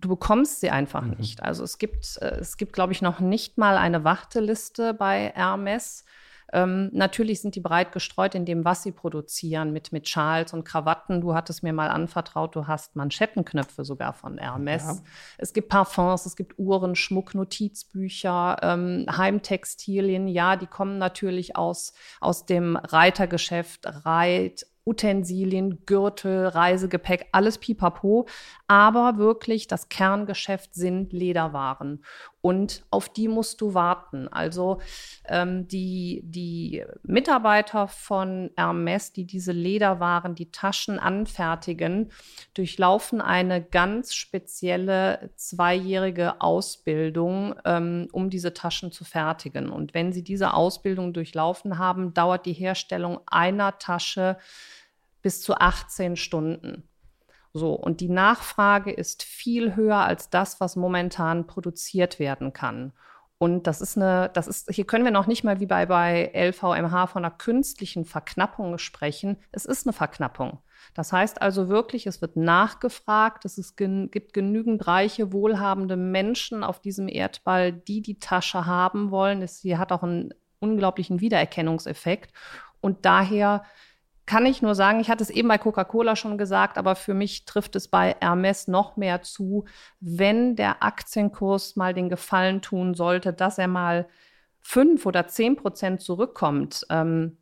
du 0.00 0.08
bekommst 0.08 0.60
sie 0.60 0.70
einfach 0.70 1.02
mhm. 1.02 1.16
nicht. 1.18 1.42
Also 1.42 1.64
es 1.64 1.78
gibt, 1.78 2.18
äh, 2.20 2.36
es 2.40 2.56
gibt, 2.56 2.72
glaube 2.72 2.92
ich, 2.92 3.02
noch 3.02 3.20
nicht 3.20 3.58
mal 3.58 3.76
eine 3.76 4.04
Warteliste 4.04 4.94
bei 4.94 5.32
Hermes. 5.34 6.04
Ähm, 6.50 6.88
natürlich 6.94 7.42
sind 7.42 7.56
die 7.56 7.60
breit 7.60 7.92
gestreut 7.92 8.34
in 8.34 8.46
dem, 8.46 8.64
was 8.64 8.82
sie 8.82 8.92
produzieren, 8.92 9.70
mit, 9.72 9.92
mit 9.92 10.08
Schals 10.08 10.54
und 10.54 10.64
Krawatten. 10.64 11.20
Du 11.20 11.34
hattest 11.34 11.62
mir 11.62 11.74
mal 11.74 11.88
anvertraut, 11.88 12.56
du 12.56 12.66
hast 12.66 12.96
Manschettenknöpfe 12.96 13.84
sogar 13.84 14.14
von 14.14 14.38
Hermes. 14.38 14.82
Ja. 14.82 14.96
Es 15.36 15.52
gibt 15.52 15.68
Parfums, 15.68 16.24
es 16.24 16.36
gibt 16.36 16.58
Uhren, 16.58 16.94
Schmuck, 16.94 17.34
Notizbücher, 17.34 18.56
ähm, 18.62 19.04
Heimtextilien. 19.10 20.26
Ja, 20.26 20.56
die 20.56 20.66
kommen 20.66 20.96
natürlich 20.96 21.56
aus, 21.56 21.92
aus 22.20 22.46
dem 22.46 22.76
Reitergeschäft, 22.76 23.84
Reit, 24.06 24.66
Utensilien, 24.88 25.84
Gürtel, 25.84 26.46
Reisegepäck, 26.46 27.28
alles 27.32 27.58
pipapo. 27.58 28.26
Aber 28.66 29.18
wirklich 29.18 29.66
das 29.66 29.88
Kerngeschäft 29.88 30.74
sind 30.74 31.12
Lederwaren. 31.12 32.02
Und 32.40 32.84
auf 32.90 33.08
die 33.08 33.28
musst 33.28 33.60
du 33.60 33.74
warten. 33.74 34.28
Also 34.28 34.80
ähm, 35.26 35.66
die, 35.66 36.22
die 36.24 36.84
Mitarbeiter 37.02 37.88
von 37.88 38.50
Hermes, 38.56 39.12
die 39.12 39.24
diese 39.24 39.52
Lederwaren, 39.52 40.34
die 40.34 40.50
Taschen 40.50 40.98
anfertigen, 40.98 42.10
durchlaufen 42.54 43.20
eine 43.20 43.62
ganz 43.62 44.14
spezielle 44.14 45.30
zweijährige 45.36 46.40
Ausbildung, 46.40 47.54
ähm, 47.64 48.08
um 48.12 48.30
diese 48.30 48.54
Taschen 48.54 48.92
zu 48.92 49.04
fertigen. 49.04 49.68
Und 49.68 49.92
wenn 49.92 50.12
sie 50.12 50.22
diese 50.22 50.54
Ausbildung 50.54 51.12
durchlaufen 51.12 51.78
haben, 51.78 52.14
dauert 52.14 52.46
die 52.46 52.52
Herstellung 52.52 53.20
einer 53.26 53.78
Tasche 53.78 54.38
bis 55.28 55.42
zu 55.42 55.58
18 55.58 56.16
Stunden. 56.16 56.88
So, 57.52 57.74
und 57.74 58.00
die 58.00 58.08
Nachfrage 58.08 58.90
ist 58.90 59.22
viel 59.22 59.76
höher 59.76 59.98
als 59.98 60.30
das, 60.30 60.58
was 60.58 60.74
momentan 60.74 61.46
produziert 61.46 62.18
werden 62.18 62.54
kann. 62.54 62.94
Und 63.36 63.66
das 63.66 63.82
ist 63.82 63.98
eine, 63.98 64.30
das 64.32 64.48
ist, 64.48 64.72
hier 64.72 64.86
können 64.86 65.04
wir 65.04 65.10
noch 65.10 65.26
nicht 65.26 65.44
mal 65.44 65.60
wie 65.60 65.66
bei, 65.66 65.84
bei 65.84 66.32
LVMH 66.34 67.08
von 67.08 67.26
einer 67.26 67.34
künstlichen 67.36 68.06
Verknappung 68.06 68.78
sprechen. 68.78 69.36
Es 69.52 69.66
ist 69.66 69.86
eine 69.86 69.92
Verknappung. 69.92 70.62
Das 70.94 71.12
heißt 71.12 71.42
also 71.42 71.68
wirklich, 71.68 72.06
es 72.06 72.22
wird 72.22 72.36
nachgefragt, 72.36 73.44
es 73.44 73.58
ist, 73.58 73.76
gibt 73.76 74.32
genügend 74.32 74.86
reiche, 74.86 75.30
wohlhabende 75.30 75.98
Menschen 75.98 76.64
auf 76.64 76.80
diesem 76.80 77.06
Erdball, 77.06 77.70
die 77.74 78.00
die 78.00 78.18
Tasche 78.18 78.64
haben 78.64 79.10
wollen. 79.10 79.42
Es, 79.42 79.60
sie 79.60 79.76
hat 79.76 79.92
auch 79.92 80.02
einen 80.02 80.32
unglaublichen 80.58 81.20
Wiedererkennungseffekt. 81.20 82.32
Und 82.80 83.04
daher 83.04 83.64
kann 84.28 84.44
ich 84.44 84.60
nur 84.60 84.74
sagen, 84.74 85.00
ich 85.00 85.08
hatte 85.08 85.24
es 85.24 85.30
eben 85.30 85.48
bei 85.48 85.56
Coca-Cola 85.56 86.14
schon 86.14 86.36
gesagt, 86.36 86.76
aber 86.76 86.96
für 86.96 87.14
mich 87.14 87.46
trifft 87.46 87.74
es 87.76 87.88
bei 87.88 88.14
Hermes 88.20 88.68
noch 88.68 88.98
mehr 88.98 89.22
zu, 89.22 89.64
wenn 90.00 90.54
der 90.54 90.82
Aktienkurs 90.82 91.76
mal 91.76 91.94
den 91.94 92.10
Gefallen 92.10 92.60
tun 92.60 92.92
sollte, 92.92 93.32
dass 93.32 93.56
er 93.56 93.68
mal 93.68 94.06
fünf 94.60 95.06
oder 95.06 95.28
zehn 95.28 95.56
Prozent 95.56 96.02
zurückkommt. 96.02 96.86
Ähm, 96.90 97.38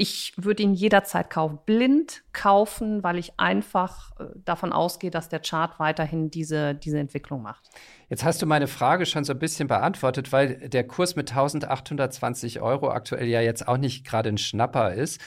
ich 0.00 0.32
würde 0.38 0.62
ihn 0.62 0.72
jederzeit 0.72 1.28
kaufen, 1.28 1.58
blind 1.66 2.22
kaufen, 2.32 3.02
weil 3.02 3.18
ich 3.18 3.38
einfach 3.38 4.12
äh, 4.18 4.24
davon 4.46 4.72
ausgehe, 4.72 5.10
dass 5.10 5.28
der 5.28 5.40
Chart 5.40 5.78
weiterhin 5.78 6.30
diese, 6.30 6.74
diese 6.74 6.98
Entwicklung 6.98 7.42
macht. 7.42 7.68
Jetzt 8.08 8.24
hast 8.24 8.40
du 8.40 8.46
meine 8.46 8.66
Frage 8.66 9.04
schon 9.04 9.24
so 9.24 9.34
ein 9.34 9.38
bisschen 9.38 9.68
beantwortet, 9.68 10.32
weil 10.32 10.70
der 10.70 10.84
Kurs 10.86 11.16
mit 11.16 11.32
1820 11.32 12.62
Euro 12.62 12.90
aktuell 12.90 13.28
ja 13.28 13.42
jetzt 13.42 13.68
auch 13.68 13.76
nicht 13.76 14.06
gerade 14.06 14.30
ein 14.30 14.38
Schnapper 14.38 14.94
ist. 14.94 15.20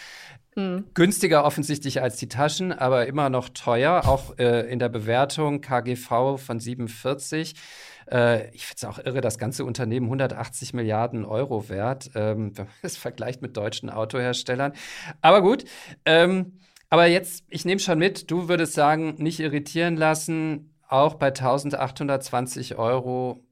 Mhm. 0.56 0.86
Günstiger 0.96 1.46
offensichtlich 1.46 2.02
als 2.02 2.18
die 2.18 2.28
Taschen, 2.28 2.72
aber 2.72 3.06
immer 3.06 3.30
noch 3.30 3.50
teuer, 3.50 4.08
auch 4.08 4.40
äh, 4.40 4.72
in 4.72 4.80
der 4.80 4.90
Bewertung 4.90 5.62
KGV 5.62 6.38
von 6.38 6.60
47. 6.60 7.54
Äh, 8.12 8.50
ich 8.54 8.66
finde 8.66 8.78
es 8.78 8.86
auch 8.86 9.00
irre, 9.00 9.22
das 9.22 9.38
ganze 9.38 9.66
Unternehmen 9.66 10.08
180 10.08 10.74
Milliarden 10.74 11.26
Euro 11.26 11.70
wert, 11.70 12.12
ähm, 12.16 12.52
wenn 12.58 12.66
man 12.66 12.74
es 12.82 12.98
vergleicht 12.98 13.42
mit 13.42 13.58
deutschen 13.58 13.90
Autoherstellern. 13.90 14.74
Aber 15.22 15.42
gut. 15.42 15.66
Ähm, 16.06 16.60
aber 16.90 17.08
jetzt, 17.08 17.44
ich 17.50 17.66
nehme 17.66 17.80
schon 17.80 17.98
mit, 17.98 18.30
du 18.30 18.48
würdest 18.50 18.74
sagen, 18.74 19.16
nicht 19.18 19.40
irritieren 19.40 19.98
lassen, 19.98 20.76
auch 20.88 21.16
bei 21.16 21.28
1820 21.28 22.78
Euro 22.78 23.44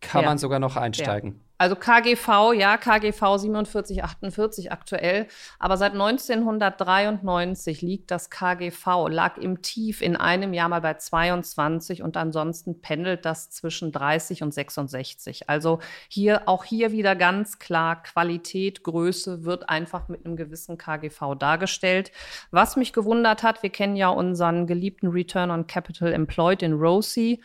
kann 0.00 0.22
ja. 0.22 0.28
man 0.28 0.38
sogar 0.38 0.60
noch 0.60 0.76
einsteigen. 0.76 1.32
Ja. 1.32 1.43
Also 1.56 1.76
KGV, 1.76 2.52
ja, 2.54 2.76
KGV 2.76 3.16
4748 3.16 4.72
aktuell, 4.72 5.28
aber 5.60 5.76
seit 5.76 5.92
1993 5.92 7.80
liegt 7.80 8.10
das 8.10 8.28
KGV, 8.28 9.08
lag 9.08 9.38
im 9.38 9.62
Tief 9.62 10.02
in 10.02 10.16
einem 10.16 10.52
Jahr 10.52 10.68
mal 10.68 10.80
bei 10.80 10.94
22 10.94 12.02
und 12.02 12.16
ansonsten 12.16 12.80
pendelt 12.80 13.24
das 13.24 13.50
zwischen 13.50 13.92
30 13.92 14.42
und 14.42 14.52
66. 14.52 15.48
Also 15.48 15.78
hier, 16.08 16.48
auch 16.48 16.64
hier 16.64 16.90
wieder 16.90 17.14
ganz 17.14 17.60
klar, 17.60 18.02
Qualität, 18.02 18.82
Größe 18.82 19.44
wird 19.44 19.68
einfach 19.68 20.08
mit 20.08 20.26
einem 20.26 20.34
gewissen 20.36 20.76
KGV 20.76 21.36
dargestellt. 21.38 22.10
Was 22.50 22.74
mich 22.74 22.92
gewundert 22.92 23.44
hat, 23.44 23.62
wir 23.62 23.70
kennen 23.70 23.94
ja 23.94 24.08
unseren 24.08 24.66
geliebten 24.66 25.06
Return 25.06 25.52
on 25.52 25.68
Capital 25.68 26.12
Employed 26.12 26.62
in 26.62 26.72
ROSI. 26.72 27.40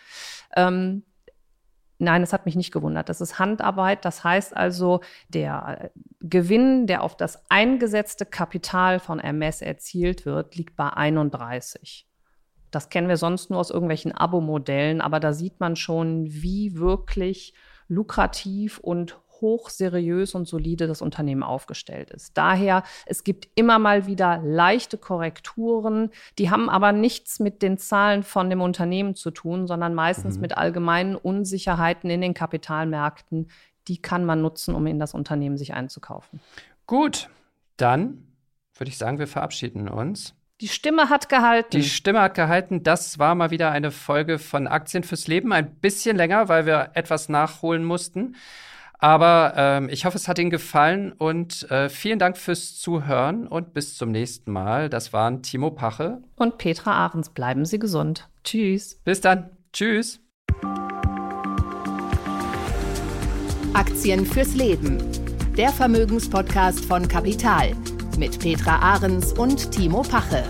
Ähm, 0.55 1.03
Nein, 2.01 2.23
es 2.23 2.31
hat 2.31 2.45
mich 2.45 2.55
nicht 2.55 2.71
gewundert. 2.71 3.09
Das 3.09 3.19
ist 3.19 3.39
Handarbeit. 3.39 4.05
Das 4.05 4.23
heißt 4.23 4.55
also, 4.55 5.01
der 5.27 5.91
Gewinn, 6.21 6.87
der 6.87 7.03
auf 7.03 7.17
das 7.17 7.43
eingesetzte 7.49 8.25
Kapital 8.25 8.99
von 8.99 9.19
MS 9.19 9.61
erzielt 9.61 10.25
wird, 10.25 10.55
liegt 10.55 10.77
bei 10.77 10.89
31. 10.89 12.07
Das 12.71 12.89
kennen 12.89 13.09
wir 13.09 13.17
sonst 13.17 13.49
nur 13.49 13.59
aus 13.59 13.69
irgendwelchen 13.69 14.13
Abo-Modellen, 14.13 15.01
aber 15.01 15.19
da 15.19 15.33
sieht 15.33 15.59
man 15.59 15.75
schon, 15.75 16.25
wie 16.31 16.77
wirklich 16.77 17.53
lukrativ 17.89 18.77
und 18.77 19.19
hochseriös 19.41 20.35
und 20.35 20.47
solide 20.47 20.87
das 20.87 21.01
Unternehmen 21.01 21.43
aufgestellt 21.43 22.09
ist. 22.11 22.37
Daher, 22.37 22.83
es 23.05 23.23
gibt 23.23 23.47
immer 23.55 23.79
mal 23.79 24.05
wieder 24.05 24.41
leichte 24.43 24.97
Korrekturen, 24.97 26.09
die 26.37 26.49
haben 26.49 26.69
aber 26.69 26.91
nichts 26.91 27.39
mit 27.39 27.61
den 27.61 27.77
Zahlen 27.77 28.23
von 28.23 28.49
dem 28.49 28.61
Unternehmen 28.61 29.15
zu 29.15 29.31
tun, 29.31 29.67
sondern 29.67 29.93
meistens 29.93 30.35
mhm. 30.35 30.41
mit 30.41 30.57
allgemeinen 30.57 31.15
Unsicherheiten 31.15 32.09
in 32.09 32.21
den 32.21 32.33
Kapitalmärkten. 32.33 33.49
Die 33.87 34.01
kann 34.01 34.25
man 34.25 34.41
nutzen, 34.41 34.75
um 34.75 34.85
in 34.87 34.99
das 34.99 35.13
Unternehmen 35.13 35.57
sich 35.57 35.73
einzukaufen. 35.73 36.39
Gut, 36.85 37.29
dann 37.77 38.25
würde 38.75 38.89
ich 38.89 38.97
sagen, 38.97 39.19
wir 39.19 39.27
verabschieden 39.27 39.87
uns. 39.87 40.35
Die 40.61 40.67
Stimme 40.67 41.09
hat 41.09 41.29
gehalten. 41.29 41.69
Die 41.71 41.83
Stimme 41.83 42.21
hat 42.21 42.35
gehalten. 42.35 42.83
Das 42.83 43.17
war 43.17 43.33
mal 43.33 43.49
wieder 43.49 43.71
eine 43.71 43.91
Folge 43.91 44.39
von 44.39 44.67
Aktien 44.67 45.03
fürs 45.03 45.27
Leben. 45.27 45.53
Ein 45.53 45.75
bisschen 45.75 46.17
länger, 46.17 46.49
weil 46.49 46.65
wir 46.65 46.91
etwas 46.95 47.29
nachholen 47.29 47.85
mussten. 47.85 48.35
Aber 48.99 49.53
ähm, 49.55 49.89
ich 49.89 50.05
hoffe, 50.05 50.17
es 50.17 50.27
hat 50.27 50.37
Ihnen 50.39 50.49
gefallen 50.49 51.13
und 51.13 51.69
äh, 51.71 51.89
vielen 51.89 52.19
Dank 52.19 52.37
fürs 52.37 52.77
Zuhören 52.77 53.47
und 53.47 53.73
bis 53.73 53.97
zum 53.97 54.11
nächsten 54.11 54.51
Mal. 54.51 54.89
Das 54.89 55.13
waren 55.13 55.41
Timo 55.41 55.71
Pache 55.71 56.21
und 56.35 56.57
Petra 56.57 56.91
Ahrens. 56.91 57.29
Bleiben 57.29 57.65
Sie 57.65 57.79
gesund. 57.79 58.29
Tschüss. 58.43 58.99
Bis 59.05 59.21
dann. 59.21 59.51
Tschüss. 59.71 60.19
Aktien 63.73 64.25
fürs 64.25 64.53
Leben. 64.55 64.97
Der 65.55 65.69
Vermögenspodcast 65.69 66.83
von 66.83 67.07
Kapital 67.07 67.71
mit 68.17 68.37
Petra 68.39 68.79
Ahrens 68.79 69.31
und 69.31 69.71
Timo 69.71 70.01
Pache. 70.01 70.43